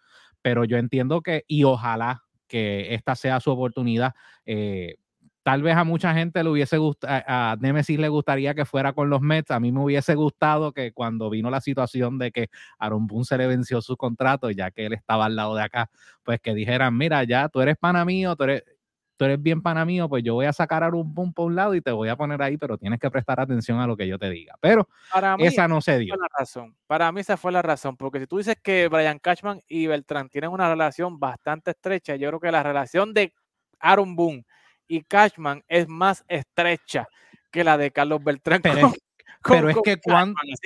pero 0.43 0.63
yo 0.63 0.77
entiendo 0.77 1.21
que, 1.21 1.43
y 1.47 1.63
ojalá 1.63 2.21
que 2.47 2.93
esta 2.93 3.15
sea 3.15 3.39
su 3.39 3.49
oportunidad. 3.49 4.13
Eh, 4.45 4.97
tal 5.45 5.61
vez 5.61 5.75
a 5.75 5.83
mucha 5.83 6.11
gente 6.15 6.43
le 6.43 6.49
hubiese 6.49 6.79
gustado, 6.79 7.23
a 7.27 7.55
Nemesis 7.59 7.99
le 7.99 8.09
gustaría 8.09 8.55
que 8.55 8.65
fuera 8.65 8.93
con 8.93 9.11
los 9.11 9.21
Mets. 9.21 9.51
A 9.51 9.59
mí 9.59 9.71
me 9.71 9.79
hubiese 9.79 10.15
gustado 10.15 10.71
que 10.71 10.91
cuando 10.91 11.29
vino 11.29 11.51
la 11.51 11.61
situación 11.61 12.17
de 12.17 12.31
que 12.31 12.49
Aaron 12.79 13.05
Boone 13.05 13.25
se 13.25 13.37
le 13.37 13.45
venció 13.45 13.79
su 13.83 13.95
contrato, 13.95 14.49
ya 14.49 14.71
que 14.71 14.87
él 14.87 14.93
estaba 14.93 15.27
al 15.27 15.35
lado 15.35 15.53
de 15.53 15.61
acá, 15.61 15.91
pues 16.23 16.39
que 16.41 16.55
dijeran, 16.55 16.97
mira, 16.97 17.23
ya 17.25 17.47
tú 17.47 17.61
eres 17.61 17.77
pana 17.77 18.03
mío, 18.05 18.35
tú 18.35 18.45
eres, 18.45 18.63
tú 19.17 19.25
eres 19.25 19.39
bien 19.39 19.61
pana 19.61 19.85
mío, 19.85 20.09
pues 20.09 20.23
yo 20.23 20.33
voy 20.33 20.47
a 20.47 20.51
sacar 20.51 20.83
a 20.83 20.89
un 20.89 21.13
boom 21.13 21.31
por 21.31 21.45
un 21.45 21.55
lado 21.55 21.75
y 21.75 21.81
te 21.81 21.91
voy 21.91 22.09
a 22.09 22.15
poner 22.15 22.41
ahí, 22.41 22.57
pero 22.57 22.79
tienes 22.79 22.99
que 22.99 23.11
prestar 23.11 23.39
atención 23.39 23.79
a 23.79 23.85
lo 23.85 23.95
que 23.95 24.07
yo 24.07 24.17
te 24.17 24.31
diga. 24.31 24.55
Pero 24.61 24.89
Para 25.13 25.35
esa 25.37 25.67
no 25.67 25.79
se 25.79 25.99
dio. 25.99 26.15
La 26.15 26.27
razón. 26.39 26.75
Para 26.87 27.11
mí 27.11 27.21
esa 27.21 27.37
fue 27.37 27.51
la 27.51 27.61
razón, 27.61 27.97
porque 27.97 28.19
si 28.19 28.25
tú 28.25 28.39
dices 28.39 28.55
que 28.63 28.87
Brian 28.87 29.19
Cashman 29.19 29.61
y 29.67 29.85
Beltrán 29.85 30.27
tienen 30.27 30.49
una 30.49 30.67
relación 30.67 31.19
bastante 31.19 31.69
estrecha, 31.69 32.15
yo 32.15 32.29
creo 32.29 32.39
que 32.39 32.51
la 32.51 32.63
relación 32.63 33.13
de 33.13 33.31
Aaron 33.79 34.15
Boone 34.15 34.43
y 34.87 35.03
Cashman 35.03 35.63
es 35.67 35.87
más 35.87 36.23
estrecha 36.27 37.07
que 37.51 37.63
la 37.63 37.77
de 37.77 37.91
Carlos 37.91 38.23
Beltrán. 38.23 38.61
Pero, 38.61 39.69
es, 39.69 39.77
que 39.83 39.97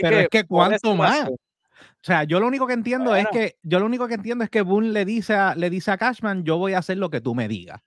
pero 0.02 0.20
es 0.20 0.30
que 0.30 0.46
cuánto 0.46 0.96
más. 0.96 1.28
O 1.28 2.02
sea, 2.02 2.24
yo 2.24 2.40
lo 2.40 2.48
único 2.48 2.66
que 2.66 2.74
entiendo 2.74 3.14
es 3.16 3.28
que 3.32 3.58
yo 3.62 3.80
lo 3.80 3.86
único 3.86 4.08
que 4.08 4.14
entiendo 4.14 4.44
es 4.44 4.50
que 4.50 4.62
Boone 4.62 4.90
le 4.90 5.04
dice 5.04 5.34
a, 5.34 5.54
le 5.54 5.70
dice 5.70 5.92
a 5.92 5.98
Cashman, 5.98 6.46
yo 6.46 6.58
voy 6.58 6.74
a 6.74 6.80
hacer 6.80 6.98
lo 6.98 7.10
que 7.10 7.20
tú 7.20 7.36
me 7.36 7.48
digas. 7.50 7.82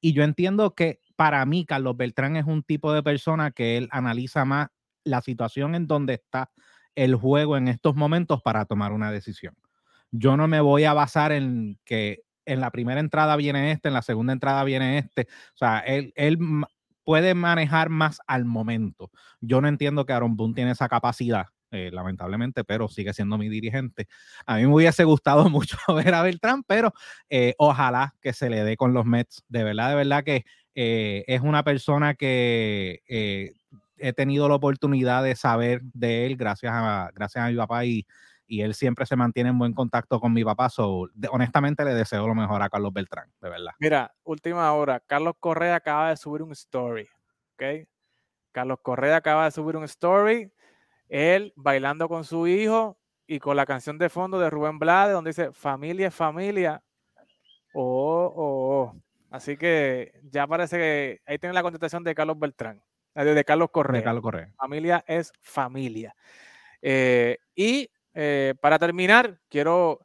Y 0.00 0.12
yo 0.12 0.22
entiendo 0.22 0.74
que 0.74 1.00
para 1.16 1.44
mí 1.46 1.64
Carlos 1.64 1.96
Beltrán 1.96 2.36
es 2.36 2.44
un 2.46 2.62
tipo 2.62 2.92
de 2.92 3.02
persona 3.02 3.50
que 3.50 3.76
él 3.76 3.88
analiza 3.90 4.44
más 4.44 4.68
la 5.02 5.20
situación 5.20 5.74
en 5.74 5.86
donde 5.86 6.14
está 6.14 6.50
el 6.94 7.14
juego 7.16 7.56
en 7.56 7.68
estos 7.68 7.96
momentos 7.96 8.40
para 8.42 8.64
tomar 8.66 8.92
una 8.92 9.10
decisión. 9.10 9.54
Yo 10.12 10.36
no 10.36 10.46
me 10.48 10.60
voy 10.60 10.84
a 10.84 10.94
basar 10.94 11.32
en 11.32 11.78
que 11.84 12.22
en 12.46 12.60
la 12.60 12.70
primera 12.70 13.00
entrada 13.00 13.36
viene 13.36 13.72
este, 13.72 13.88
en 13.88 13.94
la 13.94 14.02
segunda 14.02 14.32
entrada 14.32 14.64
viene 14.64 14.98
este. 14.98 15.26
O 15.54 15.56
sea, 15.58 15.80
él, 15.80 16.12
él 16.16 16.38
puede 17.04 17.34
manejar 17.34 17.88
más 17.88 18.20
al 18.26 18.44
momento. 18.44 19.10
Yo 19.40 19.60
no 19.60 19.68
entiendo 19.68 20.06
que 20.06 20.12
Aaron 20.12 20.36
Boone 20.36 20.54
tiene 20.54 20.72
esa 20.72 20.88
capacidad 20.88 21.46
eh, 21.70 21.90
lamentablemente, 21.92 22.64
pero 22.64 22.88
sigue 22.88 23.12
siendo 23.12 23.38
mi 23.38 23.48
dirigente. 23.48 24.08
A 24.46 24.56
mí 24.56 24.62
me 24.62 24.74
hubiese 24.74 25.04
gustado 25.04 25.48
mucho 25.50 25.76
ver 25.94 26.14
a 26.14 26.22
Beltrán, 26.22 26.62
pero 26.64 26.92
eh, 27.28 27.54
ojalá 27.58 28.14
que 28.20 28.32
se 28.32 28.50
le 28.50 28.64
dé 28.64 28.76
con 28.76 28.94
los 28.94 29.04
Mets. 29.04 29.44
De 29.48 29.64
verdad, 29.64 29.90
de 29.90 29.94
verdad 29.96 30.24
que 30.24 30.44
eh, 30.74 31.24
es 31.26 31.40
una 31.40 31.64
persona 31.64 32.14
que 32.14 33.00
he 33.98 34.12
tenido 34.12 34.48
la 34.48 34.56
oportunidad 34.56 35.22
de 35.22 35.34
saber 35.36 35.82
de 35.94 36.26
él 36.26 36.36
gracias 36.36 36.72
a, 36.74 37.10
gracias 37.14 37.44
a 37.44 37.48
mi 37.48 37.56
papá 37.56 37.84
y, 37.84 38.06
y 38.46 38.62
él 38.62 38.74
siempre 38.74 39.06
se 39.06 39.16
mantiene 39.16 39.50
en 39.50 39.58
buen 39.58 39.72
contacto 39.72 40.20
con 40.20 40.32
mi 40.32 40.44
papá. 40.44 40.68
So, 40.68 41.08
honestamente 41.30 41.84
le 41.84 41.94
deseo 41.94 42.26
lo 42.26 42.34
mejor 42.34 42.62
a 42.62 42.68
Carlos 42.68 42.92
Beltrán, 42.92 43.32
de 43.40 43.50
verdad. 43.50 43.72
Mira, 43.78 44.14
última 44.24 44.72
hora, 44.72 45.00
Carlos 45.00 45.34
Correa 45.40 45.76
acaba 45.76 46.10
de 46.10 46.16
subir 46.16 46.42
un 46.42 46.52
story, 46.52 47.08
¿ok? 47.54 47.88
Carlos 48.52 48.78
Correa 48.82 49.16
acaba 49.16 49.44
de 49.44 49.50
subir 49.50 49.76
un 49.76 49.84
story 49.84 50.50
él 51.08 51.52
bailando 51.56 52.08
con 52.08 52.24
su 52.24 52.46
hijo 52.46 52.98
y 53.26 53.38
con 53.38 53.56
la 53.56 53.66
canción 53.66 53.98
de 53.98 54.08
fondo 54.08 54.38
de 54.38 54.50
Rubén 54.50 54.78
Blades, 54.78 55.14
donde 55.14 55.30
dice 55.30 55.52
familia 55.52 56.08
es 56.08 56.14
familia. 56.14 56.82
Oh, 57.74 58.32
oh, 58.34 58.92
oh. 58.92 58.96
Así 59.30 59.56
que 59.56 60.12
ya 60.22 60.46
parece 60.46 60.76
que 60.76 61.20
ahí 61.26 61.38
tiene 61.38 61.52
la 61.52 61.62
contestación 61.62 62.04
de 62.04 62.14
Carlos 62.14 62.38
Beltrán, 62.38 62.82
eh, 63.14 63.24
de 63.24 63.44
Carlos 63.44 63.70
Correa. 63.70 64.02
Carlos 64.02 64.22
Correa. 64.22 64.52
Familia 64.56 65.04
es 65.06 65.32
familia. 65.40 66.14
Eh, 66.80 67.38
y 67.54 67.90
eh, 68.16 68.54
para 68.60 68.78
terminar, 68.78 69.38
quiero 69.48 70.00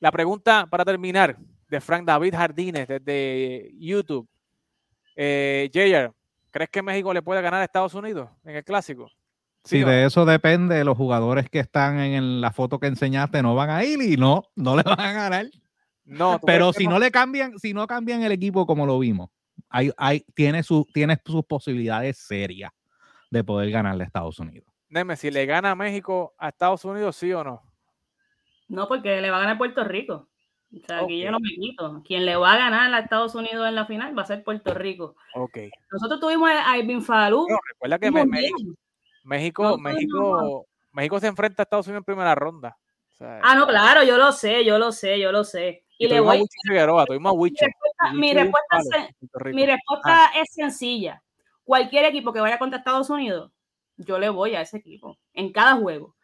la 0.00 0.10
pregunta 0.10 0.66
para 0.70 0.84
terminar 0.84 1.36
de 1.68 1.80
Frank 1.80 2.04
David 2.04 2.34
Jardines 2.34 2.88
desde 2.88 3.70
YouTube. 3.78 4.28
Eh, 5.16 5.70
¿Crees 6.50 6.70
que 6.70 6.82
México 6.82 7.12
le 7.12 7.22
puede 7.22 7.42
ganar 7.42 7.60
a 7.60 7.64
Estados 7.64 7.94
Unidos 7.94 8.30
en 8.44 8.56
el 8.56 8.64
clásico? 8.64 9.10
Sí, 9.64 9.80
de 9.80 10.06
eso 10.06 10.24
depende. 10.24 10.82
Los 10.84 10.96
jugadores 10.96 11.50
que 11.50 11.58
están 11.58 11.98
en 11.98 12.40
la 12.40 12.52
foto 12.52 12.78
que 12.78 12.86
enseñaste 12.86 13.42
no 13.42 13.54
van 13.54 13.70
a 13.70 13.84
ir 13.84 14.00
y 14.00 14.16
no, 14.16 14.44
no 14.56 14.76
le 14.76 14.82
van 14.82 15.00
a 15.00 15.12
ganar. 15.12 15.46
No, 16.04 16.40
pero 16.44 16.72
si 16.72 16.86
no 16.86 16.98
le 16.98 17.10
cambian, 17.10 17.58
si 17.58 17.74
no 17.74 17.86
cambian 17.86 18.22
el 18.22 18.32
equipo 18.32 18.66
como 18.66 18.86
lo 18.86 18.98
vimos, 18.98 19.28
hay, 19.68 19.90
hay, 19.98 20.24
tiene, 20.34 20.62
su, 20.62 20.86
tiene 20.94 21.18
sus 21.22 21.44
posibilidades 21.44 22.16
serias 22.16 22.72
de 23.30 23.44
poder 23.44 23.70
ganarle 23.70 24.04
a 24.04 24.06
Estados 24.06 24.38
Unidos. 24.38 24.72
Deme, 24.88 25.16
si 25.16 25.30
le 25.30 25.44
gana 25.46 25.72
a 25.72 25.74
México 25.74 26.34
a 26.38 26.48
Estados 26.48 26.84
Unidos, 26.84 27.16
sí 27.16 27.32
o 27.32 27.44
no. 27.44 27.62
No, 28.68 28.88
porque 28.88 29.20
le 29.20 29.30
va 29.30 29.38
a 29.38 29.40
ganar 29.40 29.58
Puerto 29.58 29.84
Rico. 29.84 30.28
O 30.74 30.86
sea, 30.86 31.00
aquí 31.00 31.20
yo 31.20 31.30
no 31.30 31.40
me 31.40 31.48
quito. 31.50 32.02
Quien 32.04 32.26
le 32.26 32.36
va 32.36 32.52
a 32.52 32.58
ganar 32.58 32.92
a 32.92 32.98
Estados 32.98 33.34
Unidos 33.34 33.66
en 33.66 33.74
la 33.74 33.86
final 33.86 34.16
va 34.16 34.22
a 34.22 34.26
ser 34.26 34.44
Puerto 34.44 34.74
Rico. 34.74 35.16
Okay. 35.34 35.70
Nosotros 35.90 36.20
tuvimos 36.20 36.50
a 36.50 36.76
Irving 36.76 37.00
Falú. 37.00 37.46
recuerda 37.72 37.98
que 37.98 38.10
México, 39.24 39.78
México, 39.78 40.66
México, 40.92 41.20
se 41.20 41.26
enfrenta 41.26 41.62
a 41.62 41.64
Estados 41.64 41.86
Unidos 41.86 42.00
en 42.00 42.04
primera 42.04 42.34
ronda. 42.34 42.76
ah, 43.20 43.54
no, 43.54 43.66
claro, 43.66 44.02
yo 44.04 44.18
lo 44.18 44.32
sé, 44.32 44.64
yo 44.64 44.78
lo 44.78 44.92
sé, 44.92 45.18
yo 45.18 45.32
lo 45.32 45.44
sé. 45.44 45.84
Y, 45.98 46.06
le 46.06 46.20
voy 46.20 46.36
a 46.36 46.40
Mi 48.12 48.32
respuesta, 48.32 49.10
mi 49.52 49.66
respuesta 49.66 50.26
ah. 50.26 50.30
es 50.36 50.52
sencilla. 50.52 51.22
Cualquier 51.64 52.04
equipo 52.04 52.32
que 52.32 52.40
vaya 52.40 52.58
contra 52.58 52.78
Estados 52.78 53.10
Unidos, 53.10 53.50
yo 53.98 54.18
le 54.18 54.30
voy 54.30 54.54
a 54.54 54.62
ese 54.62 54.78
equipo 54.78 55.18
en 55.34 55.52
cada 55.52 55.74
juego. 55.74 56.14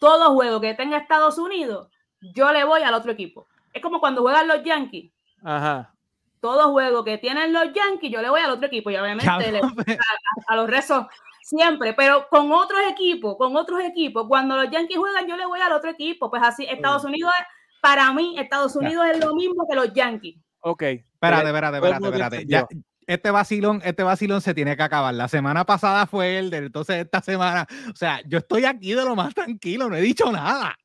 Todo 0.00 0.34
juego 0.34 0.60
que 0.60 0.74
tenga 0.74 0.98
Estados 0.98 1.38
Unidos, 1.38 1.88
yo 2.34 2.52
le 2.52 2.64
voy 2.64 2.82
al 2.82 2.94
otro 2.94 3.12
equipo 3.12 3.46
es 3.74 3.82
como 3.82 4.00
cuando 4.00 4.22
juegan 4.22 4.48
los 4.48 4.62
Yankees. 4.62 5.12
Ajá. 5.42 5.92
Todo 6.40 6.70
juego 6.70 7.04
que 7.04 7.18
tienen 7.18 7.52
los 7.52 7.72
Yankees, 7.72 8.10
yo 8.10 8.22
le 8.22 8.30
voy 8.30 8.40
al 8.40 8.52
otro 8.52 8.66
equipo 8.66 8.90
y 8.90 8.96
obviamente 8.96 9.28
a, 9.28 10.56
los 10.56 10.70
rezos 10.70 11.06
siempre, 11.42 11.94
pero 11.94 12.28
con 12.28 12.52
otros 12.52 12.80
equipos, 12.88 13.36
con 13.36 13.56
otros 13.56 13.80
equipos, 13.82 14.26
cuando 14.28 14.56
los 14.56 14.70
Yankees 14.70 14.96
juegan, 14.96 15.26
yo 15.26 15.36
le 15.36 15.46
voy 15.46 15.60
al 15.60 15.72
otro 15.72 15.90
equipo. 15.90 16.30
Pues 16.30 16.42
así, 16.42 16.64
Estados 16.64 17.04
Unidos, 17.04 17.32
para 17.80 18.12
mí, 18.12 18.38
Estados 18.38 18.76
Unidos 18.76 19.06
es 19.12 19.24
lo 19.24 19.34
mismo 19.34 19.66
que 19.68 19.74
los 19.74 19.92
Yankees. 19.92 20.36
Ok. 20.60 20.82
Espérate, 20.82 21.46
espérate, 21.46 21.76
espérate, 21.78 22.06
espérate. 22.06 22.46
Ya, 22.46 22.66
este 23.06 23.30
vacilón, 23.30 23.80
este 23.84 24.02
vacilón 24.02 24.40
se 24.40 24.54
tiene 24.54 24.76
que 24.76 24.82
acabar. 24.82 25.14
La 25.14 25.28
semana 25.28 25.64
pasada 25.64 26.06
fue 26.06 26.38
el 26.38 26.50
de 26.50 26.58
entonces 26.58 26.96
esta 26.96 27.20
semana. 27.20 27.66
O 27.92 27.96
sea, 27.96 28.20
yo 28.26 28.38
estoy 28.38 28.64
aquí 28.64 28.94
de 28.94 29.04
lo 29.04 29.14
más 29.16 29.34
tranquilo, 29.34 29.88
no 29.88 29.96
he 29.96 30.00
dicho 30.00 30.30
nada. 30.30 30.76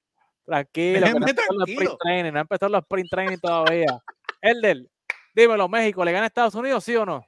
Tranquilo, 0.46 1.08
no, 1.20 1.26
tranquilo. 1.26 1.98
Training, 2.02 2.32
no 2.32 2.40
han 2.40 2.44
empezado 2.44 2.72
los 2.72 2.82
sprint 2.82 3.10
training 3.10 3.38
todavía. 3.38 4.00
Elder, 4.42 4.86
dímelo, 5.36 5.68
México, 5.70 6.04
¿le 6.04 6.12
gana 6.12 6.24
a 6.24 6.28
Estados 6.28 6.56
Unidos, 6.56 6.84
sí 6.84 6.96
o 6.96 7.06
no? 7.06 7.26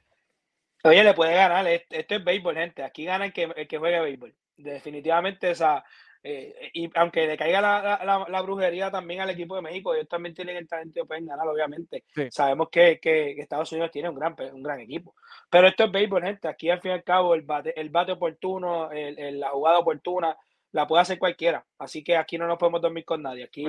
Oye, 0.83 1.03
le 1.03 1.13
puede 1.13 1.35
ganar. 1.35 1.67
Esto 1.67 2.15
es 2.15 2.23
béisbol, 2.23 2.55
gente. 2.55 2.83
Aquí 2.83 3.05
gana 3.05 3.25
el 3.25 3.33
que, 3.33 3.43
el 3.55 3.67
que 3.67 3.77
juegue 3.77 3.99
béisbol. 3.99 4.33
Definitivamente, 4.57 5.51
esa. 5.51 5.83
Eh, 6.23 6.69
y 6.73 6.89
aunque 6.95 7.25
le 7.25 7.35
caiga 7.35 7.61
la, 7.61 8.25
la, 8.27 8.41
brujería 8.41 8.91
también 8.91 9.21
al 9.21 9.31
equipo 9.31 9.55
de 9.55 9.63
México, 9.63 9.93
ellos 9.93 10.07
también 10.07 10.35
tienen 10.35 10.55
el 10.55 10.67
talento 10.67 10.99
y 10.99 11.05
pueden 11.05 11.25
ganar, 11.25 11.47
obviamente. 11.47 12.03
Sabemos 12.29 12.69
que, 12.69 12.99
que, 12.99 13.31
Estados 13.31 13.71
Unidos 13.71 13.91
tiene 13.91 14.09
un 14.09 14.15
gran, 14.15 14.35
un 14.53 14.61
gran 14.61 14.79
equipo. 14.79 15.15
Pero 15.49 15.67
esto 15.67 15.85
es 15.85 15.91
béisbol, 15.91 16.23
gente. 16.23 16.47
Aquí, 16.47 16.69
al 16.69 16.79
fin 16.79 16.91
y 16.91 16.93
al 16.93 17.03
cabo, 17.03 17.33
el 17.33 17.41
bate, 17.41 17.79
el 17.79 17.89
bate 17.89 18.11
oportuno, 18.11 18.91
el, 18.91 19.39
la 19.39 19.49
jugada 19.49 19.79
oportuna, 19.79 20.37
la 20.73 20.87
puede 20.87 21.01
hacer 21.01 21.17
cualquiera. 21.17 21.65
Así 21.79 22.03
que 22.03 22.15
aquí 22.15 22.37
no 22.37 22.45
nos 22.45 22.59
podemos 22.59 22.81
dormir 22.81 23.03
con 23.03 23.23
nadie. 23.23 23.45
Aquí 23.45 23.65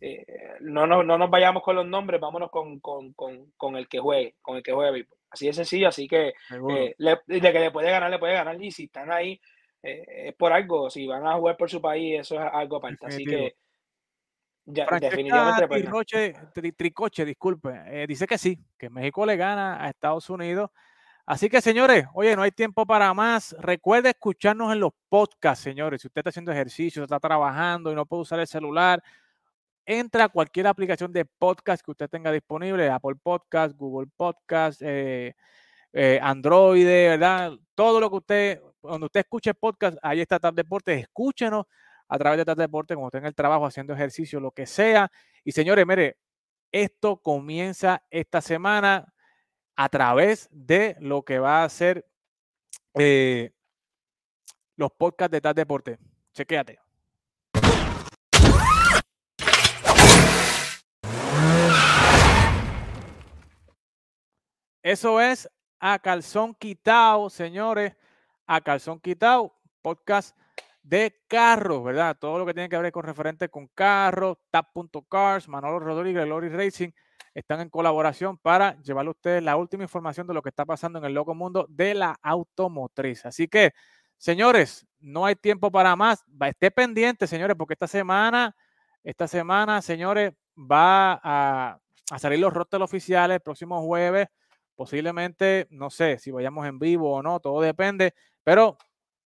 eh, 0.00 0.26
no, 0.60 0.86
no, 0.88 1.04
no, 1.04 1.16
nos 1.16 1.30
vayamos 1.30 1.62
con 1.62 1.76
los 1.76 1.86
nombres, 1.86 2.20
vámonos 2.20 2.50
con, 2.50 2.80
con, 2.80 3.12
con, 3.12 3.52
con, 3.56 3.76
el 3.76 3.86
que 3.86 4.00
juegue, 4.00 4.34
con 4.42 4.56
el 4.56 4.62
que 4.62 4.72
juegue 4.72 5.06
Así 5.30 5.46
de 5.46 5.54
sencillo, 5.54 5.88
así 5.88 6.06
que 6.06 6.34
eh, 6.68 6.94
de 6.98 7.52
que 7.52 7.58
le 7.58 7.70
puede 7.70 7.90
ganar, 7.90 8.10
le 8.10 8.18
puede 8.18 8.34
ganar. 8.34 8.62
Y 8.62 8.70
si 8.70 8.84
están 8.84 9.10
ahí, 9.10 9.40
eh, 9.82 10.28
es 10.28 10.34
por 10.34 10.52
algo. 10.52 10.90
Si 10.90 11.06
van 11.06 11.26
a 11.26 11.34
jugar 11.34 11.56
por 11.56 11.70
su 11.70 11.80
país, 11.80 12.20
eso 12.20 12.34
es 12.36 12.50
algo 12.52 12.76
aparte. 12.76 13.06
Así 13.06 13.24
que 13.24 13.56
ya, 14.64 14.86
definitivamente. 15.00 16.72
Tricoche, 16.76 17.24
disculpe, 17.24 18.06
dice 18.06 18.26
que 18.26 18.38
sí, 18.38 18.58
que 18.78 18.88
México 18.88 19.26
le 19.26 19.36
gana 19.36 19.84
a 19.84 19.88
Estados 19.88 20.30
Unidos 20.30 20.70
Así 21.24 21.48
que, 21.48 21.60
señores, 21.60 22.04
oye, 22.14 22.34
no 22.34 22.42
hay 22.42 22.50
tiempo 22.50 22.84
para 22.84 23.14
más. 23.14 23.54
Recuerde 23.60 24.10
escucharnos 24.10 24.72
en 24.72 24.80
los 24.80 24.92
podcasts, 25.08 25.62
señores. 25.62 26.02
Si 26.02 26.08
usted 26.08 26.20
está 26.20 26.30
haciendo 26.30 26.50
ejercicio, 26.50 27.04
está 27.04 27.20
trabajando 27.20 27.92
y 27.92 27.94
no 27.94 28.06
puede 28.06 28.22
usar 28.22 28.40
el 28.40 28.46
celular, 28.48 29.02
entra 29.86 30.24
a 30.24 30.28
cualquier 30.28 30.66
aplicación 30.66 31.12
de 31.12 31.24
podcast 31.24 31.84
que 31.84 31.92
usted 31.92 32.10
tenga 32.10 32.32
disponible, 32.32 32.90
Apple 32.90 33.16
Podcast, 33.22 33.76
Google 33.76 34.08
Podcast, 34.16 34.82
eh, 34.84 35.34
eh, 35.92 36.18
Android, 36.20 36.84
¿verdad? 36.84 37.52
Todo 37.76 38.00
lo 38.00 38.10
que 38.10 38.16
usted, 38.16 38.62
cuando 38.82 39.06
usted 39.06 39.20
escuche 39.20 39.54
podcast, 39.54 39.96
ahí 40.02 40.20
está 40.20 40.38
Tap 40.40 40.54
Deportes, 40.54 41.00
escúchenos 41.00 41.66
a 42.08 42.18
través 42.18 42.38
de 42.38 42.44
Tap 42.44 42.58
Deportes, 42.58 42.96
como 42.96 43.06
usted 43.06 43.20
en 43.20 43.26
el 43.26 43.34
trabajo, 43.34 43.64
haciendo 43.64 43.94
ejercicio, 43.94 44.40
lo 44.40 44.50
que 44.50 44.66
sea. 44.66 45.10
Y 45.44 45.52
señores, 45.52 45.86
mire, 45.86 46.18
esto 46.72 47.16
comienza 47.18 48.02
esta 48.10 48.40
semana 48.40 49.14
a 49.76 49.88
través 49.88 50.48
de 50.50 50.96
lo 50.98 51.22
que 51.22 51.38
va 51.38 51.64
a 51.64 51.68
ser 51.68 52.06
eh, 52.94 53.52
los 54.76 54.90
podcasts 54.92 55.32
de 55.32 55.40
tal 55.40 55.54
deporte. 55.54 55.98
Chequéate. 56.34 56.80
Eso 64.82 65.20
es 65.20 65.48
a 65.78 66.00
calzón 66.00 66.54
quitado, 66.54 67.30
señores, 67.30 67.94
a 68.46 68.60
calzón 68.60 69.00
quitado, 69.00 69.54
podcast 69.82 70.36
de 70.82 71.22
carros, 71.28 71.84
¿verdad? 71.84 72.16
Todo 72.18 72.38
lo 72.38 72.46
que 72.46 72.54
tiene 72.54 72.68
que 72.68 72.78
ver 72.78 72.92
con 72.92 73.04
referente 73.04 73.48
con 73.48 73.68
carros, 73.68 74.38
tap.cars, 74.50 75.48
Manolo 75.48 75.78
Rodríguez, 75.78 76.26
Lori 76.26 76.48
Racing, 76.48 76.90
están 77.34 77.60
en 77.60 77.70
colaboración 77.70 78.36
para 78.38 78.80
llevarle 78.82 79.08
a 79.08 79.12
ustedes 79.12 79.42
la 79.42 79.56
última 79.56 79.84
información 79.84 80.26
de 80.26 80.34
lo 80.34 80.42
que 80.42 80.50
está 80.50 80.64
pasando 80.64 80.98
en 80.98 81.04
el 81.04 81.14
loco 81.14 81.34
mundo 81.34 81.66
de 81.68 81.94
la 81.94 82.18
automotriz. 82.22 83.24
Así 83.24 83.48
que, 83.48 83.72
señores, 84.18 84.86
no 85.00 85.24
hay 85.24 85.36
tiempo 85.36 85.70
para 85.70 85.96
más. 85.96 86.24
Esté 86.46 86.70
pendiente, 86.70 87.26
señores, 87.26 87.56
porque 87.56 87.74
esta 87.74 87.86
semana, 87.86 88.54
esta 89.02 89.26
semana, 89.26 89.80
señores, 89.80 90.32
va 90.56 91.20
a, 91.22 91.78
salir 92.18 92.38
los 92.38 92.52
roster 92.52 92.82
oficiales 92.82 93.36
el 93.36 93.40
próximo 93.40 93.80
jueves. 93.82 94.28
Posiblemente, 94.74 95.66
no 95.70 95.90
sé 95.90 96.18
si 96.18 96.30
vayamos 96.30 96.66
en 96.66 96.78
vivo 96.78 97.12
o 97.12 97.22
no, 97.22 97.40
todo 97.40 97.60
depende, 97.60 98.14
pero 98.44 98.76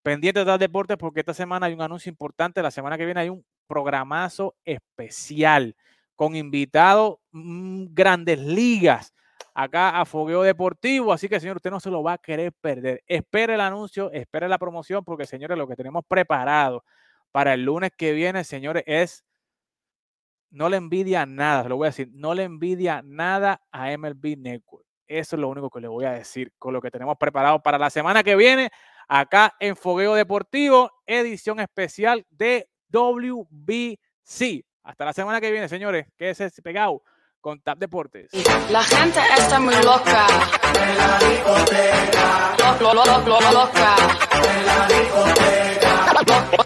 pendiente 0.02 0.44
de 0.44 0.58
deportes 0.58 0.96
porque 0.96 1.20
esta 1.20 1.34
semana 1.34 1.66
hay 1.66 1.74
un 1.74 1.82
anuncio 1.82 2.10
importante. 2.10 2.62
La 2.62 2.70
semana 2.70 2.96
que 2.96 3.04
viene 3.04 3.20
hay 3.20 3.28
un 3.28 3.44
programazo 3.66 4.54
especial 4.64 5.74
con 6.14 6.36
invitados 6.36 7.16
mm, 7.32 7.86
grandes 7.90 8.38
ligas 8.38 9.12
acá 9.52 10.00
a 10.00 10.04
Fogueo 10.04 10.42
Deportivo. 10.42 11.12
Así 11.12 11.28
que, 11.28 11.40
señor, 11.40 11.56
usted 11.56 11.70
no 11.70 11.80
se 11.80 11.90
lo 11.90 12.02
va 12.02 12.14
a 12.14 12.18
querer 12.18 12.52
perder. 12.52 13.02
Espere 13.06 13.54
el 13.54 13.60
anuncio, 13.60 14.10
espere 14.12 14.48
la 14.48 14.58
promoción, 14.58 15.04
porque, 15.04 15.26
señores, 15.26 15.56
lo 15.56 15.66
que 15.66 15.76
tenemos 15.76 16.04
preparado 16.06 16.84
para 17.32 17.54
el 17.54 17.64
lunes 17.64 17.90
que 17.96 18.12
viene, 18.12 18.44
señores, 18.44 18.82
es. 18.86 19.24
No 20.48 20.68
le 20.68 20.76
envidia 20.76 21.26
nada, 21.26 21.68
lo 21.68 21.76
voy 21.76 21.86
a 21.86 21.90
decir, 21.90 22.08
no 22.12 22.32
le 22.32 22.44
envidia 22.44 23.02
nada 23.04 23.60
a 23.72 23.90
MLB 23.90 24.36
Network. 24.38 24.86
Eso 25.08 25.36
es 25.36 25.40
lo 25.40 25.48
único 25.48 25.68
que 25.70 25.80
le 25.80 25.88
voy 25.88 26.04
a 26.04 26.12
decir 26.12 26.52
con 26.56 26.72
lo 26.72 26.80
que 26.80 26.90
tenemos 26.90 27.16
preparado 27.18 27.60
para 27.60 27.78
la 27.78 27.90
semana 27.90 28.22
que 28.22 28.36
viene, 28.36 28.70
acá 29.08 29.54
en 29.60 29.76
Fogueo 29.76 30.14
Deportivo, 30.14 30.90
edición 31.06 31.60
especial 31.60 32.26
de 32.30 32.68
WBC. 32.90 34.64
Hasta 34.82 35.04
la 35.04 35.12
semana 35.12 35.40
que 35.40 35.50
viene, 35.50 35.68
señores. 35.68 36.06
Quédese 36.16 36.50
pegado 36.62 37.02
con 37.40 37.60
Tap 37.60 37.78
Deportes. 37.78 38.30
La 38.70 38.82
gente 38.82 39.20
está 39.36 39.60
muy 39.60 39.74
loca. 39.76 40.26
En 40.74 40.98
la 40.98 41.18
discoteca. 41.18 42.56
Lo, 42.80 42.94
lo, 42.94 43.04
lo, 43.04 43.52
loca. 43.52 43.96
En 44.32 44.66
la 44.66 44.86
discoteca. 44.88 46.65